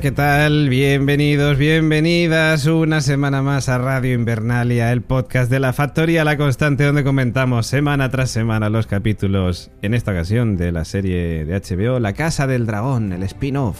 [0.00, 0.70] ¿Qué tal?
[0.70, 6.84] Bienvenidos, bienvenidas una semana más a Radio Invernalia, el podcast de la Factoría La Constante,
[6.84, 12.00] donde comentamos semana tras semana los capítulos, en esta ocasión de la serie de HBO,
[12.00, 13.78] La Casa del Dragón, el spin-off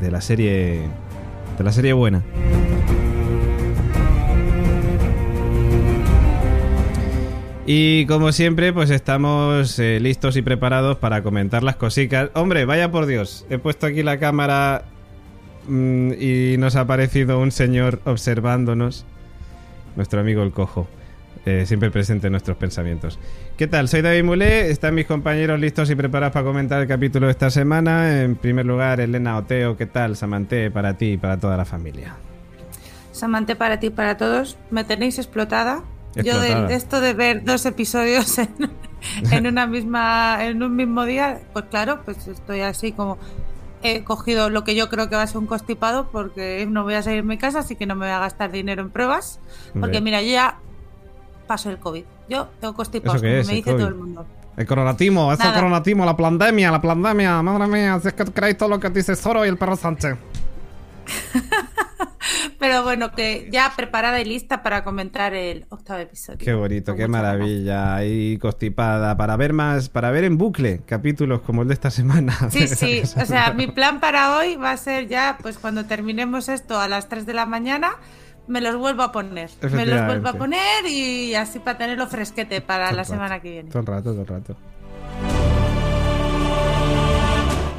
[0.00, 0.82] de la serie.
[1.56, 2.22] de la serie buena.
[7.64, 12.28] Y como siempre, pues estamos eh, listos y preparados para comentar las cositas.
[12.34, 14.84] Hombre, vaya por Dios, he puesto aquí la cámara
[15.68, 19.04] y nos ha aparecido un señor observándonos.
[19.96, 20.86] Nuestro amigo el cojo.
[21.48, 23.18] eh, siempre presente en nuestros pensamientos.
[23.56, 23.88] ¿Qué tal?
[23.88, 27.50] Soy David Mulé, están mis compañeros listos y preparados para comentar el capítulo de esta
[27.50, 28.22] semana.
[28.22, 30.16] En primer lugar, Elena Oteo, ¿qué tal?
[30.16, 32.16] Samante, para ti y para toda la familia.
[33.12, 34.58] Samante para ti y para todos.
[34.70, 35.82] Me tenéis explotada.
[36.14, 38.48] Yo de esto de ver dos episodios en,
[39.30, 43.18] en una misma en un mismo día, pues claro, pues estoy así como
[43.82, 46.94] he cogido lo que yo creo que va a ser un constipado porque no voy
[46.94, 49.40] a salir de mi casa, así que no me voy a gastar dinero en pruebas,
[49.78, 50.58] porque mira, yo ya
[51.46, 52.04] paso el COVID.
[52.28, 53.78] Yo tengo constipados, ¿Eso qué como es, me dice COVID?
[53.78, 54.26] todo el mundo.
[54.56, 55.56] El coronatimo, es el Nada.
[55.56, 59.14] coronatimo, la pandemia, la pandemia, madre mía, si es que creéis todo lo que dice
[59.14, 60.16] Zoro y el perro Sánchez.
[62.58, 66.38] Pero bueno, que ya preparada y lista para comentar el octavo episodio.
[66.38, 67.22] Qué bonito, Con qué ganas.
[67.22, 67.94] maravilla.
[67.96, 69.16] Ahí constipada.
[69.16, 72.36] Para ver más, para ver en bucle capítulos como el de esta semana.
[72.50, 73.02] Sí, sí.
[73.20, 76.88] O sea, mi plan para hoy va a ser ya, pues cuando terminemos esto a
[76.88, 77.92] las 3 de la mañana,
[78.46, 79.50] me los vuelvo a poner.
[79.70, 83.40] Me los vuelvo a poner y así para tenerlo fresquete para Todo la rato, semana
[83.40, 83.70] que viene.
[83.70, 84.56] Todo el rato, todo el rato.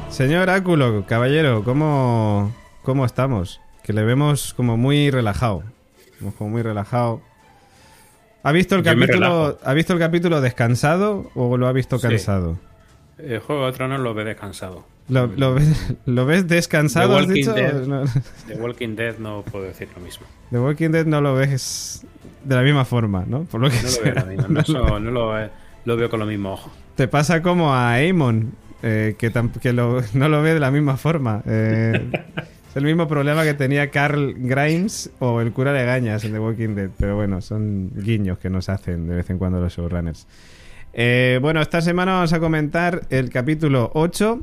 [0.08, 2.52] Señor Áculo, caballero, ¿cómo,
[2.82, 3.60] ¿cómo estamos?
[3.82, 5.62] Que le vemos como muy relajado.
[6.38, 7.20] Como muy relajado.
[8.42, 9.58] ¿Ha visto el Yo capítulo.
[9.64, 12.08] ¿ha visto el capítulo descansado o lo ha visto Sí.
[12.08, 12.58] cansado?
[13.18, 14.84] El Juego de Tronos lo ve descansado.
[15.08, 17.52] ¿Lo, lo ves, lo ves descansado, The has Walking dicho?
[17.52, 17.86] Dead.
[17.86, 18.04] No.
[18.46, 20.26] The Walking Dead no puedo decir lo mismo.
[20.50, 22.06] The Walking Dead no lo ves
[22.44, 23.42] de la misma forma, ¿no?
[23.44, 25.50] Por lo que No lo veo, lo mismo, no, eso no lo, eh,
[25.84, 26.72] lo veo con los mismos ojos.
[26.94, 28.52] Te pasa como a Amon,
[28.82, 29.30] eh, que,
[30.14, 31.42] no lo ve de la misma forma.
[31.44, 32.10] Eh,
[32.70, 36.38] es el mismo problema que tenía Carl Grimes o el cura de Gañas en The
[36.38, 36.90] Walking Dead.
[36.96, 40.28] Pero bueno, son guiños que nos hacen de vez en cuando los showrunners.
[40.92, 44.40] Eh, bueno, esta semana vamos a comentar el capítulo 8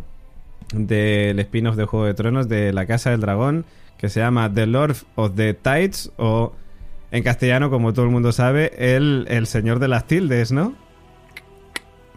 [0.73, 3.63] del spin-off de Juego de Tronos de La Casa del Dragón,
[3.97, 6.53] que se llama The Lord of the Tides, o
[7.11, 10.75] en castellano, como todo el mundo sabe, el, el Señor de las Tildes, ¿no?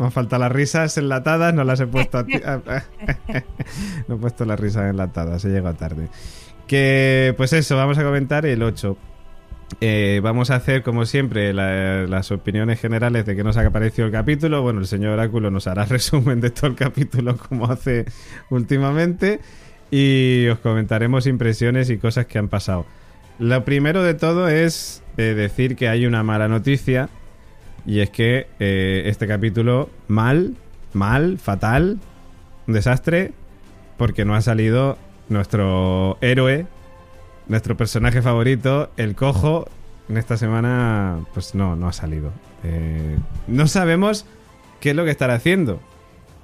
[0.00, 2.41] Me han faltado las risas enlatadas, no las he puesto a ti-
[4.09, 6.09] no he puesto las risas enlatadas, he llegado tarde.
[6.66, 8.97] Que, pues eso, vamos a comentar el 8.
[9.81, 14.06] Eh, vamos a hacer, como siempre, la- las opiniones generales de qué nos ha parecido
[14.06, 14.62] el capítulo.
[14.62, 18.06] Bueno, el señor Oráculo nos hará resumen de todo el capítulo como hace
[18.49, 19.41] últimamente.
[19.91, 22.87] Y os comentaremos impresiones y cosas que han pasado.
[23.38, 27.09] Lo primero de todo es eh, decir que hay una mala noticia.
[27.86, 30.54] Y es que eh, este capítulo, mal,
[30.92, 31.98] mal, fatal,
[32.66, 33.32] un desastre,
[33.96, 34.98] porque no ha salido
[35.28, 36.66] nuestro héroe,
[37.48, 39.69] nuestro personaje favorito, el cojo.
[40.08, 42.32] En esta semana, pues no, no ha salido.
[42.64, 44.26] Eh, no sabemos
[44.80, 45.80] qué es lo que estará haciendo.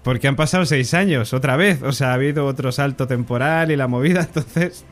[0.05, 1.83] Porque han pasado seis años otra vez.
[1.83, 4.85] O sea, ha habido otro salto temporal y la movida, entonces.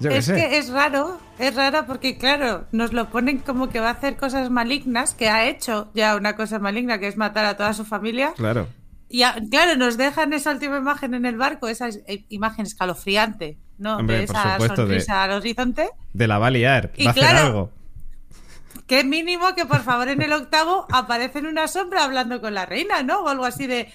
[0.00, 0.34] Yo es sé.
[0.34, 4.16] que es raro, es raro porque claro, nos lo ponen como que va a hacer
[4.16, 7.84] cosas malignas, que ha hecho ya una cosa maligna, que es matar a toda su
[7.84, 8.32] familia.
[8.36, 8.68] Claro.
[9.08, 12.66] Y a- claro, nos dejan esa última imagen en el barco, esa es- eh, imagen
[12.66, 13.96] escalofriante, ¿no?
[13.96, 15.90] Hombre, de esa supuesto, de- sonrisa al horizonte.
[16.12, 16.92] De la va a liar.
[16.96, 17.70] Y va a hacer claro, algo.
[18.86, 22.64] Qué mínimo que por favor en el octavo aparece en una sombra hablando con la
[22.66, 23.20] reina, ¿no?
[23.20, 23.88] O algo así de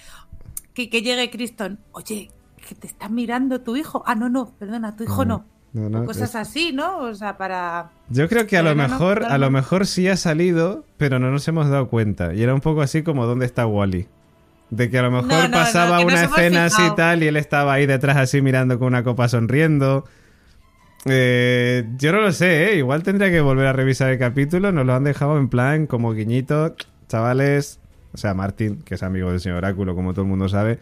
[0.72, 1.80] que, que llegue Criston.
[1.92, 2.30] Oye,
[2.68, 4.02] que te está mirando tu hijo.
[4.06, 5.46] Ah, no, no, perdona, tu hijo no.
[5.74, 6.98] No, no, O cosas es- así, ¿no?
[7.00, 7.90] O sea, para.
[8.08, 11.30] Yo creo que a lo Pero mejor, a lo mejor sí ha salido, pero no
[11.30, 12.32] nos hemos dado cuenta.
[12.32, 14.06] Y era un poco así como ¿dónde está Wally?
[14.70, 17.86] De que a lo mejor pasaba una escena así y tal y él estaba ahí
[17.86, 20.04] detrás así mirando con una copa sonriendo.
[21.06, 22.76] Eh, yo no lo sé, ¿eh?
[22.78, 24.72] Igual tendría que volver a revisar el capítulo.
[24.72, 26.74] Nos lo han dejado en plan como guiñito.
[27.08, 27.78] Chavales,
[28.14, 30.78] o sea, Martín, que es amigo del señor Oráculo, como todo el mundo sabe,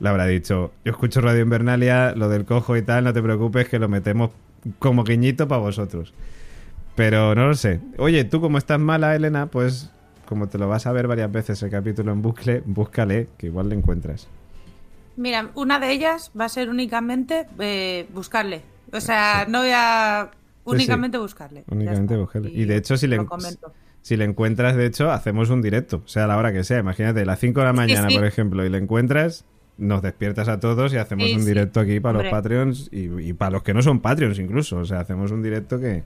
[0.00, 3.68] le habrá dicho, yo escucho Radio Invernalia, lo del cojo y tal, no te preocupes
[3.68, 4.30] que lo metemos
[4.78, 6.12] como guiñito para vosotros.
[6.94, 7.80] Pero no lo sé.
[7.98, 9.90] Oye, tú como estás mala, Elena, pues
[10.26, 13.68] como te lo vas a ver varias veces el capítulo en bucle, búscale, que igual
[13.68, 14.28] le encuentras.
[15.16, 18.62] Mira, una de ellas va a ser únicamente eh, buscarle.
[18.92, 20.30] O sea, no voy a
[20.64, 21.64] únicamente buscarle.
[21.70, 22.50] Únicamente buscarle.
[22.50, 23.20] Y de hecho, si le,
[24.02, 26.78] si le encuentras, de hecho, hacemos un directo, sea a la hora que sea.
[26.78, 28.16] Imagínate, a las 5 de la mañana, sí.
[28.16, 29.44] por ejemplo, y le encuentras,
[29.76, 31.46] nos despiertas a todos y hacemos Sí, un sí.
[31.48, 32.30] directo aquí para los.
[32.30, 34.78] Patreons y, y para los que no son Patreons incluso.
[34.78, 36.02] O sea, hacemos un directo que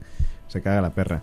[0.47, 1.21] se caga la perra.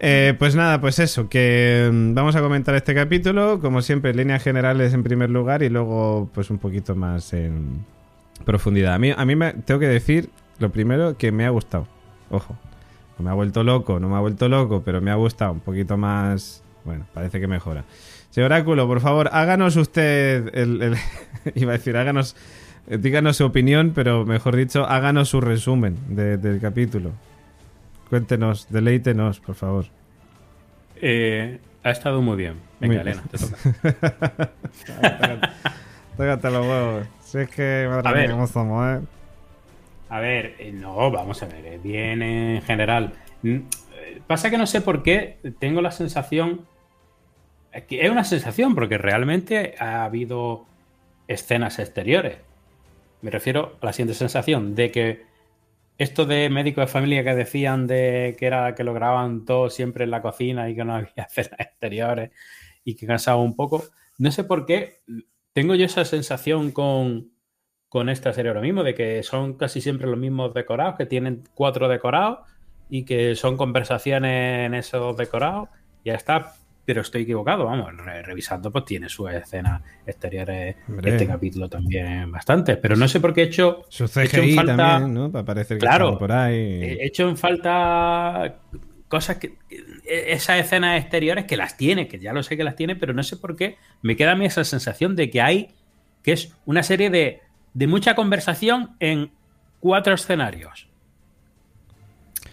[0.00, 4.18] Eh, pues nada, pues eso, que mm, vamos a comentar este capítulo, como siempre, en
[4.18, 7.84] líneas generales en primer lugar y luego pues un poquito más en
[8.44, 8.94] profundidad.
[8.94, 11.88] A mí, a mí me, tengo que decir, lo primero, que me ha gustado.
[12.30, 12.56] Ojo,
[13.18, 15.60] no me ha vuelto loco, no me ha vuelto loco, pero me ha gustado un
[15.60, 16.62] poquito más...
[16.84, 17.84] Bueno, parece que mejora.
[18.30, 20.82] Señor Oráculo, por favor, háganos usted el...
[20.82, 20.96] el-
[21.54, 22.36] iba a decir, háganos...
[22.88, 27.12] eh, Díganos su opinión, pero mejor dicho, háganos su resumen de- del capítulo.
[28.10, 29.86] Cuéntenos, deleítenos, por favor.
[30.96, 32.54] Eh, ha estado muy bien.
[32.80, 33.08] Venga, Muy bien.
[33.08, 34.50] Elena, te toca.
[36.16, 37.06] Tócate los huevos.
[37.20, 38.30] Si es que, madre A mía, ver.
[38.32, 39.00] cómo somos, ¿eh?
[40.10, 43.12] A ver, eh, no, vamos a ver, bien en general.
[43.42, 43.58] Mm,
[44.26, 46.62] Pasa que no sé por qué tengo la sensación.
[47.72, 50.66] Es una sensación, porque realmente ha habido
[51.26, 52.38] escenas exteriores.
[53.20, 55.22] Me refiero a la siguiente sensación: de que
[55.98, 60.04] esto de médico de familia que decían de que era que lo grababan todo siempre
[60.04, 62.30] en la cocina y que no había escenas exteriores
[62.84, 63.84] y que cansaba un poco.
[64.18, 65.00] No sé por qué
[65.52, 67.32] tengo yo esa sensación con,
[67.88, 71.44] con esta serie ahora mismo, de que son casi siempre los mismos decorados, que tienen
[71.54, 72.40] cuatro decorados
[72.88, 75.68] y que son conversaciones en esos decorados.
[76.04, 76.54] Ya está,
[76.88, 81.10] pero estoy equivocado, vamos, re- revisando, pues tiene sus escenas exteriores Hombre.
[81.10, 84.44] este capítulo también bastantes, pero no sé por qué he hecho, Su he hecho en
[84.44, 85.30] CGI falta- también, ¿no?
[85.30, 86.16] Para parecer que Claro.
[86.18, 86.56] por ahí.
[86.56, 88.60] He hecho en falta
[89.06, 89.58] cosas que.
[90.06, 93.22] Esas escenas exteriores que las tiene, que ya lo sé que las tiene, pero no
[93.22, 95.68] sé por qué me queda a mí esa sensación de que hay.
[96.22, 97.42] que es una serie de,
[97.74, 99.30] de mucha conversación en
[99.78, 100.88] cuatro escenarios.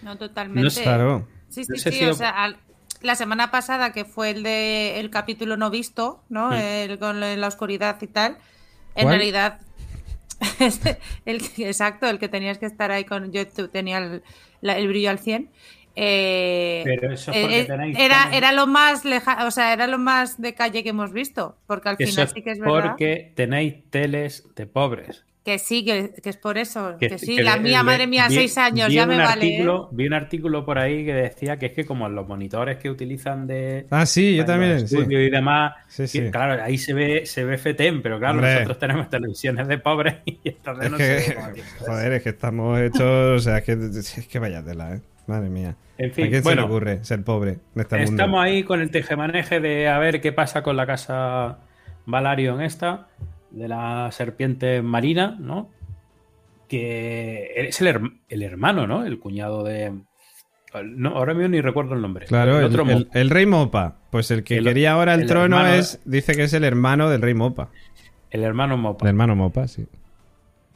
[0.01, 0.61] No, totalmente.
[0.61, 1.27] No Claro.
[1.47, 1.97] Sí, sí, No sé sí.
[1.99, 2.57] si O lo- sea, al-
[3.05, 6.49] la semana pasada, que fue el de el capítulo no visto, ¿no?
[6.49, 6.53] Mm.
[6.53, 8.37] El con la oscuridad y tal.
[8.95, 9.15] En ¿Cuál?
[9.17, 9.59] realidad.
[11.25, 13.31] el, que- exacto, el que tenías que estar ahí con.
[13.31, 14.23] Yo tenía el,
[14.61, 15.49] la- el brillo al 100.
[15.95, 19.87] eh, Pero eso es porque eh, tenéis era, era lo más leja, o sea, era
[19.87, 21.57] lo más de calle que hemos visto.
[21.67, 25.25] Porque al Eso final sí que es verdad porque tenéis teles de pobres.
[25.45, 26.97] Que sí, que, que es por eso.
[26.99, 29.45] Que, sí, que la le- mía, le- madre mía, vi- seis años, ya me vale.
[29.45, 29.59] ¿eh?
[29.59, 32.89] artículo- Vi un artículo por ahí que decía que es que como los monitores que
[32.89, 34.87] utilizan de, Ah, sí, yo también.
[34.87, 34.97] Sí.
[35.07, 35.75] y demás.
[35.87, 36.31] Sí, sí.
[36.31, 38.53] Claro, ahí se ve, se ve FETEM, pero claro, Hombre.
[38.55, 41.37] nosotros tenemos televisiones de pobres y entonces Es no cómo que ser.
[41.87, 43.01] joder, es que estamos hechos.
[43.01, 45.01] O sea, es que, es que vaya tela, ¿eh?
[45.27, 45.75] Madre mía.
[45.97, 48.11] En ¿A fin, quién se bueno, le ocurre ser pobre en este mundo?
[48.11, 51.59] estamos ahí con el tejemaneje de a ver qué pasa con la casa
[52.05, 53.07] Valario en esta,
[53.55, 55.69] de la serpiente marina, ¿no?
[56.67, 59.05] Que es el, her- el hermano, ¿no?
[59.05, 59.93] El cuñado de.
[60.83, 62.25] No, ahora mismo ni recuerdo el nombre.
[62.25, 63.95] Claro, el, otro el- mo- el rey Mopa.
[64.09, 66.01] Pues el que quería ahora el, trono hermano- es.
[66.05, 67.69] Dice que es el hermano del rey Mopa.
[68.31, 69.05] el hermano Mopa.
[69.05, 69.85] El hermano Mopa, sí.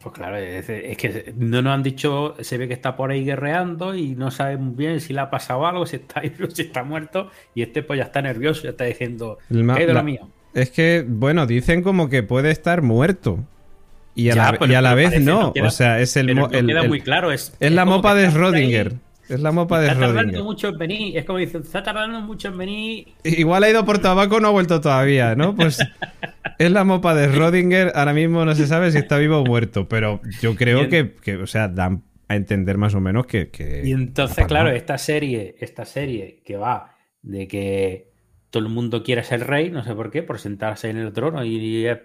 [0.02, 3.26] Pues claro, es, es que no nos han dicho, se ve que está por ahí
[3.26, 6.22] guerreando y no sabe muy bien si le ha pasado algo, si está
[6.54, 10.02] si está muerto, y este pues ya está nervioso, ya está diciendo, ¿qué de lo
[10.04, 10.30] mío?
[10.54, 13.40] Es que, bueno, dicen como que puede estar muerto.
[14.16, 15.42] Y a Ya, la, pero- y a la vez parece, no.
[15.44, 18.30] no queda- o sea, es el, el- queda muy claro, es, es la mopa de
[18.30, 18.94] Schrödinger.
[19.30, 22.48] Es la mopa de Está tardando mucho en venir, es como dicen, está tardando mucho
[22.48, 23.08] en venir.
[23.24, 25.54] Igual ha ido por tabaco, no ha vuelto todavía, ¿no?
[25.56, 25.78] Pues
[26.58, 27.92] es la mopa de Schrödinger.
[27.94, 31.36] Ahora mismo no se sabe si está vivo o muerto, pero yo creo que, que,
[31.38, 33.50] o sea, dan a entender más o menos que.
[33.50, 38.10] que- Y entonces, claro, esta serie, esta serie que va de que
[38.50, 41.44] todo el mundo quiere ser rey, no sé por qué, por sentarse en el trono
[41.46, 42.04] y, eh,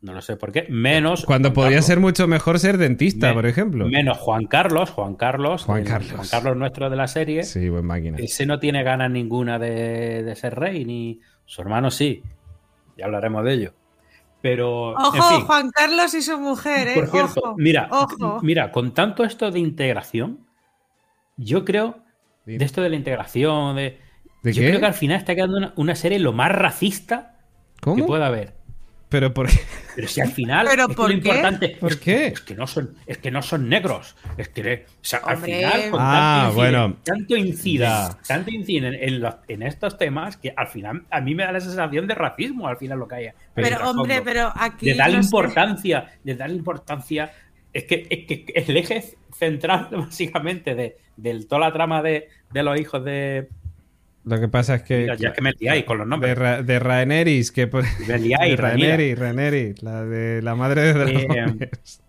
[0.00, 1.86] no lo sé por qué, menos Cuando Juan podría Carlos.
[1.86, 3.86] ser mucho mejor ser dentista, Me- por ejemplo.
[3.86, 6.12] Menos Juan Carlos, Juan Carlos, Juan el- Carlos.
[6.12, 7.42] Juan Carlos nuestro de la serie.
[7.44, 8.16] Sí, buen máquina.
[8.18, 12.22] Ese no tiene ganas ninguna de, de ser rey, ni su hermano sí.
[12.96, 13.74] Ya hablaremos de ello.
[14.40, 16.94] Pero, Ojo, en fin, Juan Carlos y su mujer, ¿eh?
[16.94, 18.38] por cierto, Ojo, mira, ojo.
[18.42, 20.46] mira, con tanto esto de integración,
[21.36, 21.98] yo creo,
[22.46, 23.98] de esto de la integración, de,
[24.46, 24.68] ¿De yo qué?
[24.68, 27.36] creo que al final está quedando una, una serie lo más racista
[27.94, 28.54] que pueda haber.
[29.08, 29.60] Pero por qué?
[29.94, 31.14] Pero si al final ¿Pero es por lo qué?
[31.14, 32.26] importante ¿Por es, qué?
[32.26, 34.16] es que no son es que no son negros.
[34.36, 36.96] Es que o sea, al final con Ah, tanto incide, bueno.
[37.04, 41.44] tanto incida, tanto incide en, los- en estos temas que al final a mí me
[41.44, 43.28] da la sensación de racismo al final lo que hay.
[43.54, 44.86] Pero, hombre, pero aquí.
[44.86, 45.26] de darle no sé.
[45.28, 47.32] importancia, de darle importancia.
[47.72, 49.04] Es que, es que el eje
[49.38, 53.48] central, básicamente, de, de toda la trama de, de los hijos de.
[54.26, 54.98] Lo que pasa es que.
[55.02, 56.36] Mira, ya es que me liáis con los De, nombres.
[56.36, 58.88] Ra- de Rhaenerys, que por- Me liáis, de Rhaenyra.
[58.96, 62.00] Rhaenerys, Rhaenerys, la de la madre de dragones.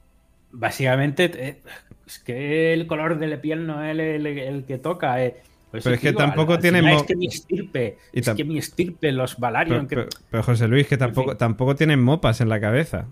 [0.52, 1.62] Básicamente, eh,
[2.08, 5.24] es que el color de la piel no es el, el- el que toca.
[5.24, 5.36] eh.
[5.72, 8.44] Pero es que digo, tampoco al- al tienen Es que mi estirpe, Y es que
[8.46, 9.86] mi estirpe, los Valarion.
[9.88, 11.38] pero, que- pero- pero, José Luis, que tampoco, fin.
[11.38, 13.06] tampoco tienen mopas en la cabeza.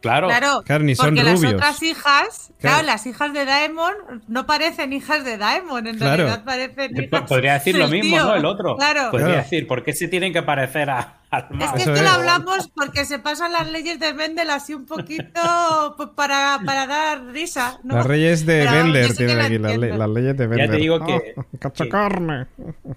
[0.00, 2.76] Claro, Claro, Claro, ni son porque las otras hijas, Claro.
[2.76, 2.86] claro.
[2.86, 3.92] las hijas de Daemon
[4.28, 6.24] no parecen hijas de Daemon, en Claro.
[6.24, 8.24] realidad parecen hijas Podría decir lo mismo, tío.
[8.26, 8.34] ¿no?
[8.34, 8.76] El otro.
[8.76, 9.10] Claro.
[9.10, 9.42] Podría Claro.
[9.42, 12.02] decir, ¿por qué se tienen que parecer a, al Es que esto es.
[12.02, 16.86] lo hablamos porque se pasan las leyes de Mendel así un poquito pues, para, para
[16.86, 17.78] dar risa.
[17.84, 17.96] ¿no?
[17.96, 19.96] Las reyes de que tienen aquí, las, le- entiendo.
[19.98, 20.70] las leyes de Bender.
[20.70, 22.46] te digo que- ¡Oh, cachacarne!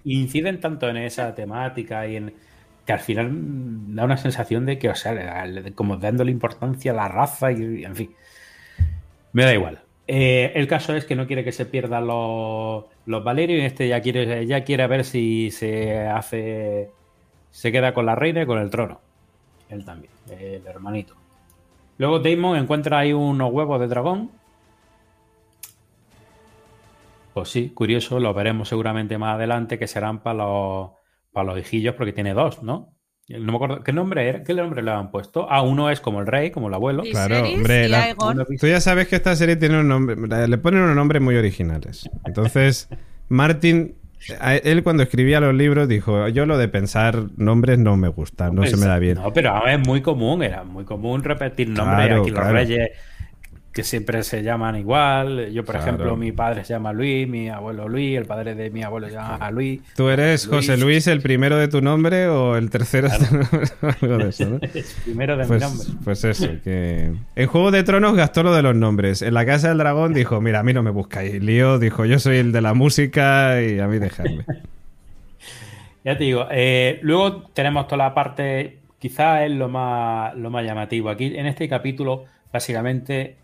[0.04, 2.34] inciden tanto en esa temática y en
[2.86, 3.32] que al final
[3.96, 7.86] da una sensación de que, o sea, como dándole importancia a la raza y, y
[7.86, 8.16] en fin.
[9.32, 9.84] Me da igual.
[10.08, 13.88] Eh, el caso es que no quiere que se pierdan los, los Valerios y este
[13.88, 16.92] ya quiere, ya quiere ver si se hace.
[17.52, 19.00] Se queda con la reina y con el trono.
[19.70, 21.16] Él también, el hermanito.
[21.98, 24.32] Luego Damon encuentra ahí unos huevos de dragón.
[27.34, 30.90] Pues sí, curioso, lo veremos seguramente más adelante que serán para los,
[31.34, 32.96] para los hijillos porque tiene dos, ¿no?
[33.28, 34.44] No me acuerdo, ¿qué nombre era?
[34.44, 35.48] ¿Qué nombre le han puesto?
[35.50, 37.04] Ah, uno es como el rey, como el abuelo.
[37.04, 38.13] Claro, hombre, la-
[38.60, 40.16] Tú ya sabes que esta serie tiene un nombre,
[40.48, 42.10] le ponen unos nombres muy originales.
[42.25, 42.90] Entonces,
[43.30, 43.96] Martin,
[44.40, 48.50] a- él cuando escribía los libros dijo, yo lo de pensar nombres no me gusta,
[48.52, 49.16] no se me da bien.
[49.16, 52.08] No, pero es muy común, era muy común repetir nombres.
[52.08, 52.54] Claro, Aquí los claro.
[52.54, 52.90] reyes
[53.74, 55.50] que siempre se llaman igual.
[55.51, 55.88] Yo, por Claro.
[55.89, 59.15] ejemplo, mi padre se llama Luis, mi abuelo Luis, el padre de mi abuelo se
[59.15, 59.82] llama Luis.
[59.96, 60.56] ¿Tú eres Luis.
[60.68, 63.68] José Luis el primero de tu nombre o el tercero de tu nombre?
[64.01, 64.60] Algo de eso, ¿no?
[64.75, 65.88] Es primero de mi Pues, nombre.
[66.03, 67.13] pues eso, que...
[67.36, 69.24] En Juego de Tronos gastó lo de los nombres.
[69.24, 71.42] En la Casa del Dragón dijo, mira, a mí no me buscáis.
[71.44, 74.46] Lío dijo, yo soy el de la música y a mí dejadme.
[76.06, 80.65] Ya te digo, eh, luego tenemos toda la parte, quizás es lo más, lo más
[80.65, 81.10] llamativo.
[81.10, 83.38] Aquí en este capítulo, básicamente,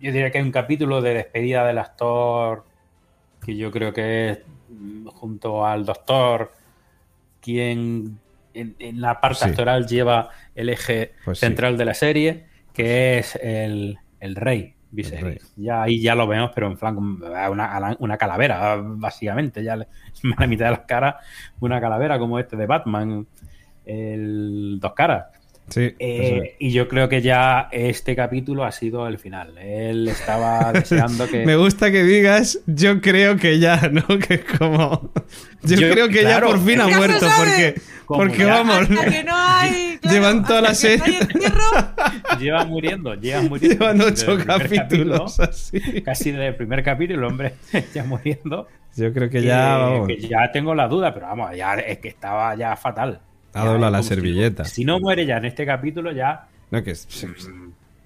[0.00, 2.64] yo diría que hay un capítulo de despedida del actor,
[3.44, 6.52] que yo creo que es mm, junto al doctor,
[7.40, 8.18] quien
[8.54, 9.50] en, en la parte Sí.
[9.50, 11.46] actoral lleva el eje Pues sí.
[11.46, 14.74] central de la serie, que es el, el rey.
[14.94, 15.22] Viserys.
[15.22, 15.38] rey.
[15.56, 19.64] Ya ahí ya lo vemos, pero en plan una, una calavera, básicamente.
[19.64, 19.84] Ya le-
[20.36, 21.14] a la mitad de las caras,
[21.60, 23.26] una calavera como este de Batman,
[23.86, 25.26] el dos caras.
[25.72, 29.56] Sí, Eh, y yo creo que ya este capítulo ha sido el final.
[29.58, 31.46] Él estaba deseando que.
[31.46, 34.02] Me gusta que digas, yo creo que ya, ¿no?
[34.28, 35.10] Que es como...
[35.62, 37.74] Yo, Yo- creo que claro, ya por fin ha muerto, porque,
[38.06, 38.46] porque ya.
[38.62, 39.98] vamos, Hasta que no hay.
[40.02, 41.18] claro, Llevan toda la no serie.
[42.38, 43.78] lleva muriendo, lleva muriendo.
[43.84, 46.02] llevan ocho capítulos capítulo, así.
[46.02, 47.54] casi desde el primer capítulo, el hombre
[47.94, 48.66] ya muriendo.
[48.96, 52.08] Yo creo que ya, vamos, que ya tengo la duda, pero vamos, ya es que
[52.08, 53.20] estaba ya fatal.
[53.54, 54.64] Ha doblado es la servilleta.
[54.64, 57.06] Si, no muere ya en este capítulo, ya No, que es-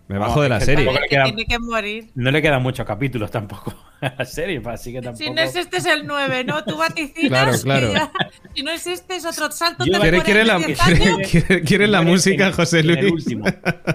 [0.09, 0.87] me bajo de la es serie.
[0.87, 2.11] que queda- tiene que morir.
[2.15, 5.25] no le quedan muchos capítulos tampoco a la serie, así que tampoco.
[5.25, 6.63] Si no es este, es el 9, ¿no?
[6.65, 7.63] Tú vaticinas.
[7.65, 7.93] Claro, claro.
[7.93, 8.13] ya-
[8.55, 9.85] si no es este, es otro salto.
[9.85, 12.99] Yo- ¿Quiere, quiere de la, 10 quiere- quiere- quiere la música, en- José en Luis?
[13.01, 13.45] el último.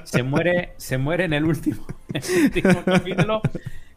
[0.03, 3.41] Se muere, se muere en el último, en el último capítulo.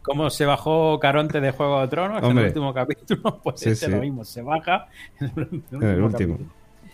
[0.01, 3.87] Como se bajó Caronte de Juego de Tronos en el último capítulo, pues Sí, este
[3.87, 3.91] sí.
[3.91, 4.87] lo mismo, se baja
[5.19, 5.81] en el último.
[5.81, 6.39] En el último.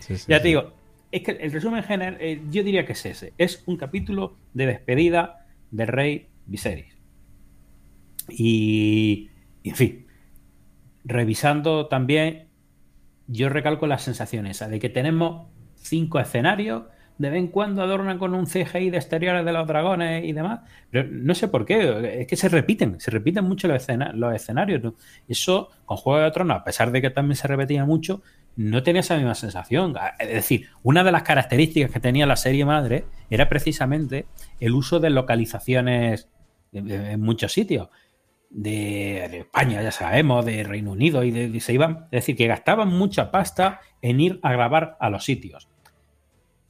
[0.02, 0.18] Capítulo.
[0.18, 0.72] Sí, sí, Ya te digo,
[1.10, 3.32] es que el resumen general, eh, yo diría que es ese.
[3.38, 6.96] Es un capítulo de despedida del rey Viserys.
[8.28, 9.30] Y,
[9.62, 10.06] y, en fin,
[11.04, 12.48] revisando también,
[13.26, 16.84] yo recalco las sensaciones esa de que tenemos cinco escenarios,
[17.18, 20.60] de vez en cuando adornan con un CGI de exteriores de los dragones y demás,
[20.90, 24.34] pero no sé por qué, es que se repiten, se repiten mucho los, escena- los
[24.34, 24.82] escenarios.
[24.82, 24.94] ¿no?
[25.28, 28.22] Eso, con Juego de Tronos, a pesar de que también se repetía mucho,
[28.56, 29.94] no tenía esa misma sensación.
[30.18, 34.26] Es decir, una de las características que tenía la serie madre era precisamente
[34.60, 36.28] el uso de localizaciones
[36.72, 37.88] en- muchos sitios.
[38.54, 42.36] De, de España, ya sabemos, de Reino Unido y de, y se iban, es decir,
[42.36, 45.68] que gastaban mucha pasta en ir a grabar a los sitios.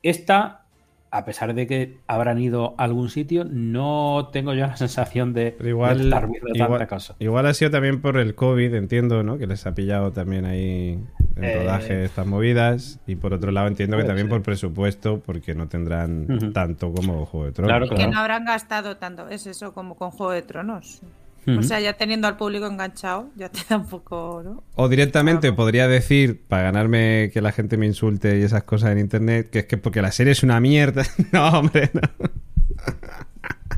[0.03, 0.67] Esta,
[1.11, 5.53] a pesar de que habrán ido a algún sitio, no tengo yo la sensación de,
[5.59, 7.17] Pero igual, de estar viendo igual, tanta cosa.
[7.19, 9.37] igual ha sido también por el COVID, entiendo, ¿no?
[9.39, 11.01] Que les ha pillado también ahí
[11.37, 12.99] en Eh, rodaje estas movidas.
[13.07, 17.47] Y por otro lado entiendo que también por presupuesto, porque no tendrán tanto como Juego
[17.47, 17.71] de Tronos.
[17.71, 19.29] Claro, Y que no habrán gastado tanto.
[19.29, 21.01] Es eso como con Juego de Tronos.
[21.45, 24.62] O sea, ya teniendo al público enganchado, ya te da un poco, ¿no?
[24.77, 25.57] O directamente Claro.
[25.57, 29.59] podría decir, para ganarme que la gente me insulte y esas cosas en internet, que
[29.61, 31.03] es que porque la serie es una mierda.
[31.33, 32.01] no, hombre, no.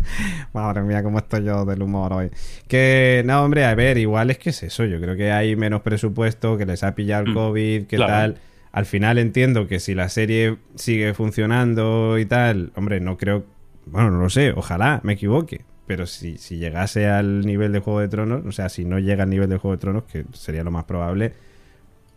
[0.53, 2.31] Madre mía, cómo estoy yo del humor hoy.
[2.69, 4.85] Que, no, hombre, a ver, igual es que es eso.
[4.85, 8.13] Yo creo que hay menos presupuesto, que les ha pillado el Mm, COVID, que claro.
[8.13, 8.39] tal.
[8.73, 13.45] Al final entiendo que si la serie sigue funcionando y tal, hombre, no creo.
[13.87, 15.65] Bueno, no lo sé, ojalá me equivoque.
[15.87, 19.25] Pero si, si llegase al nivel de Juego de Tronos, o sea, si no llega
[19.25, 21.35] al nivel de Juego de Tronos, que sería lo más probable,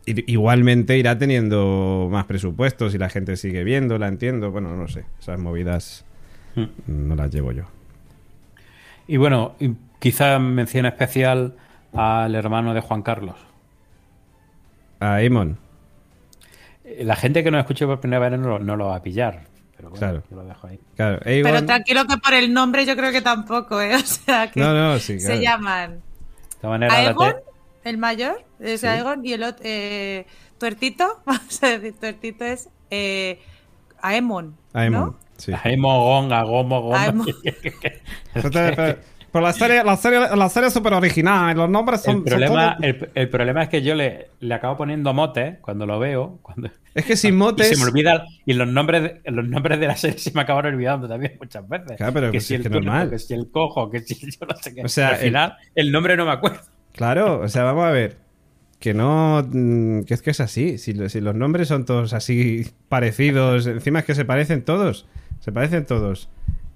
[0.06, 4.52] igualmente irá teniendo más presupuestos y la gente sigue viendo, la entiendo.
[4.52, 6.06] Bueno, no sé, esas movidas
[6.56, 6.66] Mm.
[6.88, 7.66] no las llevo yo.
[9.08, 11.56] Y bueno, y quizá mención especial
[11.94, 13.36] al hermano de Juan Carlos.
[15.00, 15.58] A Amon,
[16.84, 19.02] Eh, La gente que nos escuche por primera vez no, lo- no lo va a
[19.02, 19.44] pillar.
[19.76, 20.24] Pero bueno, Claro.
[20.30, 20.80] yo lo dejo ahí.
[20.96, 21.20] claro.
[21.24, 23.94] Pero tranquilo que por el nombre yo creo que tampoco, ¿eh?
[23.96, 25.36] O sea, que No, no, sí, claro.
[25.36, 26.02] se llaman
[26.62, 27.34] De manera, la Aegon,
[27.84, 28.88] te- el mayor, es Sí.
[28.88, 30.26] Aegon, y el otro, eh,
[30.58, 33.40] Tuertito, vamos a decir, Tuertito es eh,
[34.02, 34.56] Aemon.
[34.74, 35.16] Aemon, ¿no?
[35.38, 35.52] Sí.
[35.78, 36.96] Gonga, Gomo, Gomo.
[36.96, 37.28] Aemon.
[39.32, 43.10] Pero la serie, la serie, la serie es súper original, los nombres El problema, el,
[43.14, 46.40] el problema es que yo le, le acabo poniendo motes cuando lo veo.
[46.42, 47.68] Cuando, Es que sin y motes...
[47.70, 48.26] se me olvida.
[48.46, 51.68] Y los nombres, de, los nombres de la serie se me acaban olvidando también muchas
[51.68, 51.98] veces.
[51.98, 53.10] Claro, pero que pues si es el que normal.
[53.10, 54.82] que si el cojo, que si yo no sé qué.
[54.84, 55.92] O sea, Al el- final, el...
[55.92, 56.62] nombre no me acuerdo.
[56.94, 58.18] Claro, o sea, vamos a ver.
[58.80, 59.42] Que no.
[59.50, 60.78] mm, Que es que es así.
[60.78, 65.06] Si, lo- si los nombres son todos así parecidos, encima es que se parecen todos.
[65.40, 66.30] Se parecen todos.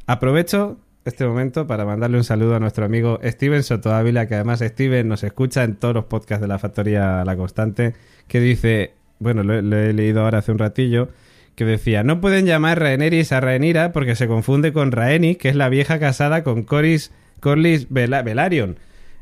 [0.08, 4.60] Aprovecho este momento para mandarle un saludo a nuestro amigo Steven Soto Ávila, que además
[4.60, 7.94] Steven nos escucha en todos los podcasts de la Factoría La Constante,
[8.28, 8.94] que dice.
[9.20, 11.10] Bueno, lo, he- lo he leído ahora hace un ratillo.
[11.56, 15.56] Que decía, no pueden llamar Rhaenerys a Rhaenyra porque se confunde con Rhaenys, que es
[15.56, 18.78] la vieja casada con Coris, Corlys Vela- Velaryon.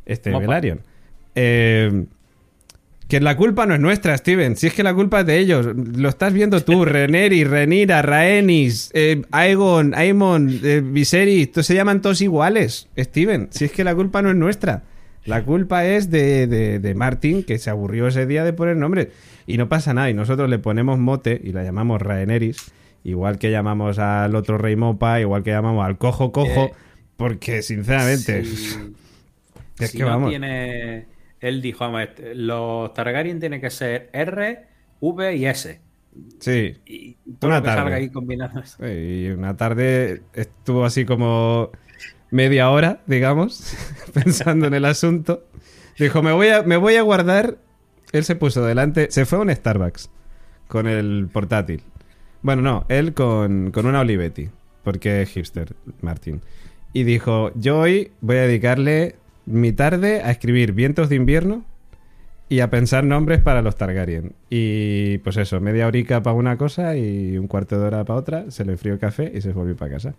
[0.05, 0.29] Este.
[0.31, 0.81] Velaryon.
[1.35, 2.05] Eh,
[3.09, 4.55] que la culpa no es nuestra, Steven.
[4.55, 5.65] Si es que la culpa es de ellos.
[5.75, 6.85] Lo estás viendo tú.
[6.85, 11.51] Reneri, Renira, Rhaenys, eh, Aegon, Aemon, eh, Viserys.
[11.51, 13.47] Todos se llaman todos iguales, Steven.
[13.49, 14.83] Si es que la culpa no es nuestra.
[15.25, 19.07] La culpa es de, de, de Martin, que se aburrió ese día de poner nombres.
[19.47, 20.09] Y no pasa nada.
[20.11, 22.71] Y nosotros le ponemos mote y la llamamos Rhaenerys.
[23.03, 26.65] Igual que llamamos al otro rey Mopa, igual que llamamos al cojo cojo.
[26.65, 26.73] Eh,
[27.17, 28.45] porque, sinceramente...
[28.45, 28.77] Si,
[29.79, 30.29] Es si que no vamos.
[30.29, 31.05] tiene.
[31.39, 34.67] Él dijo, vamos, este, los Targaryen tienen que ser R,
[34.99, 35.81] V y S.
[36.39, 36.77] Sí.
[36.85, 37.81] Y todo Una lo que tarde.
[37.81, 38.09] salga ahí
[39.29, 41.71] una tarde estuvo así como
[42.31, 43.75] media hora, digamos,
[44.13, 45.45] pensando en el asunto.
[45.97, 47.57] Dijo, me voy a, me voy a guardar.
[48.11, 50.09] Él se puso delante, se fue a un Starbucks
[50.67, 51.83] con el portátil.
[52.41, 54.49] Bueno, no, él con, con una Olivetti,
[54.83, 56.41] porque es hipster, Martín.
[56.93, 59.17] Y dijo, yo hoy voy a dedicarle
[59.49, 61.63] mi tarde a escribir Vientos de invierno
[62.47, 64.33] y a pensar nombres para los Targaryen.
[64.49, 68.51] Y pues eso, media horica para una cosa y un cuarto de hora para otra,
[68.51, 70.15] se le enfrió el café y se volvió para casa.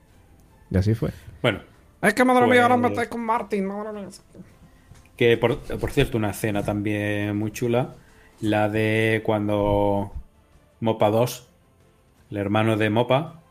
[0.71, 1.11] Y así fue.
[1.43, 1.61] Bueno,
[2.03, 3.69] Es que madre mía, ahora me estoy con Martin,
[5.17, 7.95] que por, por cierto, una escena también muy chula.
[8.41, 10.13] La de cuando
[10.81, 11.49] Mopa 2,
[12.31, 13.43] el hermano de Mopa,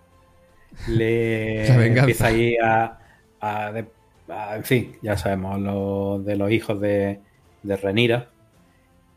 [0.87, 1.67] le
[1.99, 2.97] empieza ahí a,
[3.39, 3.98] a de-
[4.29, 7.19] a- En fin, ya sabemos, lo de los hijos de,
[7.63, 8.29] de Renira.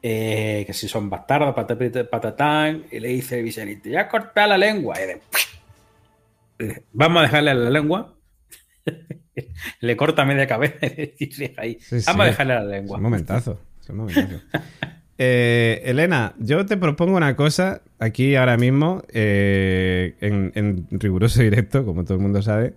[0.04, 4.08] eh, que si son bastardos, patat- patatán, y le dice el Viserys, te voy a
[4.08, 4.96] cortar la lengua.
[5.00, 8.14] Y de- Vamos a dejarle la lengua.
[9.80, 12.04] le corta media cabeza y dice ahí, Sí, sí.
[12.06, 12.96] vamos a dejarle la Es lengua.
[12.96, 13.60] un momentazo.
[13.80, 14.40] es un momentazo.
[15.24, 21.84] Eh, Elena, yo te propongo una cosa aquí ahora mismo, eh, en, en riguroso directo,
[21.84, 22.74] como todo el mundo sabe,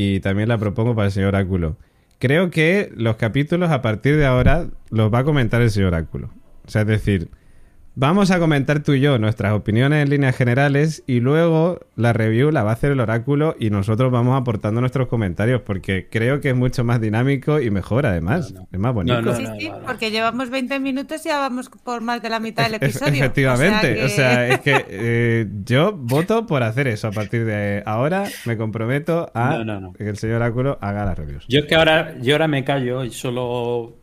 [0.00, 1.76] y también la propongo para el señor Áculo.
[2.20, 6.30] Creo que los capítulos a partir de ahora los va a comentar el señor Áculo.
[6.64, 7.30] O sea, es decir,
[8.00, 12.52] vamos a comentar tú y yo nuestras opiniones en líneas generales y luego la review
[12.52, 16.50] la va a hacer el oráculo y nosotros vamos aportando nuestros comentarios porque creo que
[16.50, 18.52] es mucho más dinámico y mejor además.
[18.52, 18.68] No, no.
[18.70, 19.20] Es más bonito.
[19.20, 19.86] No, sí, no, sí, no, no.
[19.86, 23.14] porque llevamos 20 minutos y ya vamos por más de la mitad del episodio.
[23.14, 27.08] Efectivamente, o sea, que- es que eh, yo voto por hacer eso.
[27.08, 29.92] A partir de ahora me comprometo a No, no, no.
[29.92, 31.44] que el señor Áculo haga las reviews.
[31.48, 33.96] Yo es que ahora, yo ahora me callo y solo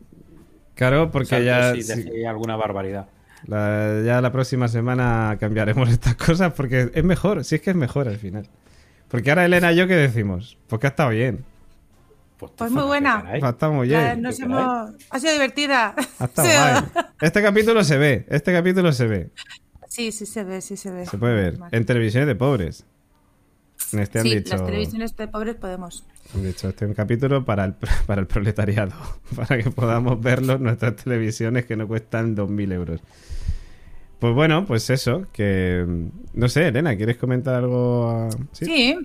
[0.74, 3.06] Claro, porque ya, si sí, alguna barbaridad.
[3.46, 7.76] La, ya la próxima semana cambiaremos estas cosas porque es mejor, si es que es
[7.76, 8.48] mejor al final.
[9.08, 10.58] Porque ahora Elena y yo, ¿qué decimos?
[10.66, 11.44] Pues que ha estado bien.
[12.38, 13.24] Pues, Pues muy buena.
[13.26, 14.20] Ah, Está muy bien.
[14.20, 14.90] nos hemos...
[15.10, 15.94] Ha sido divertida.
[16.18, 17.04] Sí, guay.
[17.20, 18.26] Este capítulo se ve.
[18.28, 19.30] Este capítulo se ve.
[19.88, 21.06] Sí, sí se ve, sí se ve.
[21.06, 21.58] Se puede ver.
[21.70, 22.84] En televisiones de pobres.
[23.92, 24.56] En este han Sí, dicho.
[24.56, 26.04] las televisiones de pobres podemos.
[26.34, 27.74] Han dicho, este es un capítulo para el,
[28.06, 28.92] para el proletariado.
[29.36, 33.00] Para que podamos verlo en nuestras televisiones que no cuestan 2.000 euros.
[34.18, 35.26] Pues bueno, pues eso.
[35.32, 35.84] Que.
[36.34, 38.28] No sé, Elena, ¿quieres comentar algo?
[38.52, 38.64] Sí.
[38.64, 38.98] Sí.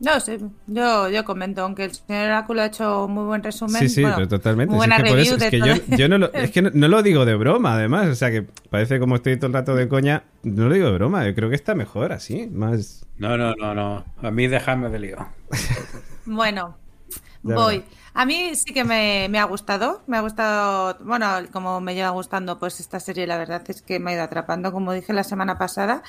[0.00, 3.80] No sé, yo, yo comento, aunque el señor Oráculo ha hecho un muy buen resumen.
[3.80, 4.74] Sí, sí, bueno, pero totalmente.
[4.74, 5.96] Muy Si es buena que por review eso, es de que yo, todo.
[5.96, 8.06] yo no lo, es que no, no lo digo de broma, además.
[8.06, 10.22] O sea, que parece como estoy todo el rato de coña.
[10.44, 11.26] No lo digo de broma.
[11.26, 12.46] Yo creo que está mejor así.
[12.46, 13.06] Más.
[13.16, 14.04] No, no, no, no.
[14.22, 15.16] A mí dejadme de lío.
[16.24, 16.76] Bueno,
[17.42, 17.84] Ya voy.
[18.14, 20.02] A mí sí que me, me ha gustado.
[20.06, 24.00] Me ha gustado, bueno, como me lleva gustando pues esta serie, la verdad es que
[24.00, 26.02] me ha ido atrapando, como dije la semana pasada.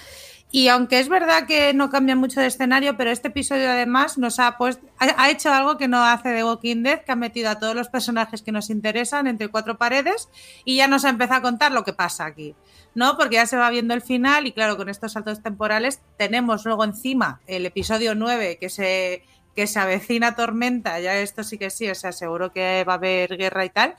[0.52, 4.40] Y aunque es verdad que no cambia mucho de escenario, pero este episodio además nos
[4.40, 7.60] ha puesto, ha, hecho algo que no hace de Walking Dead, que ha metido a
[7.60, 10.28] todos los personajes que nos interesan entre cuatro paredes
[10.66, 12.56] y ya nos ha empezado a contar lo que pasa aquí.
[12.96, 13.16] ¿no?
[13.18, 16.84] Porque ya se va viendo el final y claro, con estos saltos temporales tenemos luego
[16.84, 19.24] encima el episodio 9 que se,
[19.56, 22.96] que se avecina tormenta, ya esto sí que sí, o sea, seguro que va a
[22.96, 23.96] haber guerra y tal.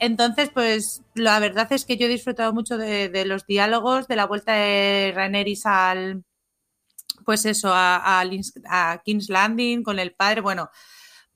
[0.00, 4.26] Entonces, pues la verdad es que yo he disfrutado mucho de, los diálogos, de la
[4.26, 6.24] vuelta de Rhaenerys al,
[7.24, 10.70] pues eso, a King's Landing con el padre, bueno,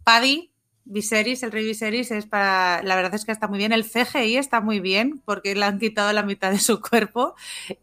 [0.04, 0.54] Paddy,
[0.86, 4.36] Viserys, el rey Viserys es para, la verdad es que está muy bien, el CGI
[4.36, 7.34] está muy bien porque le han quitado la mitad de su cuerpo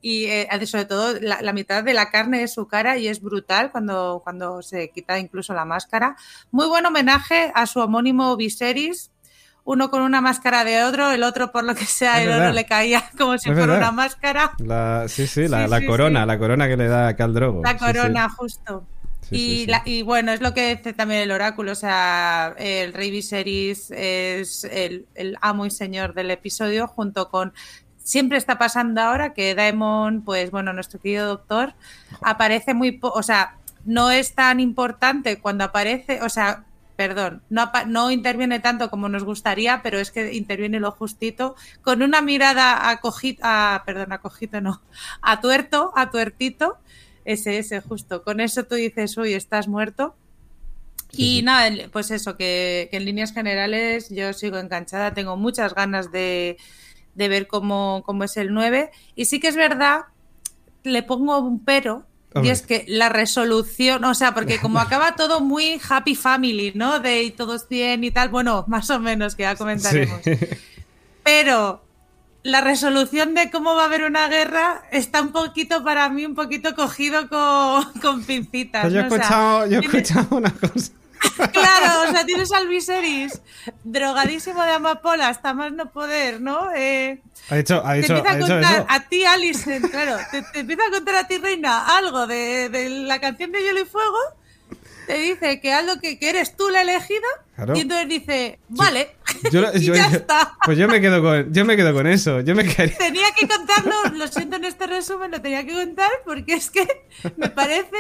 [0.02, 3.20] y eh, sobre todo la, la mitad de la carne de su cara y es
[3.22, 6.16] brutal cuando, cuando se quita incluso la máscara.
[6.52, 9.12] Muy buen homenaje a su homónimo Viserys,
[9.64, 12.54] uno con una máscara de otro, el otro por lo que sea, el verdad.
[12.54, 13.78] le caía como si Es fuera verdad.
[13.78, 14.52] una máscara.
[14.60, 16.28] La, sí, sí, la, Sí, la sí, corona, sí.
[16.28, 17.62] la corona que le da a Caldrogo.
[17.64, 18.86] La corona, justo.
[19.34, 23.90] Y, la- bueno, es lo que dice también el oráculo, o sea, el rey Viserys
[23.92, 27.54] es el, el amo y señor del episodio, junto con...
[28.04, 31.74] Siempre está pasando ahora que Daemon, pues bueno, nuestro querido doctor,
[32.22, 32.94] aparece muy...
[32.94, 38.60] po- o sea, no es tan importante cuando aparece, o sea, perdón, no, no interviene
[38.60, 43.42] tanto como nos gustaría, pero es que interviene lo justito, con una mirada a cojito,
[43.44, 44.82] a, perdón, a cojito no,
[45.22, 46.78] a tuerto, a tuertito,
[47.26, 48.24] ese, ese, justo.
[48.24, 50.16] Con eso tú dices, uy, estás muerto.
[51.12, 51.44] Sí, y sí.
[51.44, 56.58] nada, pues eso, que, que en líneas generales yo sigo enganchada, tengo muchas ganas de,
[57.16, 58.92] de ver cómo, cómo es el 9.
[59.16, 60.02] Y sí que es verdad,
[60.84, 62.06] le pongo un pero,
[62.44, 67.00] y es que la resolución, o sea, porque como acaba todo muy happy family, ¿no?
[67.00, 70.22] De y todos bien y tal, bueno, más o menos, que ya comentaremos.
[70.24, 70.32] Sí.
[71.24, 71.84] Pero
[72.44, 76.34] la resolución de cómo va a haber una guerra está un poquito, para mí, un
[76.36, 78.82] poquito cogido con, con pincitas.
[78.84, 79.08] Pues yo he ¿no?
[79.08, 80.92] O sea, escuchado, yo he tiene- escuchado una cosa.
[81.52, 83.42] Claro, o sea, tienes al Viserys
[83.84, 86.72] drogadísimo de amapola hasta más no poder, ¿no?
[86.76, 88.86] Eh, Ha dicho, ha te dicho, empieza a contar eso.
[88.90, 92.90] a ti, Alison, claro, te, te empieza a contar a ti, Reina, algo de, de
[92.90, 94.18] la canción de Hielo y Fuego,
[95.08, 97.76] te dice que algo que, que eres tú la elegida, Claro.
[97.78, 99.16] y entonces dice, vale,
[99.52, 100.54] Yo, y yo- ya está.
[100.66, 102.40] Pues yo me quedo con, yo me quedo con eso.
[102.42, 102.98] Yo me quedaría.
[102.98, 106.88] Tenía que contarlo, lo siento en este resumen, lo tenía que contar porque es que
[107.38, 107.98] me parece,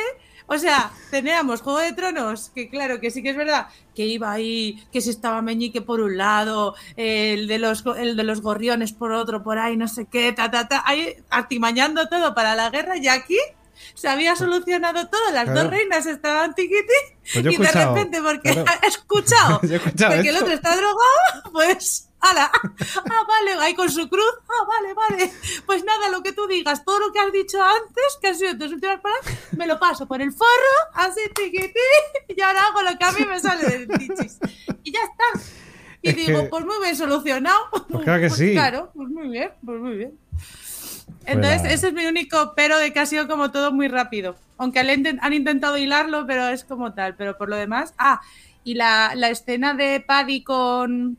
[0.53, 4.31] o sea, teníamos Juego de Tronos, que claro, que sí que es verdad, que iba
[4.31, 8.91] ahí, que se estaba Meñique por un lado, el de los el de los gorriones
[8.91, 12.69] por otro, por ahí, no sé qué, ta, ta, ta, ahí artimañando todo para la
[12.69, 13.37] guerra y aquí
[13.95, 15.61] se había solucionado todo, las Claro.
[15.63, 16.83] dos reinas estaban tiquiti
[17.33, 18.65] Pues y de repente porque claro.
[18.83, 22.51] ha escuchado, escuchado porque el otro está drogado, pues ¡Hala!
[22.53, 24.33] Ah, vale, ahí con su cruz.
[24.47, 25.31] Ah, vale, vale.
[25.65, 28.57] Pues nada, lo que tú digas, todo lo que has dicho antes, que han sido
[28.57, 29.25] tus últimas palabras,
[29.57, 31.79] me lo paso por el forro, así tiquití,
[32.29, 34.37] y ahora hago lo que a mí me sale del tichis.
[34.83, 35.45] Y ya está.
[36.03, 37.59] Y Es digo, que- pues muy bien solucionado.
[37.89, 38.53] Pues claro que sí.
[38.53, 40.19] Claro, pues muy bien, pues muy bien.
[41.25, 44.35] Entonces, Pues- ese es mi único pero de que ha sido como todo muy rápido.
[44.57, 47.15] Aunque han intentado hilarlo, pero es como tal.
[47.15, 47.93] Pero por lo demás.
[47.97, 48.21] Ah,
[48.63, 51.17] y la, la escena de Paddy con,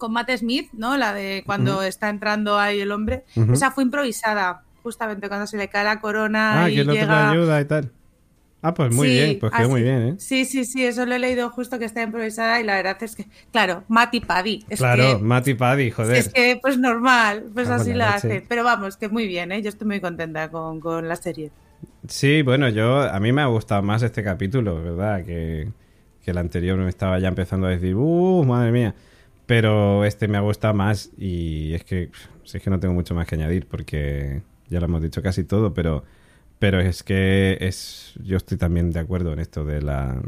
[0.00, 0.96] con Matt Smith, ¿no?
[0.96, 3.22] La de cuando está entrando ahí el hombre.
[3.52, 4.62] Esa fue improvisada.
[4.82, 7.30] Justamente cuando se le cae la corona Ah, y que el otro le llega.
[7.30, 7.92] ayuda y tal.
[8.62, 10.14] Ah, pues muy Sí, bien, pues quedó así- muy bien, ¿eh?
[10.18, 13.16] Sí, sí, sí, eso lo he leído justo que está improvisada y la verdad es
[13.16, 14.64] que, claro, Matt y Paddy.
[14.68, 16.16] Es claro, que, Mati Paddy, joder.
[16.16, 18.44] es que, pues normal, pues Ah, así la hace.
[18.46, 19.62] Pero vamos, que muy bien, ¿eh?
[19.62, 21.50] Yo estoy muy contenta con, con la serie.
[22.06, 25.24] Sí, bueno, yo a mí me ha gustado más este capítulo, ¿verdad?
[25.24, 25.68] Que,
[26.22, 28.94] que el anterior me estaba ya empezando a decir, ¡uh, madre mía!
[29.50, 32.08] Pero este me ha gustado más y es que,
[32.44, 35.42] si es que no tengo mucho más que añadir porque ya lo hemos dicho casi
[35.42, 36.04] todo, pero,
[36.60, 40.22] pero es que es, yo estoy también de acuerdo en esto de la,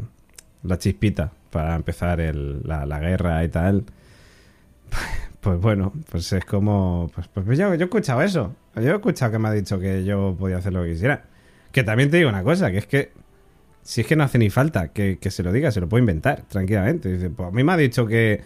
[0.63, 3.85] la chispita, para empezar el- la, la guerra y tal.
[5.39, 7.11] Pues bueno, pues es como.
[7.13, 8.55] Pues, pues yo, yo he escuchado eso.
[8.75, 11.25] Yo he escuchado que me ha dicho que yo podía hacer lo que quisiera.
[11.73, 13.11] Que también te digo una cosa, que es que.
[13.81, 15.99] Si es que no hace ni falta que, que se lo diga, se lo puede
[15.99, 17.11] inventar tranquilamente.
[17.11, 18.39] Dice, pues a mí me ha dicho que.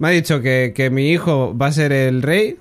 [0.00, 2.58] Me ha dicho que, que mi hijo va a ser el rey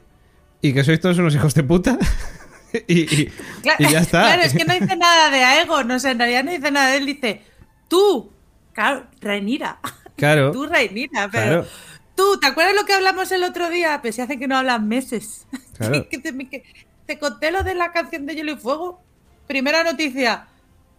[0.62, 1.98] y que sois todos unos hijos de puta.
[2.88, 3.32] y, y-
[3.64, 4.22] Cla- y ya está.
[4.26, 6.92] Claro, es que no dice nada de Aegon, no sé, en realidad no dice nada
[6.92, 7.42] de él, dice
[7.88, 8.32] tú,
[8.74, 9.80] claro, Reinira.
[10.20, 10.52] Claro.
[10.52, 11.68] Tú, Reinira, pero Claro.
[12.14, 14.00] tú, ¿te acuerdas lo que hablamos el otro día?
[14.02, 15.48] Pues se hace que no hablan meses.
[15.78, 16.10] Claro.
[16.10, 16.64] que, te, que
[17.06, 19.02] te conté lo de la canción de Hielo y Fuego.
[19.48, 20.48] Primera noticia,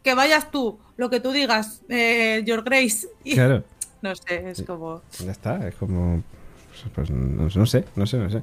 [0.03, 3.09] que vayas tú, lo que tú digas, eh, Your Grace.
[3.24, 3.62] Y- Claro.
[4.00, 5.03] No sé, es como...
[5.22, 6.22] Ya está, es como.
[6.94, 8.42] Pues no, no sé, no sé, no sé.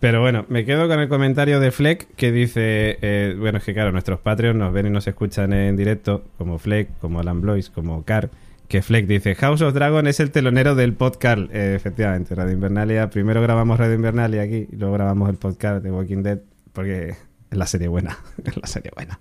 [0.00, 3.74] Pero bueno, me quedo con el comentario de Fleck que dice: eh, Bueno, es que
[3.74, 7.68] claro, nuestros Patreons nos ven y nos escuchan en directo, como Fleck, como Alan Blois,
[7.70, 8.30] como Car.
[8.68, 11.42] Que Fleck dice: House of Dragon es el telonero del podcast.
[11.52, 13.10] Eh, efectivamente, Radio Invernalia.
[13.10, 16.38] Primero grabamos Radio Invernalia aquí y luego grabamos el podcast de Walking Dead
[16.72, 17.10] porque
[17.50, 18.16] es la serie buena.
[18.44, 19.18] Es la serie buena.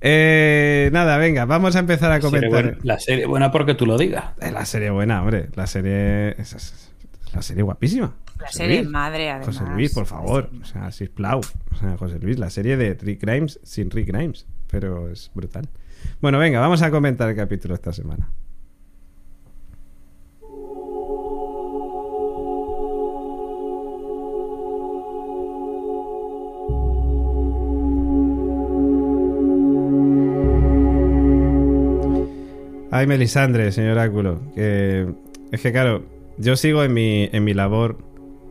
[0.00, 2.50] Eh, nada, venga, vamos a empezar a serie, comentar.
[2.50, 4.24] buena, la serie buena porque tú lo digas.
[4.40, 5.48] Eh, La serie buena, hombre.
[5.54, 6.30] La serie.
[6.40, 6.91] es- es- es
[7.34, 8.14] la serie guapísima.
[8.38, 8.90] La José serie Luis.
[8.90, 9.56] madre, además.
[9.58, 10.50] José Luis, por favor.
[10.60, 11.40] O sea, Sisplau.
[11.40, 14.46] O sea, José Luis, la serie de Rick Grimes sin Rick Grimes.
[14.70, 15.68] Pero es brutal.
[16.20, 18.28] Bueno, venga, vamos a comentar el capítulo esta semana.
[32.90, 34.40] Ay, Melisandre, señor Áculo.
[34.54, 35.08] Que
[35.50, 36.04] es que, claro,
[36.38, 37.98] yo sigo en mi, en mi labor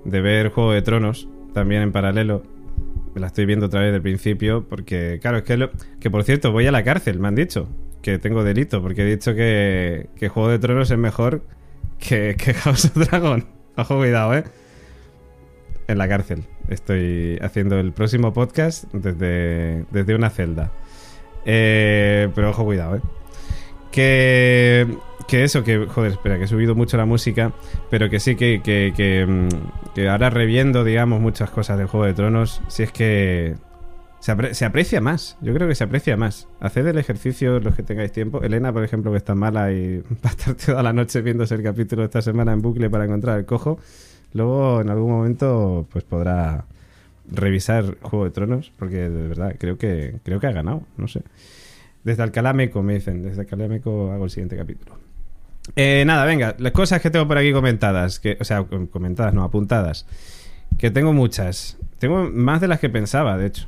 [0.05, 2.43] de ver Juego de Tronos, también en paralelo.
[3.13, 6.51] Me la estoy viendo otra vez del principio, porque, claro, es que, que por cierto,
[6.51, 7.67] voy a la cárcel, me han dicho.
[8.01, 11.43] Que tengo delito, porque he dicho que, que Juego de Tronos es mejor
[11.99, 13.45] que, que House of Dragon.
[13.77, 14.43] Ojo, cuidado, ¿eh?
[15.87, 16.45] En la cárcel.
[16.69, 20.71] Estoy haciendo el próximo podcast desde, desde una celda.
[21.45, 23.01] Eh, pero ojo, cuidado, ¿eh?
[23.91, 24.87] Que,
[25.31, 27.53] que eso, que, joder, espera, que he subido mucho la música,
[27.89, 32.13] pero que sí, que, que, que, mm, ahora reviendo, digamos, muchas cosas del Juego de
[32.13, 33.55] Tronos, si es que
[34.19, 36.49] se aprecia más, yo creo que se aprecia más.
[36.59, 38.43] Haced el ejercicio los que tengáis tiempo.
[38.43, 41.63] Elena, por ejemplo, que está mala y va a estar toda la noche viéndose el
[41.63, 43.79] capítulo de esta semana en bucle para encontrar el cojo,
[44.33, 46.65] luego en algún momento pues podrá
[47.31, 51.21] revisar Juego de Tronos, porque de verdad creo que, creo que ha ganado, no sé.
[52.03, 53.23] Desde Alcalá Meco, me dicen.
[53.23, 55.10] Desde Alcalá Meco hago el siguiente capítulo.
[55.75, 59.33] Eh, nada, venga, las cosas que tengo por aquí comentadas, que, o sea, com- comentadas,
[59.33, 60.05] no, apuntadas.
[60.77, 61.77] Que tengo muchas.
[61.99, 63.67] Tengo más de las que pensaba, de hecho.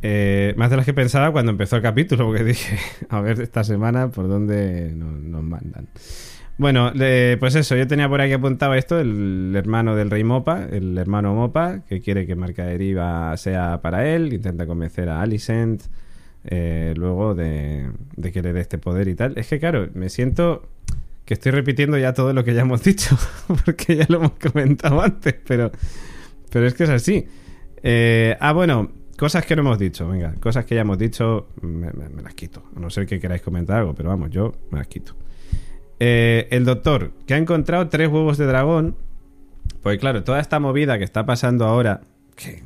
[0.00, 3.64] Eh, más de las que pensaba cuando empezó el capítulo, porque dije, a ver esta
[3.64, 5.88] semana por dónde no- nos mandan.
[6.56, 6.92] Bueno,
[7.38, 11.32] pues eso, yo tenía por aquí apuntado esto, el hermano del rey Mopa, el hermano
[11.32, 15.82] Mopa, que quiere que Marca Deriva sea para él, intenta convencer a Alicent,
[16.44, 19.38] eh, luego de, de que le dé este poder y tal.
[19.38, 20.68] Es que claro, me siento
[21.28, 23.14] que estoy repitiendo ya todo lo que ya hemos dicho,
[23.66, 25.70] porque ya lo hemos comentado antes, pero,
[26.50, 27.26] pero es que es así.
[27.82, 31.92] Eh, ah, bueno, cosas que no hemos dicho, venga, cosas que ya hemos dicho, me,
[31.92, 32.62] me- me las quito.
[32.74, 35.16] A no ser que queráis comentar algo, pero vamos, yo me las quito.
[36.00, 38.96] Eh, el doctor, que ha encontrado tres huevos de dragón.
[39.82, 42.00] Pues claro, toda esta movida que está pasando ahora,
[42.36, 42.62] que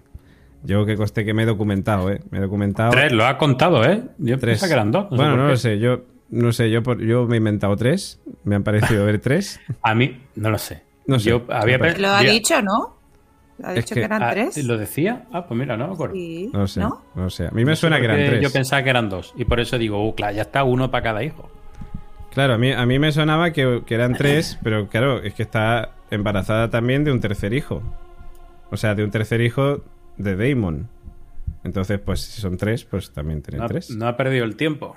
[0.62, 2.20] yo que coste que me he documentado, ¿eh?
[2.30, 2.92] Me he documentado.
[2.92, 4.04] Tres, lo ha contado, ¿eh?
[4.18, 4.62] Yo Tres.
[4.62, 5.10] que eran dos.
[5.10, 7.76] no sé bueno, no lo sé, yo no sé, yo, por- yo me he inventado
[7.76, 8.20] tres.
[8.42, 9.60] Me han parecido ver tres.
[9.82, 10.82] A mí, no lo sé.
[11.06, 11.30] No sé.
[11.30, 12.96] Yo había Lo ha dicho, ¿no?
[13.62, 14.64] Ha Es dicho que- que, eran Ah, tres.
[14.64, 15.26] ¿Lo decía?
[15.32, 16.14] Ah, pues mira, no me acuerdo.
[16.16, 17.02] Sí, No sé, ¿no?
[17.14, 17.46] no sé.
[17.46, 18.42] A mí me No suena que eran tres.
[18.42, 19.32] Yo pensaba que eran dos.
[19.36, 21.48] Y por eso digo, uh, claro, ya está uno para cada hijo.
[22.32, 25.42] Claro, a mí, a mí me sonaba que, que eran tres, pero claro, es que
[25.42, 27.82] está embarazada también de un tercer hijo.
[28.70, 29.82] O sea, de un tercer hijo
[30.16, 30.88] de Damon.
[31.62, 33.90] Entonces, pues si son tres, pues también tienen No, tres.
[33.90, 34.96] no ha perdido el tiempo.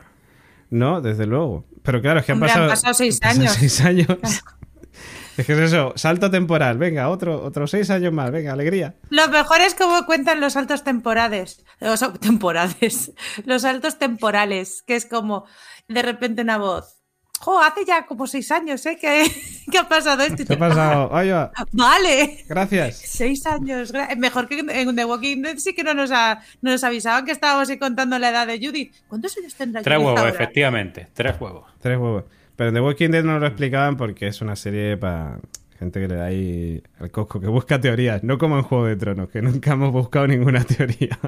[0.69, 1.65] No, desde luego.
[1.83, 3.53] Pero claro, es que han Hombre, han pasado, seis han pasado años.
[3.53, 4.07] seis años.
[5.37, 6.77] es que es eso, salto temporal.
[6.77, 8.31] Venga, otro, otros seis años más.
[8.31, 8.95] Venga, alegría.
[9.09, 11.63] Lo mejor es como cuentan los saltos temporales.
[11.79, 13.11] Los temporales.
[13.45, 14.81] Los saltos temporales.
[14.83, 15.45] Que es como
[15.87, 16.95] de repente una voz.
[17.39, 18.97] Jo, hace ya como seis años, ¿eh?
[18.99, 19.25] Que,
[19.71, 20.41] que ha pasado esto.
[20.43, 21.09] Y ¿Qué ha pasado?
[21.11, 22.43] Oye, "Ah, Vale.
[22.47, 22.97] gracias.
[23.05, 23.91] Seis años.
[24.17, 27.31] Mejor que en The Walking Dead sí que no nos, ha- no nos avisaban que
[27.31, 28.93] estábamos ahí contando la edad de Judith.
[29.07, 30.31] ¿Cuántos años tendrá Tres Judith huevos, ahora?
[30.33, 31.07] efectivamente.
[31.13, 31.65] Tres huevos.
[31.81, 32.23] Tres huevos.
[32.55, 35.39] Pero en The Walking Dead no lo explicaban porque es una serie para
[35.77, 38.95] gente que le da ahí al coco, que busca teorías, no como en Juego de
[38.95, 41.19] Tronos, que nunca hemos buscado ninguna teoría.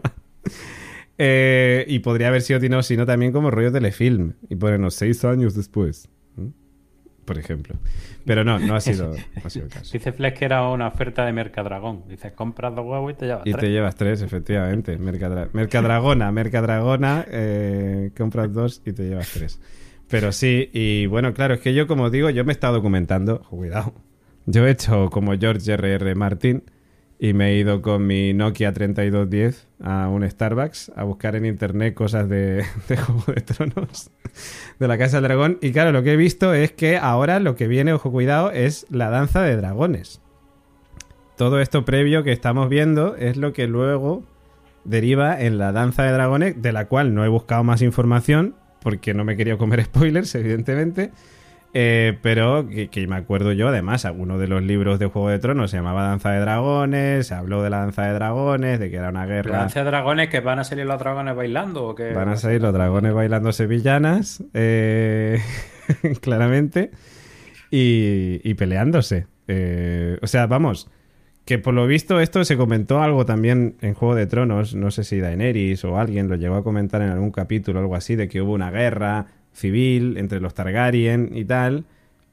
[1.18, 4.34] Eh, y podría haber sido, no, sino también como rollo telefilm.
[4.50, 6.10] Y ponernos seis años después.
[7.26, 7.76] Por ejemplo.
[8.24, 9.92] Pero no, no ha sido, no ha sido el caso.
[9.92, 12.04] Dice Flex que era una oferta de Mercadragón.
[12.08, 13.62] Dice, compras dos huevos y te llevas Y tres.
[13.62, 14.98] te llevas tres, efectivamente.
[14.98, 19.60] Mercadra- Mercadragona, Mercadragona, eh, compras dos y te llevas tres.
[20.08, 23.42] Pero sí, y bueno, claro, es que yo, como digo, yo me he estado documentando.
[23.50, 23.94] Cuidado.
[24.46, 26.16] Yo he hecho como George R.R.
[26.16, 26.64] Martin
[27.20, 31.94] y me he ido con mi Nokia 3210 a un Starbucks a buscar en internet
[31.94, 34.12] cosas de, de Juego de Tronos
[34.80, 35.58] de la Casa del Dragón.
[35.62, 38.86] Y claro, lo que he visto es que ahora lo que viene, ojo, cuidado, es
[38.90, 40.22] la danza de dragones
[41.38, 44.24] todo esto previo que estamos viendo es lo que luego
[44.84, 49.14] deriva en la danza de dragones, de la cual no he buscado más información, porque
[49.14, 51.12] no me quería comer spoilers, evidentemente.
[51.80, 55.38] Eh, pero que, que me acuerdo yo, además, alguno de los libros de Juego de
[55.38, 58.96] Tronos se llamaba Danza de Dragones, se habló de la Danza de Dragones, de que
[58.96, 59.60] era una guerra.
[59.60, 62.14] ¿Lanza de dragones que van a salir los dragones bailando o qué?
[62.14, 65.40] Van a salir los dragones bailando sevillanas, eh,
[66.22, 66.90] claramente,
[67.70, 69.28] y, y peleándose.
[69.48, 70.90] Eh, o sea, vamos,
[71.46, 75.04] que por lo visto esto se comentó algo también en Juego de Tronos, no sé
[75.04, 78.28] si Daenerys o alguien lo llegó a comentar en algún capítulo o algo así, de
[78.28, 81.86] que hubo una guerra civil entre los Targaryen y tal,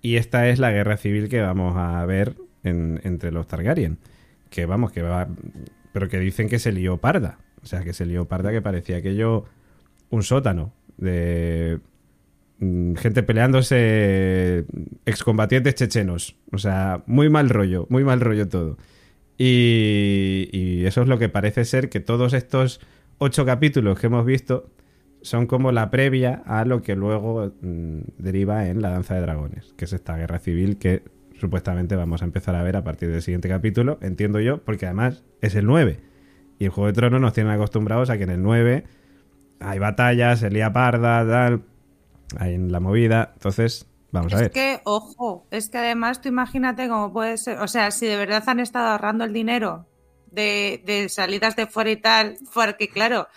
[0.02, 3.98] y esta es la guerra civil que vamos a ver en- entre los Targaryen.
[4.50, 5.26] Que vamos, que va...
[5.92, 7.38] Pero que dicen que se lió parda.
[7.62, 9.46] O sea, que se lió parda que parecía aquello
[10.10, 11.80] un sótano de
[12.58, 14.64] mm, gente peleándose
[15.06, 16.36] excombatientes chechenos.
[16.52, 18.76] O sea, muy mal rollo, muy mal rollo todo.
[19.38, 22.80] Y, y eso es lo que parece ser que todos estos
[23.18, 24.68] ocho capítulos que hemos visto
[25.24, 29.72] son como la previa a lo que luego mm, deriva en la danza de dragones,
[29.76, 31.02] que es esta guerra civil que
[31.40, 35.24] supuestamente vamos a empezar a ver a partir del siguiente capítulo, entiendo yo, porque además
[35.40, 36.00] es el 9.
[36.58, 38.84] Y el Juego de Tronos nos tienen acostumbrados a que en el 9
[39.60, 41.62] hay batallas, se lía parda, tal,
[42.38, 43.32] hay en la movida.
[43.34, 44.50] Entonces, vamos a Es ver.
[44.52, 48.44] que, ojo, es que además tú imagínate cómo puede ser, o sea, si de verdad
[48.46, 49.86] han estado ahorrando el dinero
[50.34, 53.28] de, de salidas de fuera y tal, porque claro,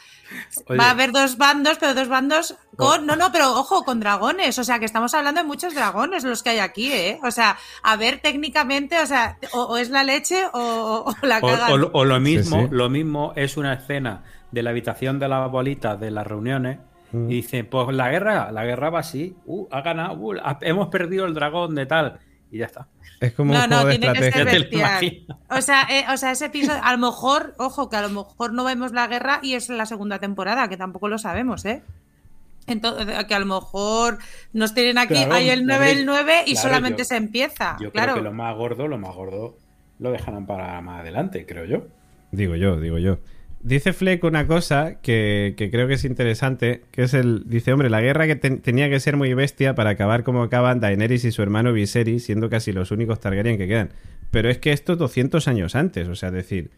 [0.66, 0.78] Oye.
[0.78, 4.58] va a haber dos bandos, pero dos bandos con, no, no, pero ojo, con dragones,
[4.60, 7.20] o sea, que estamos hablando de muchos dragones los que hay aquí, ¿eh?
[7.24, 11.38] O sea, a ver técnicamente, o sea, o, o es la leche o, o la
[11.40, 11.82] O, cagan.
[11.84, 12.70] o- o lo mismo, Sí, sí.
[12.72, 16.80] lo mismo es una escena de la habitación de las bolitas de las reuniones
[17.14, 17.32] Mm.
[17.32, 21.26] y dice, pues la guerra, la guerra va así, uh, ha ganado, uh, hemos perdido
[21.26, 22.20] el dragón de tal
[22.52, 22.88] y ya está.
[23.20, 24.80] Es como No, un no, juego de tiene que ser estrategia.
[24.80, 25.38] Imaginas.
[25.50, 28.54] O sea, eh, o sea, ese episodio, a lo mejor, ojo, que a lo mejor
[28.54, 31.82] no vemos la guerra y es la segunda temporada, que tampoco lo sabemos, ¿eh?
[32.68, 34.18] Entonces, que a lo mejor
[34.54, 37.78] nos tienen aquí, Claro, hay el 9, el 9 y claro, solamente yo- se empieza.
[37.80, 38.14] Yo claro.
[38.14, 39.58] creo que lo más gordo, lo más gordo
[40.00, 41.88] lo dejarán para más adelante, creo yo.
[42.32, 43.20] Digo yo, digo yo.
[43.60, 47.44] Dice Fleck una cosa que, que creo que es interesante, que es el...
[47.50, 50.80] Dice, hombre, la guerra que ten- tenía que ser muy bestia para acabar como acaban
[50.80, 53.90] Daenerys y su hermano Viserys, siendo casi los únicos Targaryen que quedan.
[54.32, 56.70] Pero es que esto es 200 años antes, o sea, decir,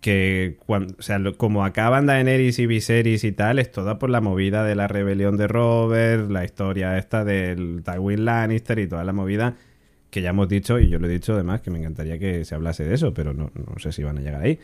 [0.00, 4.20] que cuando, o sea, como acaban Daenerys y Viserys y tal, es toda por la
[4.20, 9.12] movida de la rebelión de Robert, la historia esta del Tywin Lannister y toda la
[9.12, 9.56] movida
[10.10, 12.54] que ya hemos dicho, y yo lo he dicho además, que me encantaría que se
[12.54, 14.58] hablase de eso, pero no, no sé si van a llegar ahí.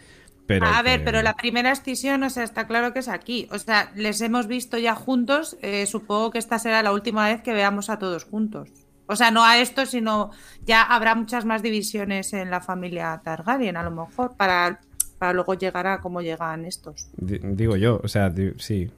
[0.49, 3.47] Pero a ver, pero la primera escisión, o sea, está claro que es aquí.
[3.53, 5.57] O sea, les hemos visto ya juntos.
[5.63, 8.71] eh, supongo que esta será la última vez que veamos a todos juntos.
[9.07, 10.31] O sea, no a esto, sino
[10.65, 14.81] ya habrá muchas más divisiones en la familia Targaryen, a lo mejor, para,
[15.19, 17.09] para luego llegar a cómo llegan estos.
[17.17, 18.91] Di- Digo yo, o sea, sí.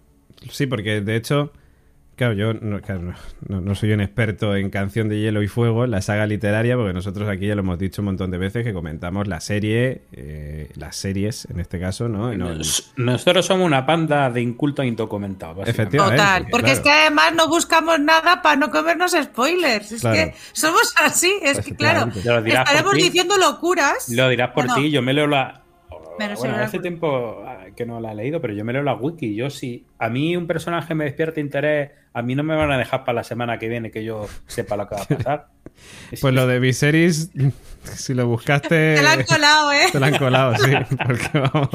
[0.51, 1.53] Sí, porque de hecho,
[2.20, 3.14] claro, yo no, claro, no-
[3.48, 6.92] no- no soy un experto en Canción de Hielo y Fuego, la saga literaria, porque
[6.92, 10.68] nosotros aquí ya lo hemos dicho un montón de veces que comentamos la serie, eh,
[10.76, 12.33] las series en este caso, ¿no?
[12.33, 15.56] Y no- Nos- Nosotros somos una panda de incultos indocumentados.
[15.56, 15.96] básicamente.
[15.96, 16.22] Efectivamente.
[16.22, 19.92] Total, porque es que además no buscamos nada para no comernos spoilers.
[19.92, 20.16] Es Claro.
[20.16, 24.09] que somos así, es que claro, estaremos diciendo locuras.
[24.11, 25.62] Lo dirás por No, ti, yo me leo la.
[26.20, 26.83] Menos bueno, hace oráculo.
[26.83, 29.35] tiempo ah, que no la he leído, pero yo me leo la wiki.
[29.35, 32.76] Yo si a mí un personaje me despierta interés, a mí no me van a
[32.78, 35.46] dejar para la semana que viene que yo sepa lo que va a pasar.
[36.11, 37.30] Es- Pues lo de Viserys,
[37.85, 38.68] si lo buscaste...
[38.96, 39.87] Te la han colado, ¿eh?
[39.90, 40.70] Te la han colado, sí.
[41.06, 41.68] Porque vamos.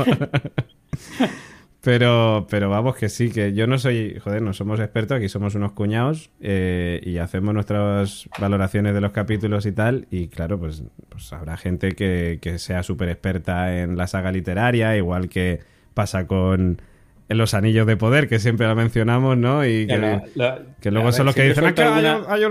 [1.85, 5.53] Pero, pero vamos que sí, que yo no soy, joder, no somos expertos, aquí somos
[5.53, 10.07] unos cuñados eh, y hacemos nuestras valoraciones de los capítulos y tal.
[10.09, 14.97] Y claro, pues, pues habrá gente que, que sea súper experta en la saga literaria,
[14.97, 15.59] igual que
[15.93, 16.81] pasa con
[17.29, 19.63] los anillos de poder, que siempre la mencionamos, ¿no?
[19.63, 21.87] Y que, Ya, la- la- que luego son los que siempre dicen, "Ah, que hay
[22.07, 22.43] alguna- un- hay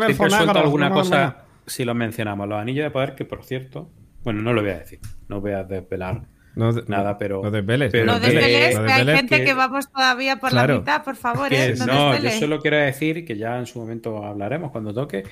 [0.46, 1.44] negro, alguna no, no, cosa no".
[1.66, 2.48] si lo mencionamos.
[2.48, 3.90] Los anillos de poder, que por cierto,
[4.22, 6.22] bueno, no lo voy a decir, no voy a desvelar.
[6.56, 9.54] No, Nada, pero- No desveles, pero- No desveles, que hay gente que- que...
[9.54, 10.74] vamos todavía por Claro.
[10.74, 11.74] la mitad, por favor, Que ¿eh?
[11.78, 15.24] No, no, yo solo quiero decir que ya en su momento hablaremos cuando toque,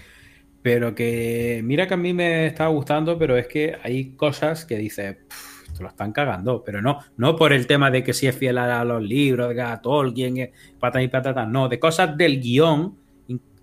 [0.63, 4.77] pero que mira que a mí me está gustando, pero es que hay cosas que
[4.79, 8.27] dices, "Pff, esto lo están cagando, pero no, no por el tema de que si
[8.27, 11.79] es fiel a los libros, de que a Tolkien, eh, patata y patata, no, de
[11.81, 12.97] cosas del guion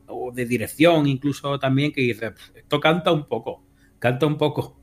[0.07, 3.63] o de dirección incluso también que dices, "Pff, esto canta un poco,
[3.99, 4.79] canta un poco,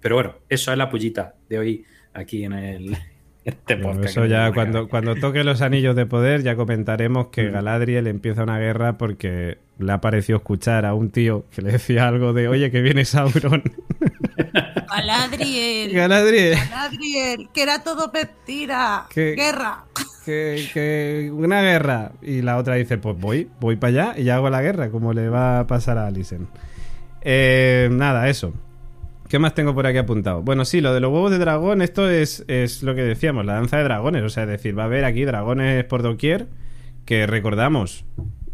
[0.00, 1.84] pero bueno, eso es la pullita de hoy
[2.14, 2.96] aquí en el
[3.44, 4.04] este podcast.
[4.10, 7.52] eso ya cuando, cuando toque los anillos de poder ya comentaremos que Mm.
[7.52, 12.06] Galadriel empieza una guerra porque le ha parecido escuchar a un tío que le decía
[12.08, 13.62] algo de oye que viene Sauron.
[14.90, 15.92] Galadriel.
[15.92, 19.06] Galadriel, Galadriel, que era todo mentira.
[19.12, 19.84] Que- Guerra.
[20.24, 22.12] que, que una guerra.
[22.22, 25.28] Y la otra dice, pues voy, voy para allá y hago la guerra, como le
[25.28, 26.48] va a pasar a Alison.
[27.22, 28.52] Eh, nada, eso.
[29.30, 30.42] ¿Qué más tengo por aquí apuntado?
[30.42, 33.54] Bueno, sí, lo de los huevos de dragón, esto es, es lo que decíamos, la
[33.54, 34.22] danza de dragones.
[34.24, 36.48] O sea, es decir, va a haber aquí dragones por doquier,
[37.04, 38.04] que recordamos,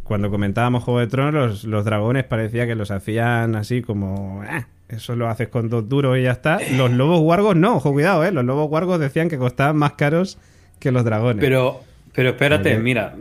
[0.05, 4.43] cuando comentábamos Juego de Tronos, los, los dragones parecía que los hacían así como...
[4.47, 6.61] "Ah, eso lo haces con dos duros y ya está.
[6.77, 8.31] Los lobos guargos no, ojo, cuidado, ¿eh?
[8.31, 10.39] Los lobos guargos decían que costaban más caros
[10.79, 11.43] que los dragones.
[11.45, 11.81] Pero,
[12.15, 12.83] pero espérate, Vale.
[12.85, 13.15] mira,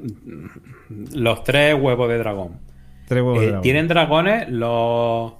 [1.15, 2.59] los tres huevos de dragón.
[3.07, 3.63] Tres huevos de Eh, dragón.
[3.63, 5.33] ¿Tienen dragones los,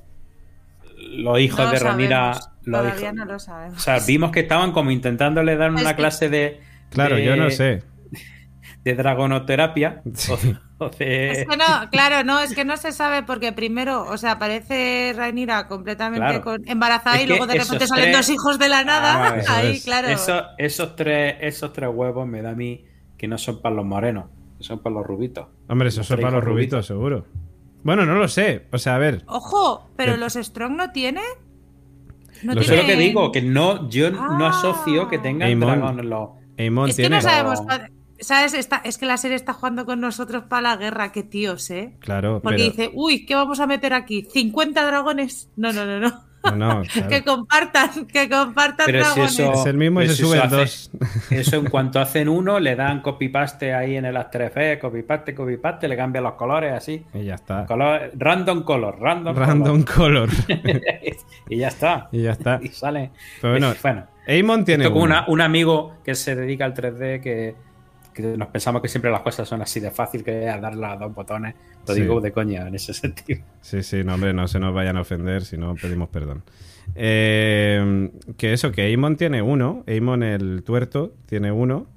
[1.06, 2.34] los hijos No de lo Ranira?
[2.34, 3.78] sabemos, los Todavía hijos- no lo sabemos.
[3.78, 6.62] O sea, vimos que estaban como intentándole dar Es una que- clase de.
[6.90, 7.84] Claro, de- yo no sé.
[8.84, 10.02] De dragonoterapia.
[10.14, 10.32] Sí.
[10.78, 14.04] O, o de- Es que no, claro, no, es que no se sabe porque primero,
[14.08, 16.44] o sea, aparece Rhaenyra completamente Claro.
[16.44, 18.84] con- embarazada Es y luego de repente esos salen tres- dos hijos de la Ah,
[18.84, 19.38] nada.
[19.38, 19.84] Eso Ahí, es.
[19.86, 20.08] claro.
[20.10, 22.86] Esos, esos, tres, esos tres huevos me da a mí
[23.18, 24.26] que no son para los morenos,
[24.58, 25.48] que son para los rubitos.
[25.68, 27.26] Hombre, eso Los es para los rubitos, seguro.
[27.86, 28.66] Bueno, no lo sé.
[28.74, 29.24] O sea, a ver.
[29.28, 31.22] Ojo, pero De- los Strong no tiene.
[32.44, 34.50] No Eso es lo que digo, que no, yo no Ah.
[34.50, 35.70] asocio que tengan Aemon.
[35.80, 36.30] dragones los.
[36.58, 37.16] Aemon Es que tiene.
[37.18, 37.62] no sabemos.
[38.20, 38.54] ¿Sabes?
[38.56, 41.96] Está- es que la serie está jugando con nosotros para la guerra, qué tíos, ¿eh?
[42.00, 42.70] Claro, Porque pero.
[42.72, 44.24] dice, uy, ¿qué vamos a meter aquí?
[44.34, 45.52] ¿50 dragones?
[45.56, 46.25] No, no, no, no.
[46.46, 47.10] No, no, claro.
[47.10, 50.46] Que compartan, que compartan Pero si eso- Es el mismo y se si suben eso
[50.48, 50.92] hace- dos.
[51.32, 55.88] Eso en cuanto hacen uno, le dan copy-paste ahí en el After Effects, copy-paste, copy-paste,
[55.88, 57.04] le cambian los colores así.
[57.14, 57.66] Y ya está.
[57.66, 60.30] Color, random color, random, Random color.
[60.30, 60.30] color.
[61.50, 62.10] y ya está.
[62.12, 62.60] y ya está.
[62.62, 63.12] Y sale.
[63.42, 64.86] Pero bueno, bueno Aemon tiene.
[64.86, 65.04] esto uno.
[65.06, 67.56] una- un amigo que se dedica al 3D que,
[68.16, 70.96] que nos pensamos que siempre las cosas son así de fácil que es darle a
[70.96, 71.54] dos botones.
[71.88, 72.02] Lo Sí.
[72.02, 73.42] digo de coña en ese sentido.
[73.62, 76.42] Sí, sí, no, hombre, no se nos vayan a ofender, si no pedimos perdón.
[76.96, 81.88] Eh, que eso, que Aemon tiene uno, Aemon el tuerto tiene uno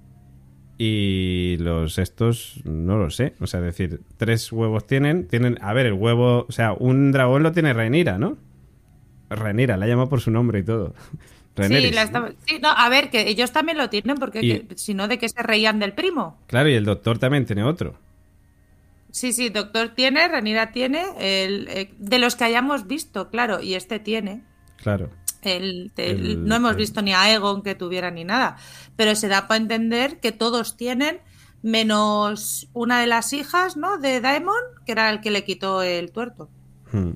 [0.77, 5.73] y los estos no lo sé, o sea, es decir, tres huevos tienen, tienen, a
[5.73, 8.37] ver, el huevo, o sea, un dragón lo tiene Rhaenyra, ¿no?
[9.31, 10.95] Rhaenyra, la llama por su nombre y todo.
[11.67, 14.95] Sí, la estaba- sí, no, a ver, que ellos también lo tienen, porque Y- si
[14.95, 16.39] no, ¿de qué se reían del primo?
[16.47, 17.99] Claro, y el doctor también tiene otro.
[19.11, 23.75] Sí, sí, Doctor tiene, Renira tiene, el, eh, de los que hayamos visto, claro, y
[23.75, 24.43] este tiene.
[24.77, 25.11] Claro.
[25.43, 28.57] El, el- El- no hemos visto ni a Egon que tuviera ni nada,
[28.97, 31.21] pero se da para entender que todos tienen,
[31.63, 33.99] menos una de las hijas, ¿no?
[33.99, 34.55] De Daemon,
[34.85, 36.49] que era el que le quitó el tuerto,
[36.93, 37.13] Hmm.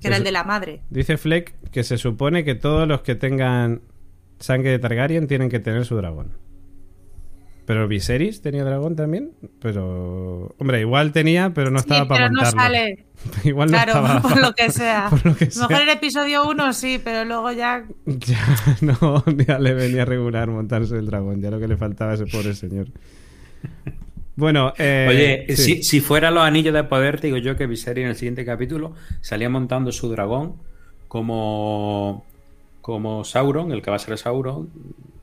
[0.00, 0.82] que era el de la madre.
[0.90, 3.82] Dice Fleck que se supone que todos los que tengan
[4.38, 6.32] sangre de Targaryen tienen que tener su dragón.
[7.66, 9.32] Pero Viserys tenía dragón también.
[9.60, 10.54] Pero.
[10.58, 12.60] Hombre, igual tenía, pero no estaba sí, para pero no montarlo.
[12.60, 13.06] sale,
[13.44, 14.22] igual no claro, estaba.
[14.22, 15.08] por lo que sea.
[15.10, 15.66] por lo que sea.
[15.66, 18.38] Mejor en episodio 1 sí, pero luego ya Ya
[18.82, 21.42] no, ya le venía regular montarse el dragón.
[21.42, 22.86] Ya lo que le faltaba a ese pobre señor.
[24.36, 25.06] Bueno, eh,
[25.48, 25.76] Oye, sí.
[25.76, 28.44] si, si fuera los anillos de poder, te digo yo que Viserys en el siguiente
[28.44, 30.56] capítulo salía montando su dragón
[31.16, 32.24] como,
[32.82, 34.70] como Sauron, el que va a ser Sauron.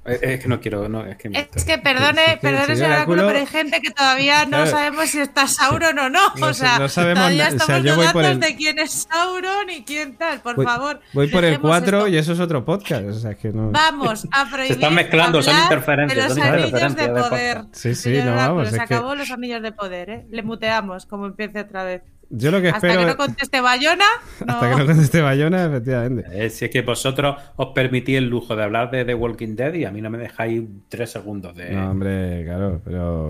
[0.06, 3.26] Es, es que no quiero, no, es que me- Es que perdone, perdone, señor Oráculo,
[3.26, 4.72] pero hay gente que todavía no Claro.
[4.72, 6.20] sabemos si está Sauron o no.
[6.36, 8.52] No o sea, no sabemos todavía na- o sea, estamos yo voy por dudando el-
[8.52, 10.42] de quién es Sauron y quién tal.
[10.42, 12.08] Por voy, favor, voy por el dejemos 4 esto.
[12.10, 13.06] y eso es otro podcast.
[13.06, 13.72] O sea, es que no.
[13.72, 14.72] Vamos a prohibir.
[14.74, 17.62] están mezclando, son interferencias, De los son anillos de de poder.
[17.72, 20.26] Sí, sí, no, vamos, Se que- acabó los anillos de poder, ¿eh?
[20.30, 22.02] Le muteamos como empiece otra vez.
[22.36, 23.02] Yo lo que Hasta espero.
[23.02, 24.06] que no conteste Bayona,
[24.44, 24.54] no.
[24.56, 26.26] Hasta que no conteste Bayona, efectivamente.
[26.34, 29.76] Eh, si es que vosotros os permitís el lujo de hablar de The Walking Dead
[29.76, 31.70] y a mí no me dejáis tres segundos de.
[31.70, 33.30] No, hombre, claro, pero.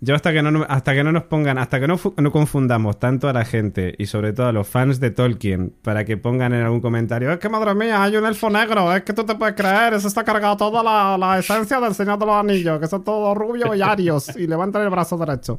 [0.00, 3.30] Yo hasta que no, hasta que no nos pongan, hasta que no, no confundamos tanto
[3.30, 6.62] a la gente y sobre todo a los fans de Tolkien para que pongan en
[6.62, 9.54] algún comentario, es que madre mía, hay un elfo negro, es que tú te puedes
[9.54, 13.02] creer, eso está cargado toda la, la esencia del Señor de los Anillos, que son
[13.02, 15.58] todos rubios y arios y levantan el brazo derecho.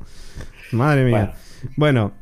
[0.71, 1.33] Madre mía.
[1.75, 2.13] Bueno,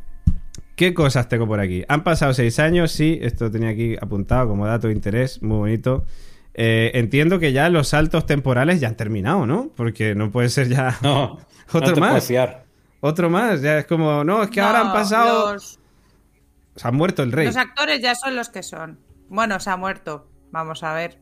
[0.76, 1.84] ¿qué cosas tengo por aquí?
[1.88, 6.06] Han pasado seis años, sí, esto tenía aquí apuntado como dato de interés, muy bonito.
[6.54, 9.72] Eh, entiendo que ya los saltos temporales ya han terminado, ¿no?
[9.76, 11.38] Porque no puede ser ya No,
[11.74, 12.10] Otro no te más.
[12.12, 12.66] puedes fiar.
[13.02, 13.62] otro más.
[13.62, 15.54] Ya es como, no, es que ahora han pasado.
[15.54, 15.80] los-
[16.76, 17.48] Se ha muerto el rey.
[17.48, 19.00] Los actores ya son los que son.
[19.28, 20.30] Bueno, se ha muerto.
[20.52, 21.20] Vamos a ver.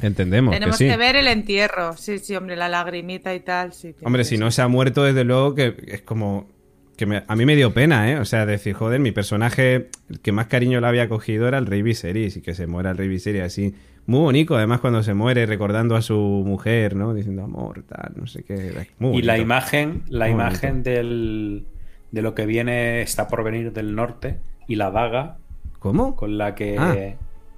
[0.00, 0.54] Entendemos.
[0.54, 1.96] Tenemos que, ver el entierro.
[1.96, 3.72] Sí, sí, hombre, la lagrimita y tal.
[3.72, 6.48] Sí, Hombre, si no se ha muerto, desde luego que es como.
[6.96, 8.18] Que me- a mí me dio pena, ¿eh?
[8.18, 11.66] O sea, decir, joder, mi personaje, el que más cariño le había cogido era el
[11.66, 13.74] Rey Viserys, y que se muera el Rey Viserys así.
[14.06, 17.14] Muy bonito, además, cuando se muere, recordando a su mujer, ¿no?
[17.14, 18.88] Diciendo amor, tal, no sé qué.
[18.98, 21.66] Muy Y la imagen, la Muy imagen del,
[22.10, 24.38] de lo que viene, está por venir del norte,
[24.68, 25.36] y la daga
[25.78, 26.14] ¿Cómo?
[26.16, 26.94] con la que Ah,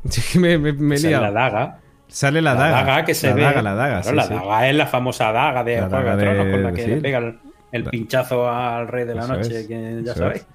[0.09, 1.25] Sí, me, me, me he sale liado.
[1.25, 1.79] la daga.
[2.09, 3.05] Sale la, daga.
[3.07, 3.43] que se la ve.
[3.43, 4.35] daga, la daga, Claro, sí, la sí.
[4.35, 6.91] daga es la famosa daga de La daga de- con la que sí.
[6.91, 7.35] le pega
[7.75, 10.47] el, pinchazo al rey de la Eso noche, es, que ya sabéis.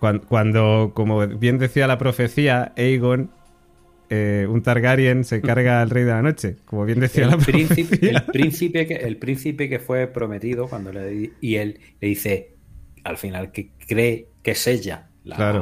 [0.00, 3.30] Cuan- Cuando, como bien decía la profecía, Aegon,
[4.08, 6.56] eh, un Targaryen se carga al Rey de la Noche.
[6.64, 8.18] Como bien decía El la príncipe, profecía.
[8.18, 12.54] el, príncipe que, el príncipe que fue prometido cuando le y él le dice
[13.04, 15.58] al final que cree que es ella la, Claro.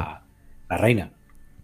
[0.69, 1.11] la reina.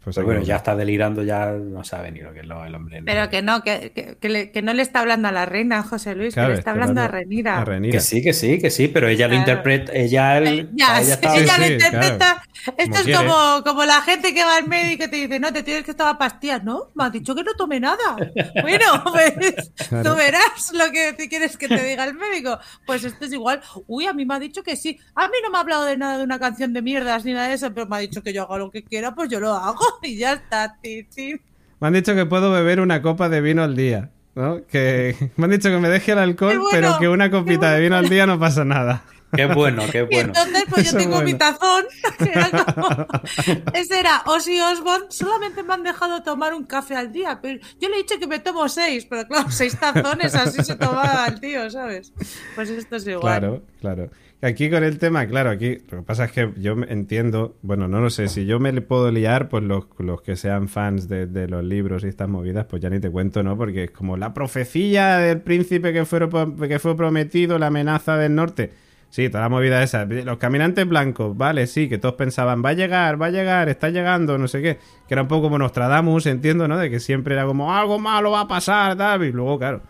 [0.03, 2.73] Pues Pero bueno, ya está delirando, ya no sabe ni lo que es lo- el
[2.73, 3.03] hombre.
[3.05, 5.83] Pero que no, que, que- que le- que no le está hablando a la reina,
[5.83, 7.59] José Luis, Claro, que le está hablando a Renira.
[7.59, 7.91] a Rhaenyra.
[7.91, 11.01] Que sí, que sí, que sí, pero ella lo interpreta, ella, el- Eh, Ya, a
[11.01, 12.43] ella sí, está- ella Sí, lo interpreta.
[12.77, 15.51] Esto Como es como, como la gente que va al médico y te dice, no,
[15.51, 16.63] te tienes que tomar pastillas.
[16.63, 17.97] No, me has dicho que no tome nada.
[18.61, 20.11] Bueno, pues Claro.
[20.11, 22.59] tú verás lo que te quieres que te diga el médico.
[22.85, 23.61] Pues esto es igual.
[23.87, 24.99] Uy, a mí me ha dicho que sí.
[25.15, 27.47] A mí no me ha hablado de nada de una canción de mierdas ni nada
[27.47, 29.53] de eso, pero me ha dicho que yo haga lo que quiera, pues yo lo
[29.53, 30.77] hago y ya está.
[30.81, 31.35] ti, ti.
[31.79, 34.11] Me han dicho que puedo beber una copa de vino al día.
[34.35, 34.65] ¿no?
[34.65, 37.81] Que me han dicho que me deje el alcohol, bueno, pero que una copita de
[37.81, 39.03] vino al día no pasa nada.
[39.33, 40.33] Qué bueno, qué Y bueno.
[40.35, 41.85] entonces, pues Eso yo tengo mi tazón.
[42.17, 43.07] que era como-
[43.73, 45.05] Ese era Ozzy Osbourne.
[45.09, 47.39] Solamente me han dejado tomar un café al día.
[47.41, 49.05] Pero yo le he dicho que me tomo seis.
[49.09, 52.11] Pero claro, seis tazones así se tomaba el tío, ¿sabes?
[52.55, 53.21] Pues esto es igual.
[53.21, 54.09] Claro, claro.
[54.43, 58.01] Aquí con el tema, claro, aquí lo que pasa es que yo entiendo, bueno, no
[58.01, 61.27] lo sé, si yo me le puedo liar, pues los, los que sean fans de,
[61.27, 63.55] de los libros y estas movidas, pues ya ni te cuento, ¿no?
[63.55, 66.27] Porque es como la profecía del príncipe que fue,
[66.67, 68.71] que fue prometido, la amenaza del norte.
[69.11, 70.05] Sí, toda la movida esa.
[70.05, 73.89] Los caminantes blancos, vale, sí, que todos pensaban, va a llegar, va a llegar, está
[73.89, 74.79] llegando, no sé qué.
[75.07, 76.77] Que era un poco como Nostradamus, entiendo, ¿no?
[76.77, 79.23] De que siempre era como, algo malo va a pasar, tal.
[79.25, 79.81] Y luego, claro,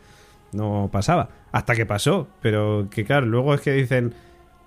[0.51, 1.29] no pasaba.
[1.51, 2.27] Hasta que pasó.
[2.41, 4.15] Pero que, claro, luego es que dicen,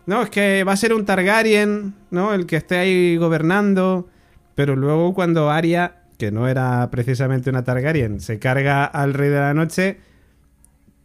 [0.07, 2.35] no, es que va a ser un Targaryen, ¿no?
[2.35, 4.09] El que esté ahí gobernando.
[4.55, 9.41] Pero luego cuando Arya, que no era precisamente una Targaryen, se carga al Rey de
[9.41, 9.99] la Noche,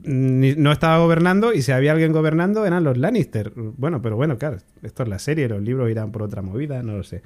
[0.04, 3.52] no estaba gobernando y si había alguien gobernando eran los Lannister.
[3.56, 6.98] Bueno, pero bueno, claro, esto es la serie, los libros irán por otra movida, no
[6.98, 7.22] lo sé.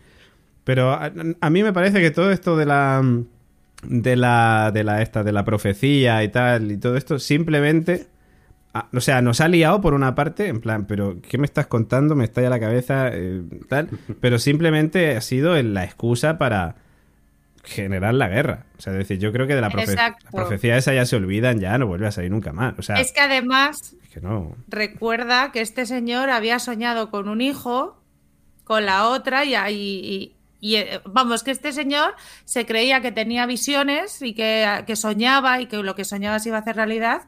[0.64, 3.04] Pero a, a mí me parece que todo esto de la
[3.84, 8.08] de la de la esta de la profecía y tal y todo esto simplemente
[8.74, 11.68] ah, o sea, nos ha liado por una parte, en plan, pero ¿qué me estás
[11.68, 12.16] contando?
[12.16, 13.90] Me estalla la cabeza, eh, tal.
[14.22, 16.76] Pero simplemente ha sido la excusa para
[17.64, 18.66] generar la guerra.
[18.78, 20.26] O sea, es decir, yo creo que de la, profe- Exacto.
[20.26, 22.74] la profecía esa ya se olvidan, ya no vuelve a salir nunca más.
[22.78, 24.56] O sea, Es que además es que no.
[24.68, 27.98] recuerda que este señor había soñado con un hijo,
[28.66, 32.14] con la otra, y, y- y, eh, vamos, que este señor
[32.46, 36.50] se creía que tenía visiones y que, que soñaba y que lo que soñaba se
[36.50, 37.24] iba a hacer realidad.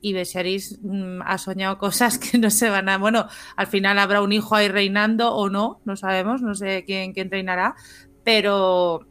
[0.00, 2.98] Y Viserys mm, ha soñado cosas que no se van a.
[2.98, 3.26] Bueno,
[3.56, 7.30] al final habrá un hijo ahí reinando o no, no sabemos, no sé quién, quién
[7.30, 7.74] reinará,
[8.24, 9.06] pero.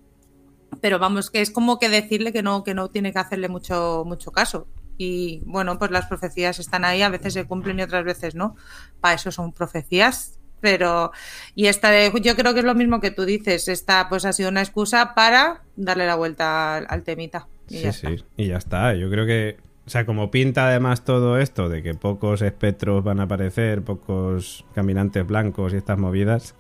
[0.82, 4.04] Pero vamos, que es como que decirle que no, que no tiene que hacerle mucho,
[4.06, 4.68] mucho caso.
[4.98, 8.56] Y bueno, pues las profecías están ahí, a veces se cumplen y otras veces no.
[9.02, 10.38] Para eso son profecías.
[10.62, 11.12] Pero,
[11.54, 14.34] y esta de- yo creo que es lo mismo que tú dices, esta pues ha
[14.34, 17.48] sido una excusa para darle la vuelta al, al temita.
[17.70, 18.08] Y Sí, ya sí.
[18.08, 18.26] está.
[18.38, 18.94] Y ya está.
[18.96, 19.58] Yo creo que.
[19.86, 24.66] O sea, como pinta además todo esto de que pocos espectros van a aparecer, pocos
[24.74, 26.56] caminantes blancos y estas movidas,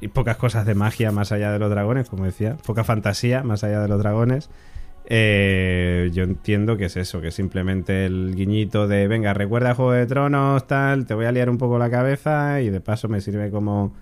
[0.00, 3.64] y pocas cosas de magia más allá de los dragones, como decía, poca fantasía más
[3.64, 4.50] allá de los dragones,
[5.06, 10.06] eh, yo entiendo que es eso, que simplemente el guiñito de, venga, recuerda Juego de
[10.06, 13.50] Tronos, tal, te voy a liar un poco la cabeza y de paso me sirve
[13.50, 13.92] como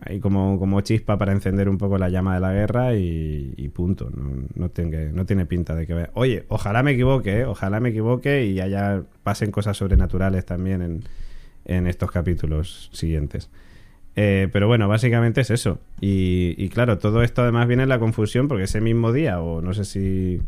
[0.00, 4.10] ahí como, como chispa para encender un poco la llama de la guerra y, punto.
[4.10, 6.10] No, no, tiene, no tiene pinta de que vea.
[6.14, 7.44] Oye, ojalá me equivoque, ¿eh?
[7.44, 11.04] ojalá me equivoque y haya pasen cosas sobrenaturales también en,
[11.64, 13.50] en estos capítulos siguientes.
[14.16, 15.78] Eh, pero bueno, básicamente es eso.
[16.00, 19.60] Y, y claro, todo esto además viene en la confusión porque ese mismo día, o
[19.60, 20.40] no sé si.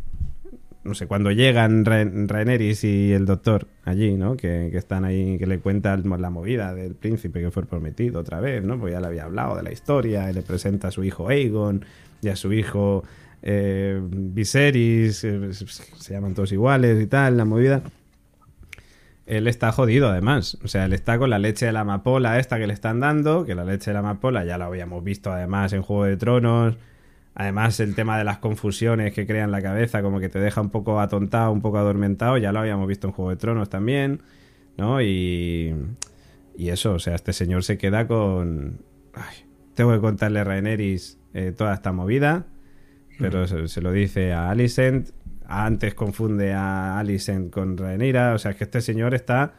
[0.89, 4.35] No sé, cuando llegan Rhaenerys y el doctor allí, ¿no?
[4.35, 8.39] Que, que están ahí, que le cuentan la movida del príncipe que fue prometido otra
[8.39, 8.79] vez, ¿no?
[8.79, 11.85] Pues ya le había hablado de la historia, y le presenta a su hijo Aegon
[12.21, 13.03] y a su hijo
[13.43, 17.83] eh, Viserys, eh, se llaman todos iguales y tal, la movida.
[19.27, 20.57] él está jodido además.
[20.63, 23.45] O sea, él está con la leche de la amapola esta que le están dando,
[23.45, 26.77] que la leche de la amapola ya la habíamos visto además en Juego de Tronos.
[27.35, 30.61] Además, el tema de las confusiones que crea en la cabeza, como que te deja
[30.61, 34.21] un poco atontado, un poco adormentado, ya lo habíamos visto en Juego de Tronos también,
[34.77, 35.01] ¿no?
[35.01, 35.73] Y,
[36.57, 38.81] y eso, o sea, este señor se queda con...
[39.13, 42.45] Ay, tengo que contarle a Rhaenerys eh, toda esta movida,
[43.19, 45.11] pero se, se lo dice a Alicent,
[45.45, 49.53] antes confunde a Alicent con Rhaenyra, o sea, es que este señor está...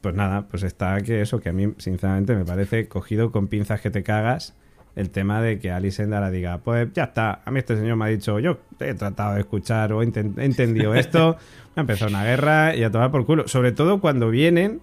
[0.00, 3.80] Pues nada, pues está que eso, que a mí sinceramente me parece cogido con pinzas
[3.80, 4.56] que te cagas
[4.94, 8.04] el tema de que Alicent ahora diga, pues ya está, a mí este señor me
[8.04, 11.36] ha dicho, yo he tratado de escuchar o he, enten- he entendido esto,
[11.74, 13.48] me ha empezado una guerra y a tomar por culo.
[13.48, 14.80] Sobre todo cuando vienen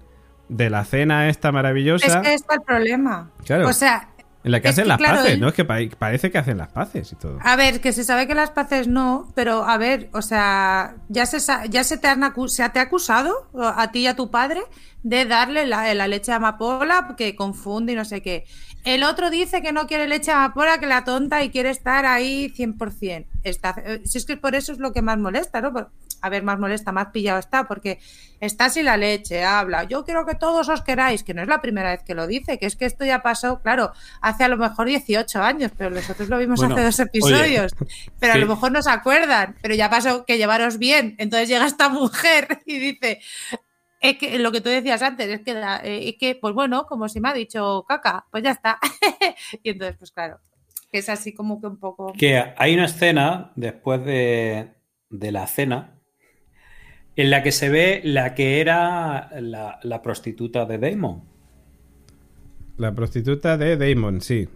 [0.48, 3.30] de la cena esta Es maravillosa que está el problema.
[3.46, 3.68] Claro.
[3.68, 4.10] O sea,
[4.50, 5.48] en la que es hacen que, las claro, paces, él- ¿no?
[5.48, 7.38] Es que pa- parece que hacen las paces y todo.
[7.42, 11.26] a ver, que se sabe que las paces no, pero a ver, o sea, ya
[11.26, 11.38] se,
[11.70, 14.62] ya se te han acu- se te ha acusado a ti y a tu padre
[15.04, 18.46] de darle la, la leche de amapola que confunde y no sé qué.
[18.86, 22.06] El otro dice que no quiere leche de amapola, que la tonta y quiere estar
[22.06, 23.26] ahí 100%.
[23.44, 25.72] Está, eh, si es que por eso es lo que más molesta, ¿no?
[25.74, 25.90] Por-
[26.22, 28.00] a ver, más molesta, más pillado está, porque
[28.40, 31.62] está sin la leche, habla, yo quiero que todos os queráis, que no es la
[31.62, 33.92] primera vez que lo dice, que es que esto ya pasó, claro,
[34.22, 37.76] hace a lo mejor 18 años, pero nosotros lo vimos Bueno, hace dos episodios,
[38.20, 41.66] pero a lo mejor no se acuerdan, pero ya pasó que llevaros bien, entonces llega
[41.66, 43.20] esta mujer y dice,
[44.02, 46.86] es que lo que tú decías antes, es que, la- eh, es que pues bueno,
[46.86, 48.80] como si me ha dicho caca, pues ya está.
[49.64, 50.40] y entonces, pues claro,
[50.90, 52.14] que es así como que un poco...
[52.18, 54.70] Que hay una escena después de,
[55.10, 55.99] de la cena
[57.22, 61.24] en la que se ve la que era la, la prostituta de Damon.
[62.78, 64.48] La prostituta de Damon, sí.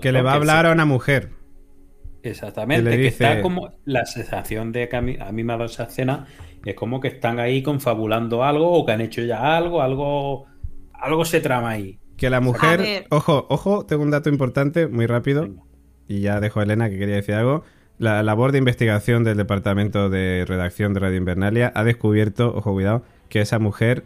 [0.00, 1.30] Que Pues le va a hablar a una mujer.
[2.22, 5.56] Exactamente, que dice- está como la sensación de que a mí, a mí me ha
[5.56, 6.26] dado esa escena,
[6.64, 10.46] es como que están ahí confabulando algo o que han hecho ya algo, algo,
[10.94, 11.98] algo se trama ahí.
[12.16, 13.06] Que la mujer.
[13.10, 15.42] Ojo, ojo, tengo un dato importante, muy rápido.
[15.42, 15.62] Venga.
[16.08, 17.62] Y ya dejo a Elena que quería decir algo.
[17.98, 23.02] La labor de investigación del departamento de redacción de Radio Invernalia ha descubierto, ojo, cuidado,
[23.28, 24.04] que esa mujer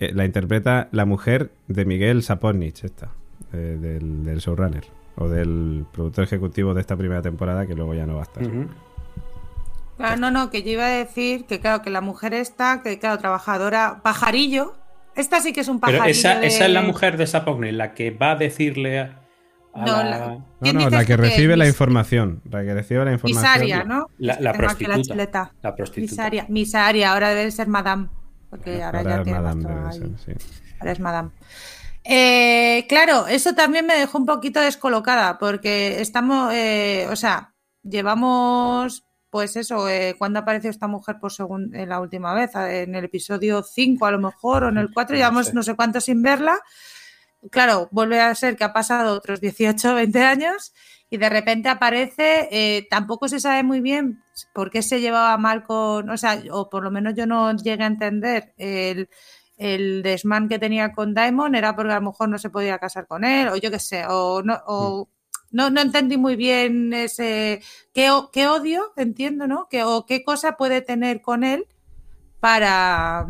[0.00, 3.10] eh, la interpreta la mujer de Miguel Saponich, esta,
[3.52, 4.84] eh, del, del showrunner.
[5.16, 8.42] O del productor ejecutivo de esta primera temporada, que luego ya no va a estar.
[9.98, 12.98] Claro, no, no, que yo iba a decir que claro, que la mujer está, que
[12.98, 14.74] claro, trabajadora, pajarillo,
[15.14, 17.72] esta sí que es un Pero pajarillo esa, de- esa es la mujer de Sapogni,
[17.72, 19.20] la que va a decirle a,
[19.74, 22.40] a No, la, la- No, ¿Quién no, dices la que recibe la información.
[22.50, 23.42] La que recibe la información.
[23.42, 24.06] Misaria, ¿no?
[24.18, 25.02] la- la la prostituta.
[25.02, 25.52] chuleta.
[25.62, 26.10] la prostituta.
[26.12, 28.08] Misaria, Misaria, ahora debe ser Madame,
[28.50, 30.36] porque ahora, Ahora ya es tiene Madame, más debe todo ser, ahí.
[30.38, 30.54] sí.
[30.80, 31.30] Ahora es Madame.
[32.04, 39.04] Eh, claro, eso también me dejó un poquito descolocada, porque estamos, eh, o sea, llevamos,
[39.30, 42.50] pues eso, eh, ¿cuándo apareció esta mujer por segun- en la última vez?
[42.54, 45.74] En el episodio 5 a lo mejor, o en el 4, No llevamos no sé
[45.74, 46.58] cuánto sin verla.
[47.50, 50.72] Claro, vuelve a ser que ha pasado otros 18, 20 años
[51.10, 54.22] y de repente aparece, eh, tampoco se sabe muy bien
[54.54, 57.82] por qué se llevaba mal con, o sea, o por lo menos yo no llegué
[57.82, 59.10] a entender el,
[59.56, 63.06] el desmán que tenía con Daimon era porque a lo mejor no se podía casar
[63.06, 65.08] con él, o yo qué sé, o no, o
[65.50, 67.60] no, no entendí muy bien ese
[67.92, 69.68] qué, qué odio, entiendo, ¿no?
[69.68, 71.66] Que, o qué cosa puede tener con él
[72.40, 73.26] para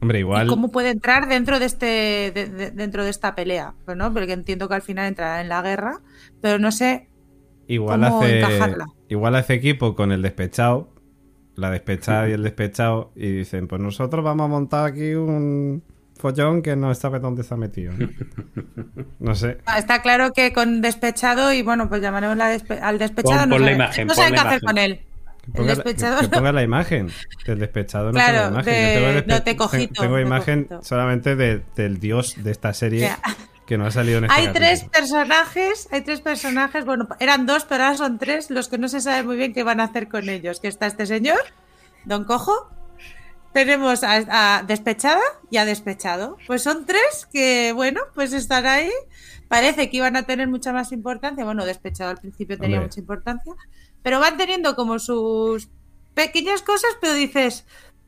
[0.00, 0.46] Hombre, y igual.
[0.46, 1.86] cómo puede entrar dentro de este
[2.34, 4.12] de- de- dentro de esta pelea, pues, ¿no?
[4.12, 6.00] Porque entiendo que al final entrará en la guerra,
[6.40, 7.08] pero no sé
[7.66, 8.86] Igual cómo hace, encajarla.
[9.08, 10.88] igual hace equipo con el despechado,
[11.56, 15.82] la despechada y el despechado, y dicen, pues nosotros vamos a montar aquí un
[16.16, 17.92] follón que no sabe dónde se ha metido.
[19.18, 19.34] ¿no?
[19.34, 19.58] Sé.
[19.66, 23.40] Ah, Está claro que con despechado y bueno, pues llamaremos la despe- al despechado.
[23.40, 25.00] Pon- no pon la sabe- imagen, no pon saben la qué hacer con él.
[25.54, 26.30] Que El ponga, la, despechado que no.
[26.30, 27.10] ponga la imagen
[27.46, 28.06] del despechado.
[28.06, 32.50] No Claro, tengo de- el no, te tengo te imagen solamente de- del dios de
[32.50, 33.10] esta serie
[33.66, 34.66] que no ha salido en este Hay capítulo.
[34.66, 38.88] tres personajes, hay tres personajes, bueno, eran dos, pero ahora son tres los que no
[38.88, 40.60] se sabe muy bien qué van a hacer con ellos.
[40.60, 41.38] Que está este señor,
[42.04, 42.70] Don Cojo,
[43.52, 46.36] tenemos a, a Despechada y a Despechado.
[46.46, 48.90] Pues son tres que, bueno, pues están ahí.
[49.48, 51.42] Parece que iban a tener mucha más importancia.
[51.44, 52.88] Bueno, Despechado al principio tenía Hombre.
[52.88, 53.54] mucha importancia,
[54.02, 55.68] pero van teniendo como sus
[56.14, 57.64] pequeñas cosas, pero dices,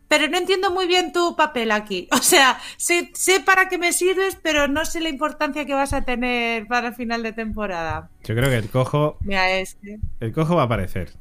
[0.09, 2.09] pero no entiendo muy bien tu papel aquí.
[2.13, 5.93] O sea, sé, sé para qué me sirves, pero no sé la importancia que vas
[5.93, 8.11] a tener para el final de temporada.
[8.25, 9.99] Yo creo que el cojo, Mira, este.
[10.21, 11.13] el cojo va a aparecer.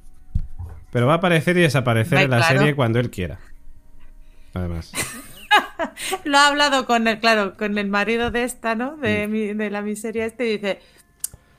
[0.91, 2.57] Pero va a aparecer y desaparecer Ay, en la claro.
[2.59, 3.39] serie cuando él quiera.
[4.55, 4.91] Además.
[6.23, 8.97] Lo ha hablado con el, claro, con el marido de esta, ¿no?
[8.97, 10.79] De, mi- de la miseria este y dice,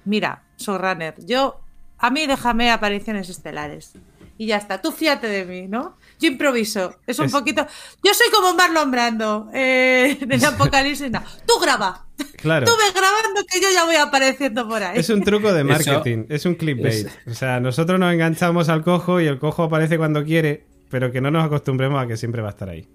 [0.05, 1.61] mira, showrunner, yo,
[2.01, 3.92] a mí déjame apariciones estelares.
[4.38, 4.80] y ya está.
[4.80, 5.98] Tú fíjate de mí, ¿no?
[6.18, 6.96] Yo improviso.
[7.07, 7.66] Es un Es- poquito.
[8.03, 11.11] Yo soy como Marlon Brando eh, del Apocalipsis.
[11.11, 11.20] Now.
[11.46, 12.07] Tú graba.
[12.36, 12.64] Claro.
[12.66, 14.98] Tú ve grabando que yo ya voy apareciendo por ahí.
[14.98, 17.07] Es un truco de marketing, es un clickbait.
[17.26, 21.20] O sea, nosotros nos enganchamos al cojo y el cojo aparece cuando quiere, pero que
[21.20, 22.88] no nos acostumbremos a que siempre va a estar ahí.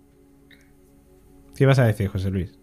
[1.55, 2.57] ¿Qué ibas a decir, José Luis?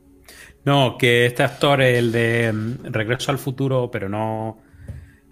[0.65, 4.59] No, que este actor, el de mm, Regreso al Futuro, pero no,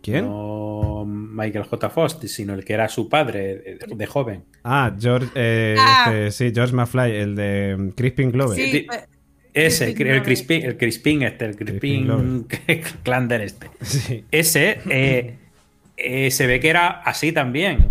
[0.03, 0.25] ¿Quién?
[0.27, 0.70] no
[1.07, 1.91] Michael J.
[1.91, 4.45] Foster, sino el que era su padre de, de joven.
[4.65, 6.13] Ah, George, eh, Ah.
[6.15, 8.57] este, sí, George McFly, el de Crispin Glover.
[8.57, 9.09] Sí, pues,
[9.53, 10.23] Ese, Crispin el Glover.
[10.23, 13.71] Crispin, el Crispin este, el Crispin Crispin Clander este.
[13.83, 14.25] Sí.
[14.31, 15.37] Ese eh,
[15.97, 17.89] eh, se ve que era así también.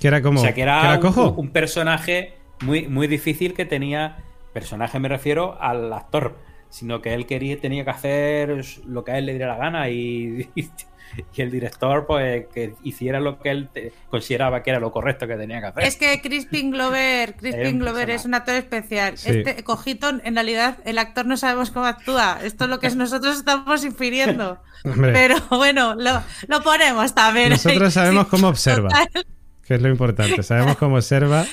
[0.00, 0.40] Que era como.
[0.40, 1.30] O sea, que era, ¿que era un, cojo?
[1.32, 4.18] un personaje muy, muy difícil que tenía.
[4.52, 6.36] Personaje me refiero al actor.
[6.70, 9.88] Sino que él quería, tenía que hacer lo que a él le diera la gana
[9.88, 10.68] y, y,
[11.36, 15.36] el director, pues, que hiciera lo que él te- consideraba que era lo correcto que
[15.36, 15.84] tenía que hacer.
[15.84, 19.16] Es que Crispin Glover, Crispin Glover es un actor especial.
[19.18, 19.30] Sí.
[19.30, 22.38] Este cojito, en realidad, el actor no sabemos cómo actúa.
[22.42, 24.60] Esto es lo que nosotros estamos infiriendo.
[24.84, 27.50] Hombre, Pero bueno, lo, lo ponemos también.
[27.50, 29.26] nosotros sabemos Sí, cómo observa, total.
[29.66, 30.42] que es lo importante.
[30.42, 31.44] Sabemos cómo observa.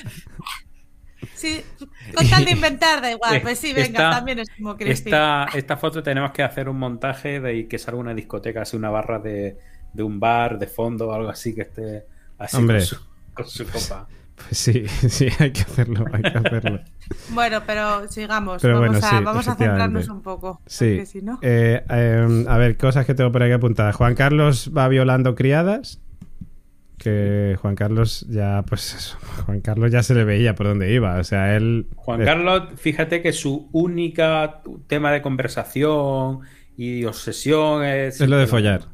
[1.34, 1.62] Sí,
[2.16, 3.40] con tal de inventar, da igual.
[3.42, 4.74] Pues sí, venga, Esta- también es como.
[4.78, 8.90] Esta, esta foto tenemos que hacer un montaje de que salga una discoteca, así una
[8.90, 9.56] barra de,
[9.92, 12.06] de un bar de fondo o algo así que esté
[12.38, 12.78] así Hombre.
[12.78, 12.96] con su,
[13.34, 14.08] con su copa.
[14.36, 16.80] Pues sí, sí, hay que hacerlo, hay que hacerlo.
[17.30, 18.60] Bueno, pero sigamos.
[18.60, 20.60] Pero vamos bueno, a, sí, vamos a centrarnos un poco.
[20.66, 21.06] Sí.
[21.06, 21.38] Si no.
[21.42, 23.96] Eh, eh, a ver, cosas que tengo por aquí apuntadas.
[23.96, 26.00] Juan Carlos va violando criadas.
[26.98, 31.18] Que Juan Carlos ya, pues eso, Juan Carlos ya se le veía por dónde iba.
[31.18, 31.86] O sea, él.
[31.94, 36.40] Juan Carlos, fíjate que su única tema de conversación
[36.76, 38.20] y obsesión es.
[38.20, 38.88] Es lo de follar.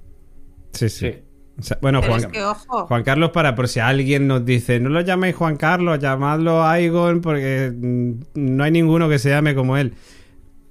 [0.73, 1.13] Sí, sí.
[1.13, 1.19] Sí.
[1.59, 2.87] O sea, bueno, Juan, es que, ojo.
[2.87, 7.21] Juan Carlos, para por si alguien nos dice, no lo llaméis Juan Carlos, llamadlo Aigon,
[7.21, 9.95] porque mm, no hay ninguno que se llame como él.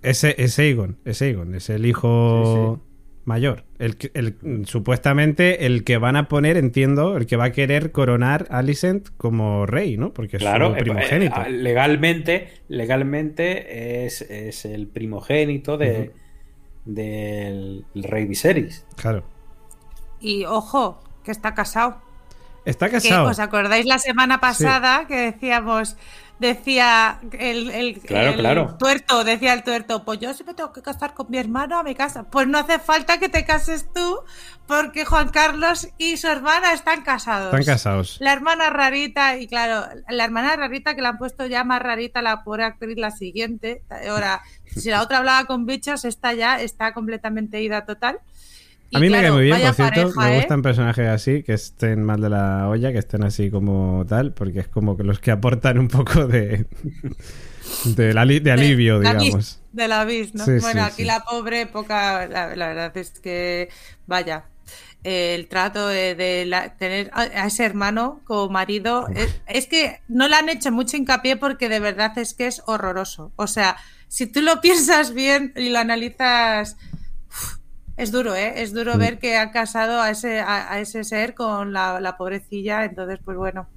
[0.01, 2.81] Ese es Aegon, es Aegon, es el hijo
[3.25, 3.63] mayor.
[3.79, 8.59] El, supuestamente el que van a poner, entiendo, el que va a querer coronar a
[8.59, 10.13] Alicent como rey, ¿no?
[10.13, 11.41] Porque es Claro, su eh, primogénito.
[11.41, 16.11] eh, legalmente, legalmente es, es el primogénito de,
[16.85, 18.85] del rey Viserys.
[18.95, 19.23] Claro.
[20.19, 22.01] Y ojo, que está casado.
[22.65, 23.29] Está Que, casado.
[23.29, 25.97] ¿Os acordáis la semana pasada que decíamos,
[26.41, 28.75] decía el, el- Claro, el claro.
[28.77, 31.95] tuerto, decía el tuerto, pues yo me tengo que casar con mi hermano a mi
[31.95, 32.23] casa.
[32.23, 34.19] Pues no hace falta que te cases tú,
[34.67, 37.53] porque Juan Carlos y su hermana están casados.
[37.53, 38.17] Están casados.
[38.19, 42.21] La hermana rarita, y claro, la hermana rarita que la han puesto ya más rarita,
[42.21, 43.83] la pobre actriz, la siguiente.
[44.09, 44.41] Ahora,
[44.75, 48.19] si la otra hablaba con bichos, esta ya está completamente ida total.
[48.91, 50.01] Y A mí me cae muy bien, por cierto.
[50.01, 50.35] pareja, me ¿eh?
[50.37, 54.59] gustan personajes así, que estén mal de la olla, que estén así como tal, porque
[54.59, 56.65] es como que los que aportan un poco de,
[57.83, 59.35] de, ali- de alivio, de la digamos.
[59.35, 60.45] bis, de la bis, ¿no?
[60.45, 61.05] Sí, bueno, sí, aquí sí.
[61.05, 63.69] la pobre época, la, la verdad es que,
[64.07, 64.45] vaya,
[65.03, 70.01] eh, el trato de, de la- tener a, ese hermano como marido, es, es que
[70.07, 73.31] no le han hecho mucho hincapié porque de verdad es que es horroroso.
[73.35, 73.77] O sea,
[74.07, 76.77] si tú lo piensas bien y lo analizas,
[78.01, 78.61] es duro, ¿eh?
[78.61, 78.99] Es duro Mm.
[78.99, 83.19] ver que ha casado a ese, a, a ese ser con la, la pobrecilla, entonces,
[83.23, 83.67] pues bueno.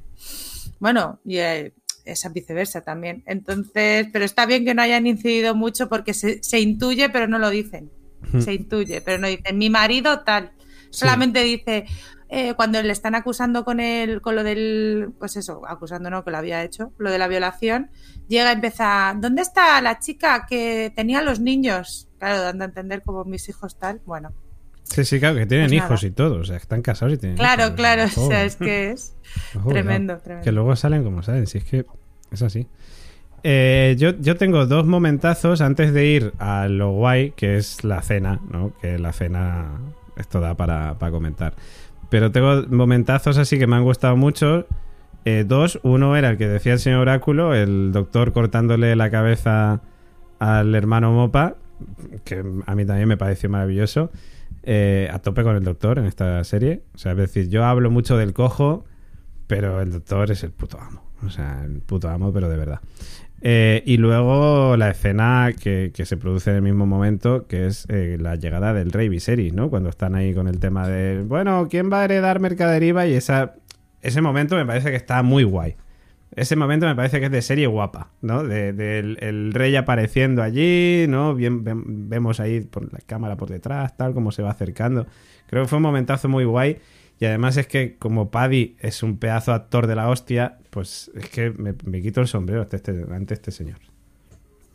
[0.80, 1.72] Bueno, y eh,
[2.04, 3.22] esa viceversa también.
[3.26, 7.38] Entonces, pero está bien que no hayan incidido mucho porque se, se intuye, pero no
[7.38, 7.90] lo dicen.
[8.32, 8.40] Hmm.
[8.40, 10.52] Se intuye, pero no dicen mi marido tal.
[10.90, 11.86] Solamente dice
[12.28, 16.30] eh, cuando le están acusando con el, con lo del, pues eso, acusando no que
[16.30, 17.90] lo había hecho, lo de la violación,
[18.28, 22.08] llega y empieza, ¿dónde está la chica que tenía los niños?
[22.24, 24.00] Claro, dando a entender como mis hijos tal.
[24.06, 24.32] Bueno,
[24.84, 26.06] Sí, sí, claro, que tienen Pues hijos nada.
[26.06, 26.36] y todo.
[26.40, 27.74] O sea, están casados y tienen claro, hijos.
[27.74, 29.16] claro, Ojo, o sea, es que es
[29.68, 30.44] tremendo, tremendo.
[30.44, 31.86] Que luego salen como salen, si es que
[32.30, 32.66] es así.
[33.42, 38.00] Eh, yo, yo tengo dos momentazos antes de ir a lo guay, que es la
[38.02, 38.72] cena, ¿no?
[38.80, 39.80] Que la cena,
[40.16, 41.54] esto da para, para comentar.
[42.10, 44.66] Pero tengo momentazos así que me han gustado mucho.
[45.26, 49.80] Eh, dos, uno era el que decía el señor Oráculo, el doctor cortándole la cabeza
[50.38, 51.54] al hermano Mopa,
[52.24, 54.10] que a mí también me pareció maravilloso.
[54.62, 56.82] Eh, a tope con el doctor en esta serie.
[56.94, 58.84] O sea, es decir, yo hablo mucho del cojo,
[59.46, 61.02] pero el doctor es el puto amo.
[61.24, 62.80] O sea, el puto amo, pero de verdad.
[63.42, 67.86] Eh, y luego la escena que, que se produce en el mismo momento, que es
[67.90, 69.68] eh, la llegada del rey Viserys, ¿no?
[69.68, 73.06] Cuando están ahí con el tema de, bueno, ¿quién va a heredar Mercaderiva?
[73.06, 73.56] Y esa,
[74.00, 75.76] ese momento me parece que está muy guay.
[76.36, 78.42] Ese momento me parece que es de serie guapa, ¿no?
[78.42, 81.34] De- del el rey apareciendo allí, ¿no?
[81.34, 81.62] Bien,
[82.08, 85.06] vemos ahí por la cámara por detrás, tal, como se va acercando.
[85.48, 86.78] Creo que fue un momentazo muy guay.
[87.20, 91.28] Y además es que como Paddy es un pedazo actor de la hostia, pues es
[91.28, 93.78] que me, quito el sombrero ante este, ante este señor.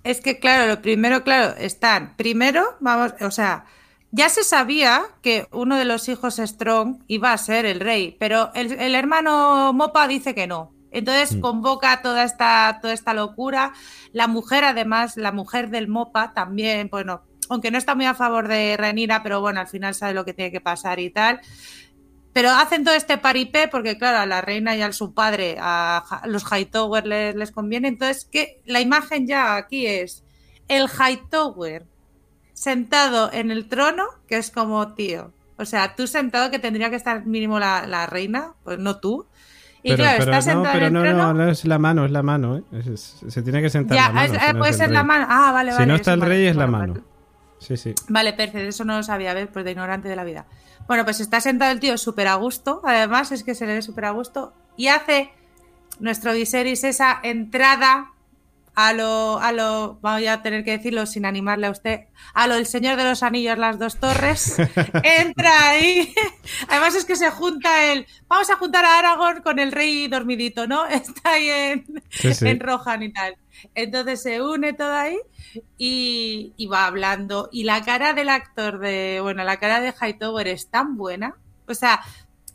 [0.06, 2.16] Es que, claro, lo primero, claro, están.
[2.16, 3.66] Primero, vamos, o sea,
[4.12, 8.52] ya se sabía que uno de los hijos Strong iba a ser el rey, pero
[8.54, 10.79] el hermano Mopa dice que no.
[10.92, 11.42] Entonces Mm.
[11.42, 13.74] convoca toda esta, toda esta locura.
[14.12, 18.48] La mujer, además, la mujer del Mopa también, bueno, aunque no está muy a favor
[18.48, 21.42] de Renira, pero bueno, al final sabe lo que tiene que pasar y tal.
[22.32, 26.22] Pero hacen todo este paripé porque, claro, a la reina y a su padre, a
[26.26, 27.88] los Hightower les, les conviene.
[27.88, 30.24] Entonces, que la imagen ya aquí es
[30.68, 31.86] el Hightower
[32.54, 36.96] sentado en el trono, que es como, tío, o sea, tú sentado que tendría que
[36.98, 39.26] estar mínimo la, la reina, pues no tú.
[39.82, 41.18] Y pero claro, pero está no, sentado pero en no, trono.
[41.18, 42.64] no, no es la mano, es la mano, ¿eh?
[42.74, 44.26] Es- es- se tiene que sentar ya, la mano.
[44.34, 45.26] es- si eh, no puede ser la mano.
[45.30, 45.88] Ah, vale, Si vale.
[45.88, 46.94] no está el rey, es la mano.
[46.94, 47.06] vale.
[47.60, 47.94] Sí, sí.
[48.08, 49.48] Vale, perfecto, eso no lo sabía, ¿ves?
[49.52, 50.46] Pues de ignorante de la vida.
[50.88, 53.82] Bueno, pues está sentado el tío súper a gusto, además es que se le ve
[53.82, 55.32] súper a gusto, y hace
[56.00, 58.12] nuestro Viserys esa entrada
[58.82, 62.56] a lo, a lo, voy a tener que decirlo sin animarle a usted, a lo
[62.56, 64.58] del Señor de los Anillos, las dos torres,
[65.04, 66.14] entra ahí,
[66.70, 70.66] además es que se junta el, vamos a juntar a Aragorn con el rey dormidito,
[70.66, 70.86] ¿no?
[70.88, 72.48] Está ahí en, Sí, sí.
[72.48, 73.36] en Rohan y tal.
[73.76, 75.18] Entonces se une todo ahí
[75.78, 77.50] y, y va hablando.
[77.52, 81.36] Y la cara del actor de, bueno, la cara de Hightower es tan buena.
[81.68, 82.02] O sea,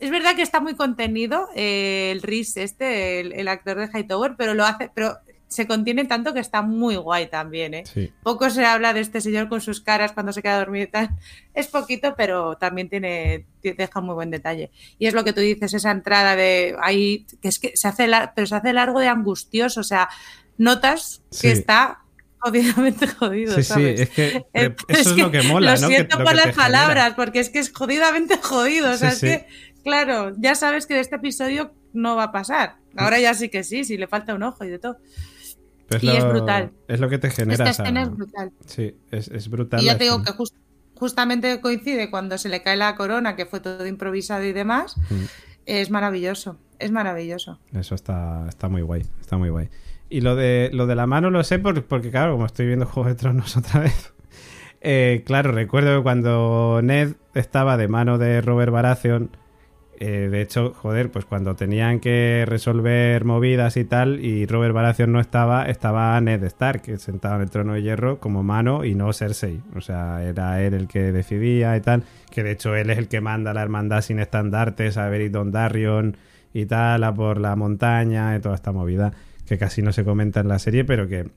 [0.01, 4.37] es verdad que está muy contenido eh, el Rhys este, el, el actor de Hightower,
[4.37, 5.19] pero lo hace, pero
[5.55, 7.85] se contiene tanto que está muy guay también, ¿eh?
[7.93, 8.13] Sí.
[8.23, 11.11] Poco se habla de este señor con sus caras cuando se queda dormido y tal.
[11.55, 14.71] Es poquito, pero también tiene, deja muy buen detalle.
[14.99, 18.09] Y es lo que tú dices, esa entrada de ahí, que es que se hace,
[18.35, 20.09] pero se hace largo de angustioso, o sea,
[20.59, 21.43] notas Sí.
[21.43, 22.01] que está
[22.39, 24.01] jodidamente jodido, Sí, sí, ¿sabes?
[24.01, 26.63] es que Entonces, eso es lo que mola, Lo siento por las genera.
[26.63, 28.91] palabras, porque es que es jodidamente jodido.
[28.91, 29.47] O sea, Sí, es que,
[29.85, 32.77] claro, ya sabes que de este episodio no va a pasar.
[32.97, 34.99] Ahora ya sí que sí, si le falta un ojo y de todo.
[35.89, 36.73] Pero y es brutal.
[36.89, 37.53] Es lo que te genera.
[37.65, 38.53] Esta esa- escena es brutal.
[38.67, 39.83] Sí, es, es brutal.
[39.83, 40.33] Y ya te digo escena.
[40.37, 40.55] que jus-
[40.95, 44.97] justamente coincide cuando se le cae la corona, que fue todo improvisado y demás.
[45.11, 45.25] Mm.
[45.67, 47.59] Es maravilloso, es maravilloso.
[47.73, 49.69] Eso está, está muy guay, está muy guay.
[50.11, 52.87] Y lo de, lo de la mano lo sé por- porque, claro, como estoy viendo
[52.87, 54.13] Juego de Tronos otra vez.
[54.81, 59.31] eh, claro, recuerdo que cuando Ned estaba de mano de Robert Baratheon,
[59.99, 65.13] eh, de hecho, joder, pues cuando tenían que resolver movidas y tal, y Robert Baratheon
[65.13, 69.13] no estaba, estaba Ned Stark, sentado en el trono de hierro como mano y no
[69.13, 69.61] Cersei.
[69.77, 73.09] O sea, era él el que decidía y tal, que de hecho él es el
[73.09, 76.17] que manda la hermandad sin estandartes a Beric Dondarrion
[76.53, 79.13] y tal, a por la montaña y toda esta movida,
[79.47, 81.29] que casi no se comenta en la serie, pero que,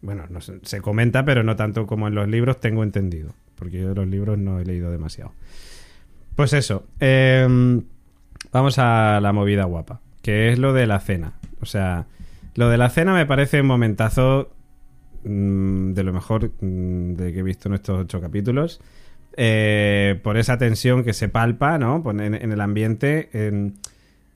[0.00, 3.80] bueno, no se, se comenta, pero no tanto como en los libros, tengo entendido, porque
[3.80, 5.32] yo de los libros no he leído demasiado.
[6.36, 7.82] Pues eso, em,
[8.52, 11.32] vamos a la movida guapa, que es lo de la cena.
[11.60, 12.06] O sea,
[12.54, 14.50] lo de la cena me parece un momentazo
[15.24, 18.80] mm, de lo mejor mm, de que he visto en estos ocho capítulos.
[19.38, 22.02] Eh, por esa tensión que se palpa, ¿no?
[22.10, 23.28] En, en el ambiente.
[23.32, 23.74] en-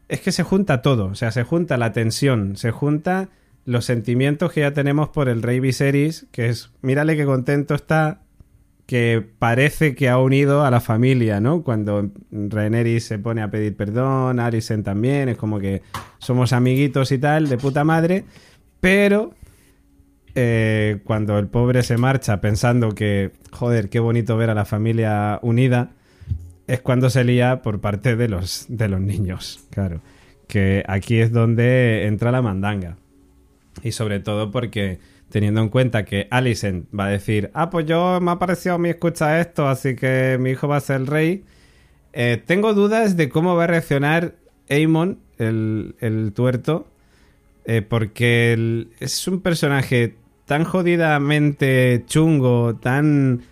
[0.09, 1.07] Es que se junta todo.
[1.07, 3.29] O sea, se junta la tensión, se junta
[3.67, 8.21] los sentimientos que ya tenemos por el rey Viserys, que es, mírale qué contento está,
[8.91, 11.63] que parece que ha unido a la familia, ¿no?
[11.63, 15.83] Cuando Rhaenyra se pone a pedir perdón, Alicent también, es como que
[16.19, 18.25] somos amiguitos y tal, de puta madre,
[18.81, 19.33] pero
[20.35, 25.39] eh, cuando el pobre se marcha pensando que, joder, qué bonito ver a la familia
[25.41, 25.93] unida,
[26.67, 30.01] es cuando se lía por parte de los, de los niños, claro.
[30.49, 32.97] Que aquí es donde entra la mandanga.
[33.85, 34.99] Y sobre todo porque
[35.31, 38.79] teniendo en cuenta que Alicent va a decir, ah, pues yo me ha parecido a
[38.79, 41.45] mí escuchar esto, así que mi hijo va a ser el rey.
[42.13, 44.35] Eh, tengo dudas de cómo va a reaccionar
[44.69, 46.89] Aemon, el, el tuerto,
[47.65, 50.17] eh, porque es un personaje
[50.47, 53.43] tan jodidamente chungo, tan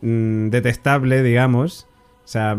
[0.00, 1.86] mm, detestable, digamos.
[2.24, 2.56] O sea,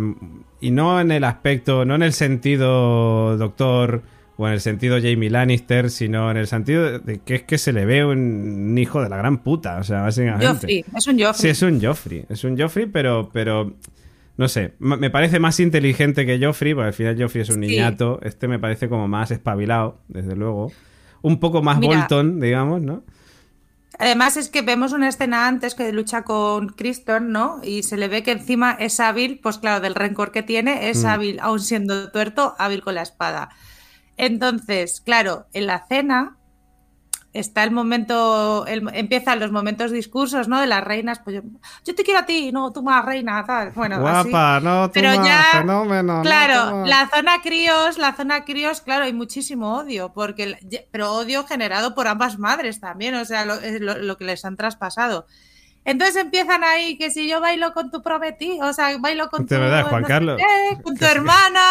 [0.61, 4.03] y no en el aspecto, no en el sentido doctor
[4.38, 7.73] o en el sentido Jamie Lannister, sino en el sentido de que es que se
[7.73, 10.45] le ve un, hijo de la gran puta, o sea, básicamente.
[10.47, 11.51] Joffrey, es un Sí, Joffrey.
[11.51, 12.25] es un Joffrey.
[12.29, 13.73] Es un Joffrey, pero, pero
[14.38, 14.73] no sé.
[14.79, 17.61] Me parece más inteligente que Joffrey, porque al final Joffrey es un Sí.
[17.61, 18.19] niñato.
[18.21, 20.71] Este me parece como más espabilado, desde luego.
[21.23, 21.97] Un poco más Mira.
[22.01, 23.03] Bolton, digamos, ¿no?
[23.99, 27.59] Además es que vemos una escena antes que lucha con Criston, ¿no?
[27.63, 31.03] Y se le ve que encima es hábil, pues claro, del rencor que tiene, es
[31.03, 31.07] Mm.
[31.07, 33.49] hábil, aun siendo tuerto, hábil con la espada.
[34.18, 36.34] Entonces, claro, en la cena,
[37.34, 40.59] está el momento, el- empiezan los momentos discursos, ¿no?
[40.59, 41.41] De las reinas, pues yo,
[41.86, 43.72] yo te quiero a ti, no, tú más reina, tal.
[43.72, 44.30] Bueno, así.
[44.32, 46.18] Guapa, no, tú Pero más, ya- fenómeno.
[46.18, 50.57] no, Claro, la zona críos, la zona críos, claro, hay muchísimo odio, porque,
[50.91, 54.55] pero odio generado por ambas madres también, o sea, lo, lo- lo que les han
[54.57, 55.28] traspasado.
[55.88, 59.55] Entonces empiezan ahí que si yo bailo con tu prometí, o sea, bailo con tu
[59.55, 60.38] verdad, Juan no sé Carlos.
[60.38, 61.11] qué, con tu sí.
[61.11, 61.61] hermana,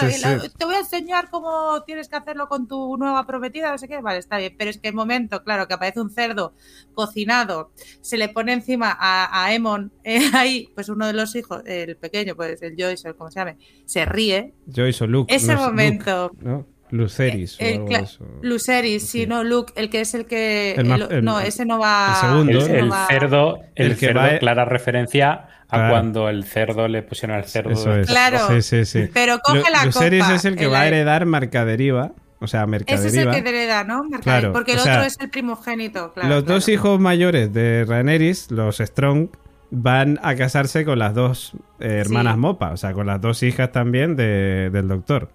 [0.00, 3.76] Sí, la- te voy a enseñar cómo tienes que hacerlo con tu nueva prometida, no
[3.76, 6.54] sé qué, vale, está bien, pero es que el momento, claro, que aparece un cerdo
[6.94, 7.70] cocinado,
[8.00, 11.96] se le pone encima a, a Emon eh, ahí, pues uno de los hijos, el
[11.96, 14.54] pequeño, pues el Joyce, o como se llame, se ríe.
[14.74, 15.34] Joyce o Luke.
[15.34, 16.30] Ese momento.
[16.32, 16.66] Luke, ¿no?
[16.90, 18.24] Luceris El o algo de eso.
[18.42, 19.20] Luceris, Sí.
[19.20, 20.74] sí, no, Luke, el que es el que.
[20.76, 22.08] El más- el- el- no, ese no va.
[22.14, 22.62] el segundo, El, ¿no?
[22.64, 25.90] ese el no va- cerdo, el, El que cerdo, va- clara referencia a Claro.
[25.92, 27.70] cuando el cerdo le pusieron al cerdo.
[27.70, 28.06] Eso es.
[28.06, 28.38] Claro.
[28.48, 29.08] Sí, sí, sí.
[29.12, 30.34] Pero coge Lu- la Luceris copa.
[30.36, 32.12] es el que el- va a heredar Mercaderiva.
[32.38, 33.30] O sea, Ese Mercaderiva.
[33.32, 34.04] es el que hereda, ¿no?
[34.22, 36.28] Claro, Porque el o sea, otro es el primogénito, claro.
[36.28, 36.72] los dos claro.
[36.74, 39.28] hijos mayores de Rhaenerys, los Strong,
[39.70, 42.40] van a casarse con las dos eh, hermanas Sí.
[42.40, 45.30] Mopa, o sea, con las dos hijas también de- del doctor.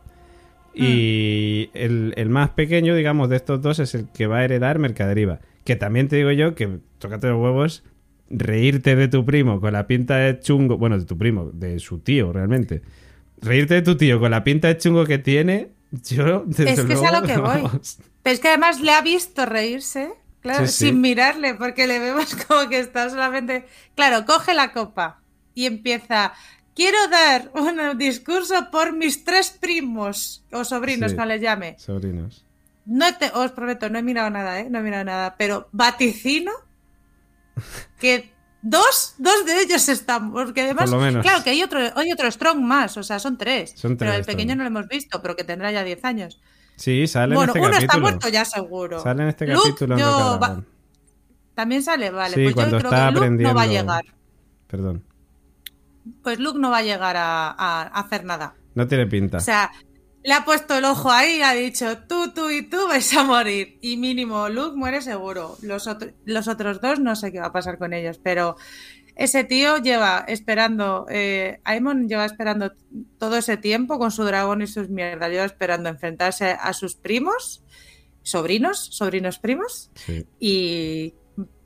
[0.74, 1.78] Y Mm.
[1.78, 5.40] el, el más pequeño, digamos, de estos dos es el que va a heredar Mercaderiva.
[5.66, 7.84] Que también te digo yo que, tócate los huevos,
[8.30, 12.00] reírte de tu primo con la pinta de chungo, bueno, de tu primo, de su
[12.00, 12.82] tío realmente.
[13.42, 16.94] Reírte de tu tío con la pinta de chungo que tiene, yo desde Es que
[16.94, 17.62] es a lo que voy.
[18.24, 20.10] Pero es que además le ha visto reírse,
[20.42, 20.86] claro, Sí, sí.
[20.88, 23.66] sin mirarle, porque le vemos como que está solamente.
[23.96, 25.22] Claro, coge la copa
[25.54, 26.34] y empieza.
[26.76, 31.18] Quiero dar un discurso por mis tres primos o sobrinos, Sí.
[31.18, 31.76] como les llame.
[31.78, 32.46] Sobrinos.
[32.86, 34.68] No te, os prometo, no he mirado nada, ¿eh?
[34.70, 36.52] No he mirado nada, pero vaticino
[38.00, 41.22] que dos, dos de ellos están, porque además, Por lo menos.
[41.24, 44.20] claro que hay otro, hay otro Strong más, o sea, son tres, Son pero tres
[44.22, 44.58] el pequeño también.
[44.58, 46.40] no lo hemos visto, pero que tendrá ya 10 años.
[46.78, 47.92] Sí, sale bueno, en este uno capítulo.
[47.94, 49.04] está muerto ya seguro.
[49.04, 49.98] Sale en este Luke, capítulo.
[50.00, 50.64] yo va-.
[51.54, 54.06] También sale, vale, Sí, pues yo creo está que Luke no va a llegar.
[54.68, 55.04] Perdón.
[56.24, 58.56] Pues Luke no va a llegar a, hacer nada.
[58.76, 59.38] No tiene pinta.
[59.38, 59.72] O sea,
[60.24, 63.24] le ha puesto el ojo ahí y ha dicho, tú, tú y tú vais a
[63.24, 63.78] morir.
[63.82, 65.58] Y mínimo, Luke muere seguro.
[65.62, 68.56] Los, otro- los otros dos no sé qué va a pasar con ellos, pero
[69.16, 72.72] ese tío lleva esperando, eh, Aemon lleva esperando
[73.20, 77.64] todo ese tiempo con su dragón y sus mierdas, lleva esperando enfrentarse a sus primos,
[78.24, 80.26] sobrinos, sobrinos primos, Sí.
[80.40, 81.14] y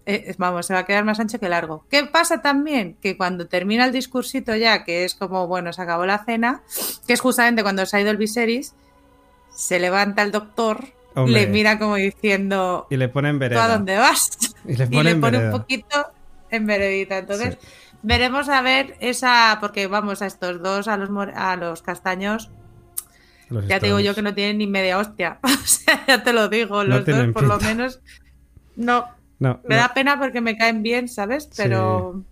[0.05, 1.85] eh, vamos, se va a quedar más ancho que largo.
[1.89, 2.95] ¿Qué pasa también?
[3.01, 6.61] Que cuando termina el discursito ya, que es como, bueno, se acabó la cena,
[7.07, 8.75] que es justamente cuando se ha ido el Viserys,
[9.55, 10.85] se levanta el doctor,
[11.15, 11.33] Hombre.
[11.33, 13.67] le mira como diciendo, Y le ponen ¿tú a vereda.
[13.69, 14.29] dónde vas?
[14.65, 15.51] Y le Y ponen le pone un vereda.
[15.51, 16.07] poquito
[16.51, 17.17] en veredita.
[17.17, 17.67] Entonces, Sí.
[18.03, 22.51] veremos a ver esa, porque vamos a estos dos, a los, a los castaños,
[23.49, 25.39] Los ya te digo yo que no tienen ni media hostia.
[25.43, 27.99] O sea, ya te lo digo, No los dos por lo menos...
[28.75, 29.05] No,
[29.39, 31.49] No, me no, da pena porque me caen bien, ¿sabes?
[31.55, 32.23] Pero,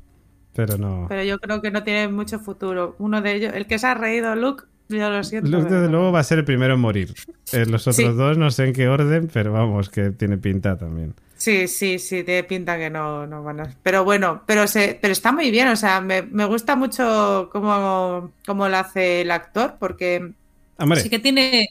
[0.53, 1.05] pero no.
[1.07, 2.95] pero yo creo que no tienen mucho futuro.
[2.99, 5.49] Uno de ellos, el que se ha reído, Luke, yo lo siento.
[5.49, 7.13] Luke, desde luego, va a ser el primero en morir.
[7.51, 8.03] Eh, los otros Sí.
[8.05, 11.13] dos no sé en qué orden, pero vamos, que tiene pinta también.
[11.35, 13.75] Sí, sí, sí, tiene pinta que no, no van a.
[13.83, 18.31] Pero bueno, pero se, pero está muy bien, o sea, me, me gusta mucho cómo,
[18.45, 20.31] cómo lo hace el actor, porque
[20.77, 21.67] Hombre, sí que tiene.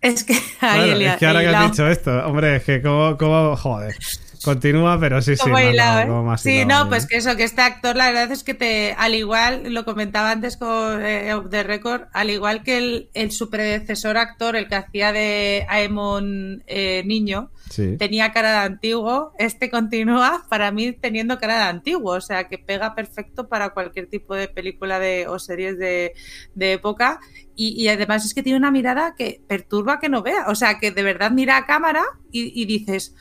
[0.00, 2.82] Es que ahí claro, el- es que ahora que has dicho esto, hombre, es que
[2.82, 3.94] como, como joder.
[4.42, 5.42] Continúa, pero sí, sí.
[5.42, 6.06] Como no, no, ¿eh?
[6.06, 6.88] como Sí, hilado, no, ¿eh?
[6.88, 10.30] pues que eso, que este actor, la verdad es que te, al igual, lo comentaba
[10.30, 14.76] antes con eh, the Record, al igual que el, el su predecesor actor, el que
[14.76, 17.96] hacía de Aemon eh, niño, Sí.
[17.98, 22.58] tenía cara de antiguo, este continúa para mí teniendo cara de antiguo, o sea que
[22.58, 26.14] pega perfecto para cualquier tipo de película de, o series de,
[26.56, 27.20] de época
[27.54, 30.80] y, y además es que tiene una mirada que perturba que no vea, o sea
[30.80, 33.14] que de verdad mira a cámara y, y dices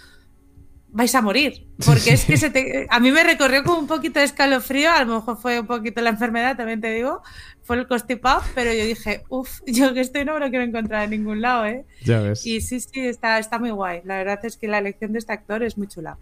[0.92, 4.20] vais a morir, porque es que se te- a mí me recorrió como un poquito
[4.20, 7.22] de escalofrío, a lo mejor fue un poquito la enfermedad, también te digo,
[7.64, 11.04] fue el constipado, pero yo dije, uff, yo que estoy no me lo quiero encontrar
[11.04, 11.86] en ningún lado, ¿eh?
[12.04, 12.46] Ya ves.
[12.46, 14.02] Y sí, sí, está, está muy guay.
[14.04, 16.18] La verdad es que la elección de este actor es muy chula.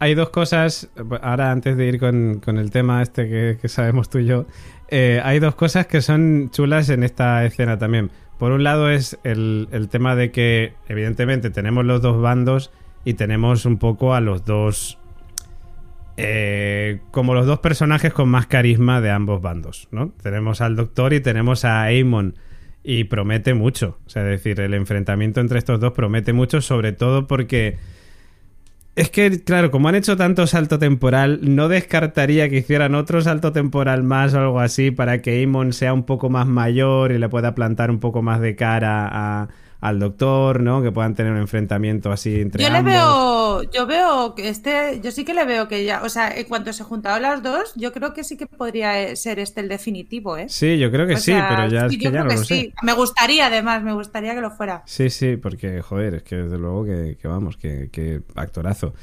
[0.00, 0.88] Hay dos cosas,
[1.22, 4.44] ahora antes de ir con, con el tema este que, que sabemos tú y yo,
[4.88, 8.10] eh, hay dos cosas que son chulas en esta escena también.
[8.38, 12.70] Por un lado es el, el tema de que evidentemente tenemos los dos bandos
[13.04, 14.98] y tenemos un poco a los dos...
[16.16, 20.12] eh, como los dos personajes con más carisma de ambos bandos, ¿no?
[20.22, 22.36] Tenemos al Doctor y tenemos a Aemon
[22.82, 23.98] y promete mucho.
[24.06, 27.78] O sea, es decir, el enfrentamiento entre estos dos promete mucho, sobre todo porque
[28.96, 33.50] es que, claro, como han hecho tanto salto temporal, no descartaría que hicieran otro salto
[33.52, 37.28] temporal más o algo así para que Aemon sea un poco más mayor y le
[37.28, 39.48] pueda plantar un poco más de cara a,
[39.84, 40.82] al doctor, ¿no?
[40.82, 45.10] Que puedan tener un enfrentamiento así entre Yo le veo, yo veo que este, yo
[45.10, 47.92] sí que le veo que ya, o sea, en cuanto se juntaban las dos, yo
[47.92, 50.46] creo que sí que podría eh, ser este el definitivo, ¿eh?
[50.48, 52.24] Sí, yo creo que O sí, sea, pero ya sí, es que yo ya creo
[52.24, 52.54] no que lo sé.
[52.54, 52.72] sí.
[52.82, 54.82] Me gustaría, además, me gustaría que lo fuera.
[54.86, 58.94] Sí, sí, porque, joder, es que desde luego que, que vamos, que, que actorazo.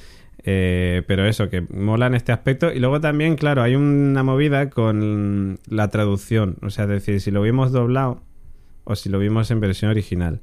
[0.43, 2.71] Eh, pero eso, que mola en este aspecto.
[2.73, 6.57] Y luego también, claro, hay una movida con la traducción.
[6.63, 8.23] O sea, es decir, si lo vimos doblado
[8.83, 10.41] o si lo vimos en versión original.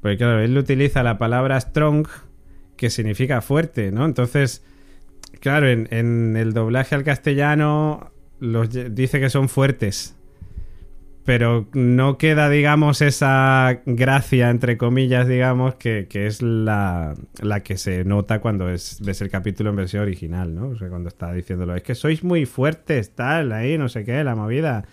[0.00, 2.06] Porque, claro, él utiliza la palabra strong,
[2.76, 4.04] que significa fuerte, ¿no?
[4.04, 4.64] Entonces,
[5.40, 10.14] claro, en, en el doblaje al castellano los dice que son fuertes
[11.28, 17.76] pero no queda, digamos, esa gracia, entre comillas, digamos, que, que es la, la que
[17.76, 20.68] se nota cuando es, ves el capítulo en versión original, ¿no?
[20.68, 24.24] O sea, cuando está diciéndolo, es que sois muy fuertes, tal, ahí, no sé qué,
[24.24, 24.86] la movida.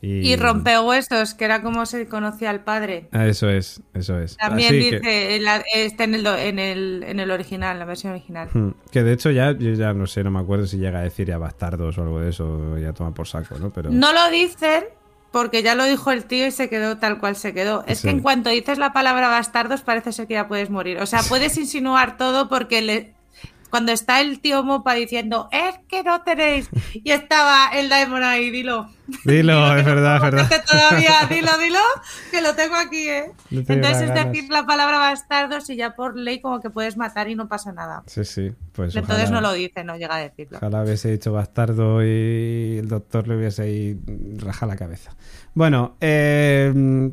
[0.00, 3.08] Y, Y rompehuesos, que era como se conocía al padre.
[3.12, 4.36] Ah, eso es, eso es.
[4.36, 7.84] También Así que- dice, en la- está en el, en, el, en el original, la
[7.84, 8.48] versión original.
[8.52, 11.02] Hmm, Que de hecho ya, yo ya no sé, no me acuerdo si llega a
[11.02, 13.70] decir ya bastardos o algo de eso, ya toma por saco, ¿no?
[13.70, 13.90] Pero...
[13.90, 14.84] No lo dicen
[15.32, 17.84] porque ya lo dijo el tío y se quedó tal cual se quedó.
[17.86, 18.04] Es Sí.
[18.08, 20.98] que en cuanto dices la palabra bastardos parece ser que ya puedes morir.
[21.00, 23.14] O sea, puedes insinuar todo porque le...
[23.70, 28.50] cuando está el tío Mopa diciendo es que no tenéis y estaba el Daemon ahí,
[28.50, 28.88] dilo.
[29.24, 30.64] Dilo, es verdad, es verdad.
[30.70, 31.78] Todavía, dilo, dilo,
[32.30, 33.32] que lo tengo aquí, ¿eh?
[33.50, 34.32] No te Entonces es ganas.
[34.32, 37.72] decir la palabra bastardos y ya por ley como que puedes matar y no pasa
[37.72, 38.02] nada.
[38.06, 40.58] Sí, sí, pues Entonces ojalá- no lo dice, no llega a decirlo.
[40.58, 43.98] Ojalá hubiese dicho bastardo y el doctor le hubiese ahí
[44.36, 45.16] rajado la cabeza.
[45.54, 47.10] Bueno, eh,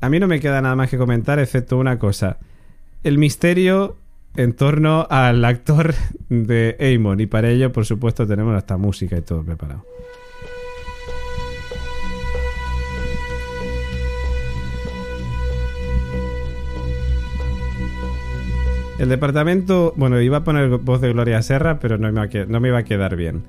[0.00, 2.38] a mí no me queda nada más que comentar, excepto una cosa.
[3.04, 3.96] El misterio
[4.36, 5.94] en torno al actor
[6.28, 7.20] de Amon.
[7.20, 9.84] Y para ello, por supuesto, tenemos hasta música y todo preparado.
[18.98, 22.28] El departamento, bueno, iba a poner voz de Gloria Serra, pero no me, va a
[22.28, 23.44] que- no me iba a quedar bien.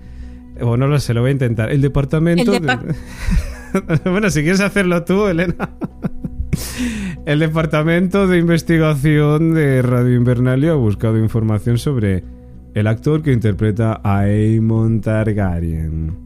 [0.61, 1.71] O no lo sé, lo voy a intentar.
[1.71, 2.53] El departamento...
[2.53, 2.77] El de-
[4.11, 5.55] bueno, si quieres hacerlo tú, Elena.
[7.29, 12.23] El departamento de investigación de Radio Invernalia ha buscado información sobre
[12.73, 16.17] el actor que interpreta a Aemon Targaryen.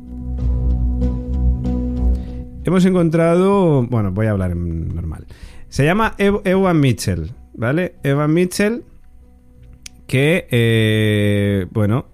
[2.63, 5.27] Hemos encontrado, bueno, voy a hablar en normal.
[5.67, 7.95] Se llama Ev- Ewan Mitchell, ¿vale?
[8.03, 8.85] Evan Mitchell
[10.07, 12.05] que, eh, bueno,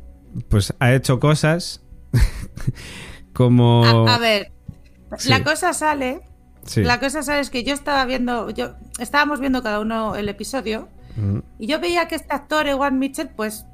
[0.47, 1.83] pues ha hecho cosas
[3.33, 4.07] como...
[4.07, 4.51] A, a ver,
[5.17, 5.29] Sí.
[5.29, 6.21] la cosa sale
[6.65, 6.83] Sí.
[6.83, 7.49] La cosa, ¿sabes?
[7.49, 10.87] Que yo estaba viendo, yo estábamos viendo cada uno el episodio
[11.17, 11.41] Ujú.
[11.57, 13.65] y yo veía que este actor, Ewan Mitchell, pues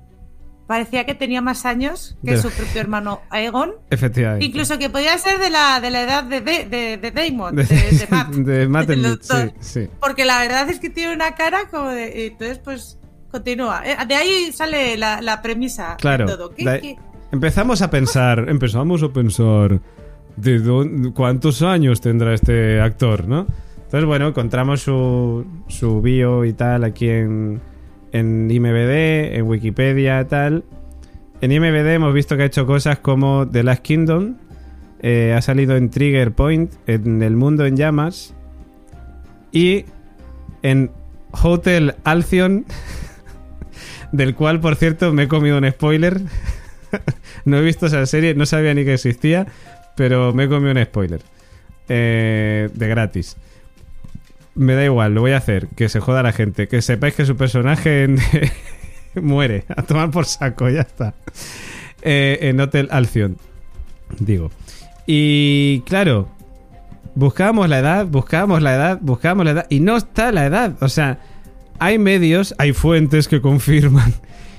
[0.68, 3.74] parecía que tenía más años que De- su propio hermano Aegon.
[3.92, 4.46] Efectivamente.
[4.46, 8.08] Incluso que podía ser de la, de la edad de, de, de- de Damon, de,
[8.10, 8.30] Matt.
[8.34, 8.90] de Matt
[9.22, 9.90] sí, sí.
[10.00, 12.28] Porque la verdad es que tiene una cara como de...
[12.28, 12.98] Entonces, pues,
[13.32, 13.84] continúa.
[13.86, 16.26] Eh, De ahí sale la, la premisa Claro.
[16.26, 16.50] de todo.
[16.56, 16.98] ¿Qué- Da- qué-
[17.32, 19.82] Empezamos a pensar, empezamos a pensar
[20.38, 23.48] de cuántos años tendrá este actor, ¿no?
[23.84, 27.62] Entonces, bueno, encontramos su, su bio y tal aquí en,
[28.12, 30.64] en IMBD, en Wikipedia tal.
[31.42, 34.36] En IMBD hemos visto que ha hecho cosas como The Last Kingdom,
[35.02, 38.34] eh, ha salido en Trigger Point, en El Mundo en Llamas
[39.52, 39.86] y
[40.64, 40.92] en
[41.44, 42.66] Hotel Alcyon,
[44.12, 46.22] del cual, por cierto, me he comido un spoiler.
[47.46, 49.46] no he visto esa serie, no sabía ni que existía,
[49.96, 51.22] pero me comido un spoiler.
[51.88, 53.38] Eh, de gratis.
[54.56, 55.68] Me da igual, lo voy a hacer.
[55.76, 56.68] Que se joda la gente.
[56.68, 58.08] Que sepáis que su personaje
[59.16, 59.66] muere.
[59.76, 61.14] A tomar por saco, ya está.
[62.02, 63.38] Eh, en Hotel Alcyon.
[64.20, 64.52] Digo.
[65.08, 66.30] Y claro,
[67.16, 69.68] buscábamos la edad, buscábamos la edad, buscábamos la edad.
[69.70, 70.76] Y no está la edad.
[70.82, 71.20] O sea,
[71.80, 74.14] hay medios, hay fuentes que confirman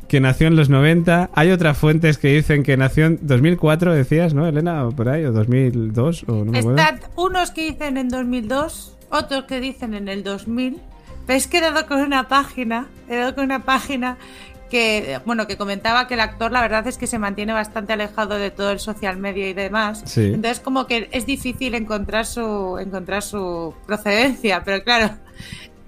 [0.09, 1.31] que nació en los 90.
[1.35, 4.87] Hay otras fuentes que dicen que nació en 2004, decías, ¿no, Elena?
[4.87, 6.79] O por ahí, o 2002, o no me acuerdo.
[6.79, 10.81] Están unos que dicen en 2002, otros que dicen en el 2000.
[11.27, 14.17] Pero es que he dado con una página, he dado con una página
[14.71, 18.37] que, bueno, que comentaba que el actor la verdad es que se mantiene bastante alejado
[18.37, 20.03] de todo el social media y demás.
[20.07, 20.27] Sí.
[20.27, 25.11] Entonces como que es difícil encontrar su, encontrar su procedencia, pero claro.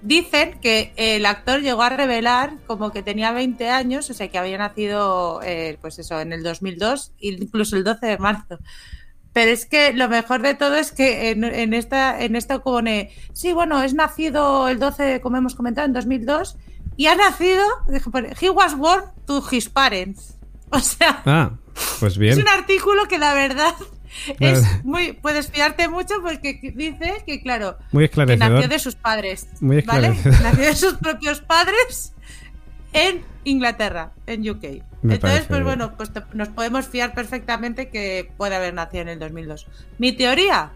[0.01, 4.37] Dicen que el actor llegó a revelar como que tenía 20 años, o sea que
[4.37, 8.59] había nacido, eh, pues eso, en el 2002, incluso el 12 de marzo.
[9.33, 13.11] Pero es que lo mejor de todo es que en, en esta en esto pone,
[13.33, 16.57] sí, bueno, es nacido el 12, como hemos comentado, en 2002,
[16.97, 17.63] y ha nacido,
[18.41, 20.35] he was born to his parents.
[20.71, 21.51] O sea, Ah,
[21.99, 22.33] pues bien.
[22.33, 23.73] es un artículo que la verdad.
[24.39, 29.47] Es muy, puedes fiarte mucho porque dice que, claro, Muy que nació de sus padres.
[29.61, 30.09] Muy ¿Vale?
[30.43, 32.13] Nació de sus propios padres
[32.93, 34.63] en Inglaterra, en UK.
[35.01, 35.63] Me Entonces, pues bien.
[35.63, 39.67] bueno, pues te- nos podemos fiar perfectamente que puede haber nacido en el 2002.
[39.97, 40.71] Mi teoría,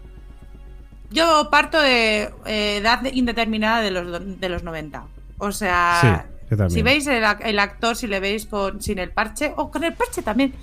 [1.10, 5.04] yo parto de eh, edad indeterminada de los, de los 90.
[5.38, 9.52] O sea, Sí, si veis el, el actor, si le veis con, sin el parche,
[9.56, 10.54] o con el parche también,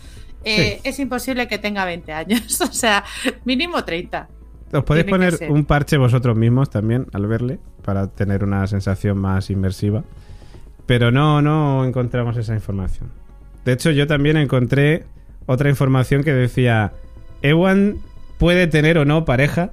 [0.43, 0.89] eh, Sí.
[0.89, 2.61] es imposible que tenga 20 años.
[2.61, 3.03] O sea,
[3.45, 4.27] mínimo 30.
[4.73, 9.17] Os podéis tiene poner un parche vosotros mismos también al verle para tener una sensación
[9.17, 10.03] más inmersiva.
[10.85, 13.11] Pero no, no encontramos esa información.
[13.65, 15.03] De hecho, yo también encontré
[15.45, 16.93] otra información que decía:
[17.41, 17.97] Ewan
[18.39, 19.71] puede tener o no pareja.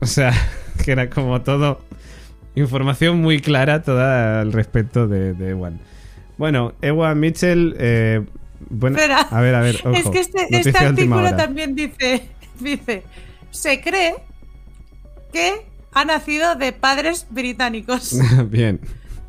[0.00, 0.32] O sea,
[0.84, 1.80] que era como todo.
[2.56, 5.80] Información muy clara toda al respecto de, de Ewan.
[6.38, 7.74] Bueno, Ewan Mitchell.
[7.78, 8.24] eh,
[8.70, 9.20] bueno, Espera.
[9.20, 9.80] a ver, a ver.
[9.84, 11.36] ojo, es que este, este artículo hora.
[11.36, 12.28] también dice,
[12.60, 13.04] dice,
[13.50, 14.14] se cree
[15.32, 18.16] que ha nacido de padres británicos.
[18.50, 18.80] Bien.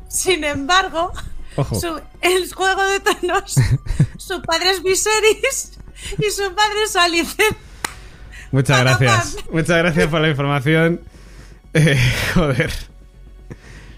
[0.08, 1.12] Sin embargo,
[1.56, 1.74] Ojo.
[1.80, 3.54] su- el Juego de Tronos,
[4.16, 5.72] su padre es Viserys
[6.18, 7.56] y su padre es Alicent.
[8.52, 9.36] Muchas gracias.
[9.50, 11.00] Muchas gracias por la información.
[11.74, 11.98] Eh,
[12.34, 12.72] joder.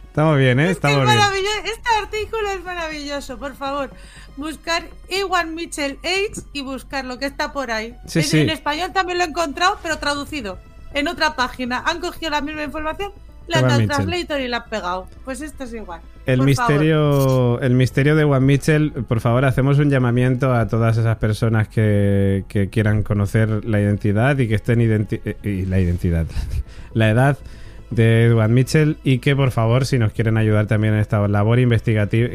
[0.08, 0.64] Estamos bien, ¿eh?
[0.64, 1.16] Es Estamos bien.
[1.64, 3.90] Este artículo es maravilloso, por favor.
[4.38, 7.94] Buscar Ewan Mitchell Age y buscar lo que está por ahí.
[8.06, 8.40] Sí, Es- sí.
[8.40, 10.58] En español también lo he encontrado, pero traducido.
[10.94, 11.82] En otra página.
[11.86, 13.12] Han cogido la misma información,
[13.46, 15.06] la han translator y la han pegado.
[15.24, 16.00] Pues esto es igual.
[16.24, 20.96] El Por misterio, el misterio de Juan Mitchell, por favor, hacemos un llamamiento a todas
[20.98, 25.80] esas personas que, que quieran conocer la identidad y que estén identi- eh, y la
[25.80, 26.26] identidad,
[26.94, 27.38] la edad
[27.90, 31.58] de Edward Mitchell y que por favor, si nos quieren ayudar también en esta labor
[31.58, 32.28] investigativa,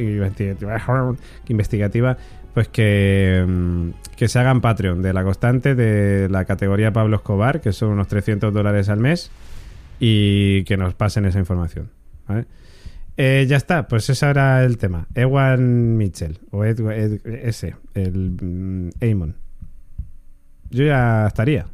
[1.48, 2.18] investigativa,
[2.54, 7.62] pues que, mm, que se hagan Patreon de la constante de la categoría Pablo Escobar,
[7.62, 9.32] que son unos 300 dólares al mes,
[10.00, 11.90] y que nos pasen esa información.
[12.28, 12.46] ¿vale?
[13.18, 15.08] Eh, ya está, pues ese era el tema.
[15.16, 19.36] Ewan Mitchell, o Ed- Ed- ese, el mm, Eamon.
[20.72, 21.68] Yo ya estaría.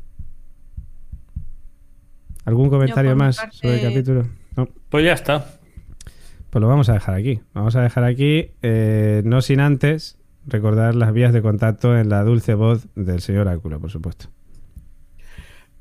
[2.50, 4.28] ¿Algún comentario más parte- sobre el capítulo?
[4.58, 4.68] No.
[4.90, 5.46] Pues ya está.
[6.50, 7.40] Pues lo vamos a dejar aquí.
[7.54, 10.18] Vamos a dejar aquí, eh, no sin antes
[10.48, 14.30] recordar las vías de contacto en la dulce voz del señor Áculo, por supuesto.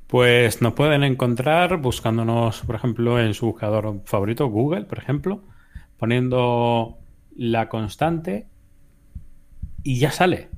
[0.07, 5.43] Pues nos pueden encontrar buscándonos, por ejemplo, en su buscador favorito, Google, por ejemplo,
[5.99, 6.99] poniendo
[7.37, 8.47] la constante
[9.83, 10.49] y ya sale.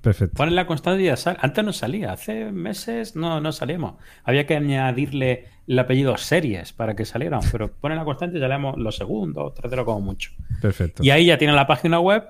[0.00, 0.34] Perfecto.
[0.36, 1.38] Ponen la constante y ya sale.
[1.40, 3.94] Antes no salía, hace meses no, no salíamos.
[4.24, 8.48] Había que añadirle el apellido series para que salieran, pero ponen la constante y ya
[8.48, 10.30] leemos los segundos, tercero como mucho.
[10.60, 11.04] Perfecto.
[11.04, 12.24] Y ahí ya tienen la página web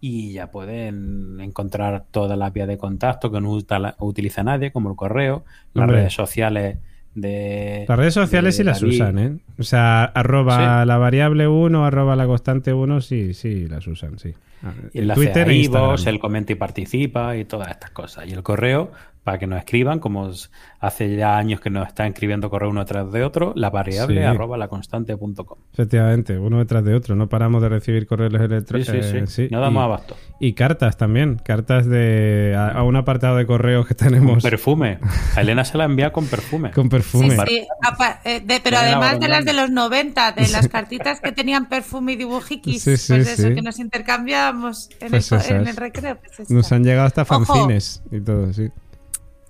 [0.00, 3.58] y ya pueden encontrar todas las vías de contacto que no
[3.98, 5.44] utiliza nadie, como el correo,
[5.74, 6.78] las redes sociales
[7.14, 7.86] de.
[7.88, 8.94] Las redes sociales sí las David.
[8.94, 9.38] usan, ¿eh?
[9.58, 10.86] O sea, arroba Sí.
[10.88, 14.34] la variable 1, arroba la constante 1, sí, sí, las usan, sí.
[14.62, 15.96] Ah, Y el Twitter Twitter, e Instagram.
[16.08, 18.26] el comenta y participa y todas estas cosas.
[18.28, 18.90] Y el correo,
[19.26, 20.30] para que nos escriban, como
[20.78, 24.24] hace ya años que nos está escribiendo correo uno tras de otro, la variable Sí.
[24.24, 25.58] arroba laconstante.com.
[25.72, 27.16] Efectivamente, uno detrás de otro.
[27.16, 28.94] No paramos de recibir correos Sí, electrónicos.
[29.04, 29.48] sí, sí.
[29.50, 30.16] No damos y, abasto.
[30.38, 31.40] y cartas también.
[31.44, 35.00] Cartas de a, a un apartado de correos que tenemos Perfume.
[35.36, 36.70] A Elena se la envía con perfume.
[36.70, 37.36] con Sí, perfume.
[37.48, 41.20] sí, apa- eh, de- pero Elena además de las de los 90, de las cartitas
[41.20, 43.54] que tenían perfume y dibujiquis, Sí, sí, pues eso, sí.
[43.56, 46.16] que nos intercambiábamos en, Pues el, en recreo.
[46.36, 46.48] pues.
[46.48, 47.44] Nos han llegado hasta Ojo.
[47.44, 48.68] fanzines y todo, sí.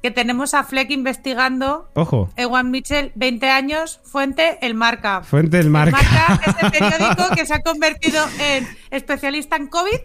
[0.07, 5.23] Que tenemos a Fleck investigando Ojo, Ewan Mitchell, 20 años, fuente El Marca.
[5.23, 5.97] fuente El marca.
[6.01, 9.99] Marca es el periódico que se ha convertido en especialista en COVID,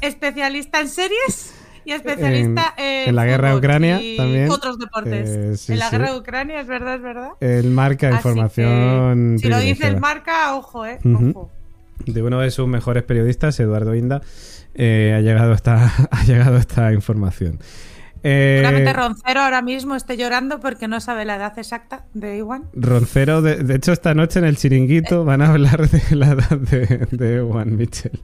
[0.00, 1.54] especialista en series
[1.84, 4.50] y especialista en, en la guerra de Ucrania y también.
[4.50, 5.28] otros deportes.
[5.28, 5.92] Eh, sí, en la sí.
[5.92, 7.30] guerra de Ucrania, es verdad, es verdad.
[7.38, 9.36] El marca Así información.
[9.36, 10.98] que, si lo dice el Marca, ojo, eh.
[11.04, 11.52] Ojo.
[12.04, 14.22] de uno de sus mejores periodistas, Eduardo Inda,
[14.74, 17.60] eh, ha, llegado esta, ha llegado esta información.
[18.22, 22.64] Eh, Seguramente Roncero ahora mismo esté llorando porque no sabe la edad exacta de Iwan.
[22.74, 26.50] Roncero, de, de hecho, esta noche en el chiringuito van a hablar de la edad
[26.58, 28.20] de, de Juan Mitchell.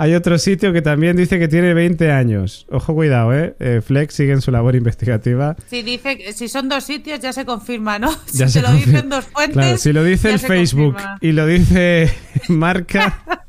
[0.00, 2.68] Hay otro sitio que también dice que tiene 20 años.
[2.70, 3.56] Ojo, cuidado, ¿eh?
[3.58, 5.56] Eh, Flex sigue en su labor investigativa.
[5.66, 8.08] Si dice si son dos sitios ya se confirma, ¿no?
[8.26, 9.54] Si Ya se se lo dicen dos fuentes.
[9.54, 11.18] Claro, si lo dice el Facebook confirma.
[11.20, 12.14] y lo dice
[12.48, 13.42] Marca,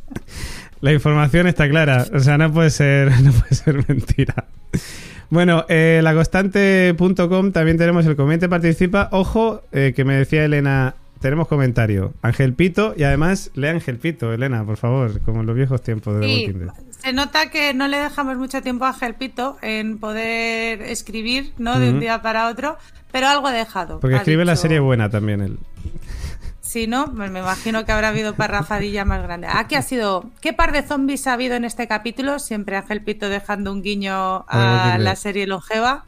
[0.81, 2.07] la información está clara.
[2.13, 4.45] O sea, no puede ser, no puede ser mentira.
[5.29, 9.09] Bueno, eh, laconstante.com también tenemos el comente participa.
[9.11, 12.13] Ojo, eh, que me decía Elena, tenemos comentario.
[12.21, 16.15] Ángel Pito y además lee Ángel Pito, Elena, por favor, como en los viejos tiempos
[16.15, 16.73] de The Sí, Walking Dead.
[16.89, 21.79] se nota que no le dejamos mucho tiempo a Gelpito en poder escribir, ¿no?
[21.79, 22.77] De un día para otro,
[23.11, 23.99] pero algo ha dejado.
[23.99, 25.57] Porque Ha escribe la serie buena también él.
[26.69, 29.47] Si no, me imagino que habrá habido parrafadilla más grande.
[29.49, 30.29] Aquí ha sido.
[30.39, 32.37] ¿Qué par de zombies ha habido en este capítulo?
[32.37, 36.05] Siempre Ángel Pito dejando un guiño a la serie longeva.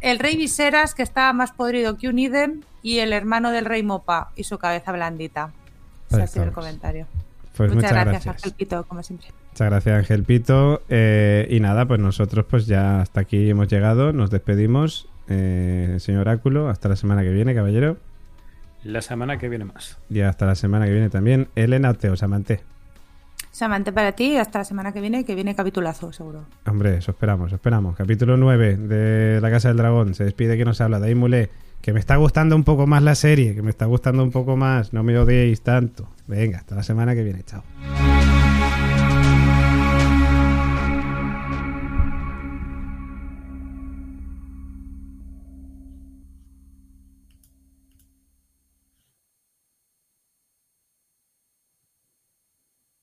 [0.00, 3.84] El rey Viserys, que estaba más podrido que un idem, y el hermano del rey
[3.84, 5.52] Mopa y su cabeza blandita.
[6.10, 7.06] Ese ha sido el comentario.
[7.56, 8.34] Pues muchas, muchas, gracias, gracias.
[8.34, 9.28] Ángel Pito, como siempre.
[9.52, 10.82] Muchas gracias, Ángel Pito.
[10.88, 14.12] Eh, y nada, pues nosotros pues ya hasta aquí hemos llegado.
[14.12, 15.06] Nos despedimos.
[15.28, 17.96] Eh, señor Oráculo, hasta la semana que viene, caballero.
[18.84, 19.98] La semana que viene más.
[20.10, 21.48] Y hasta la semana que viene también.
[21.54, 22.60] Elena Oteo, Samante.
[23.50, 26.44] Samante para ti y hasta la semana que viene, que viene capitulazo, seguro.
[26.66, 27.96] Hombre, eso esperamos, eso esperamos.
[27.96, 30.14] Capítulo 9 de La Casa del Dragón.
[30.14, 31.50] Se despide que nos habla Dave Mulé.
[31.80, 34.56] Que me está gustando un poco más la serie, que me está gustando un poco
[34.56, 34.92] más.
[34.92, 36.08] No me odiéis tanto.
[36.26, 37.42] Venga, hasta la semana que viene.
[37.44, 37.62] Chao.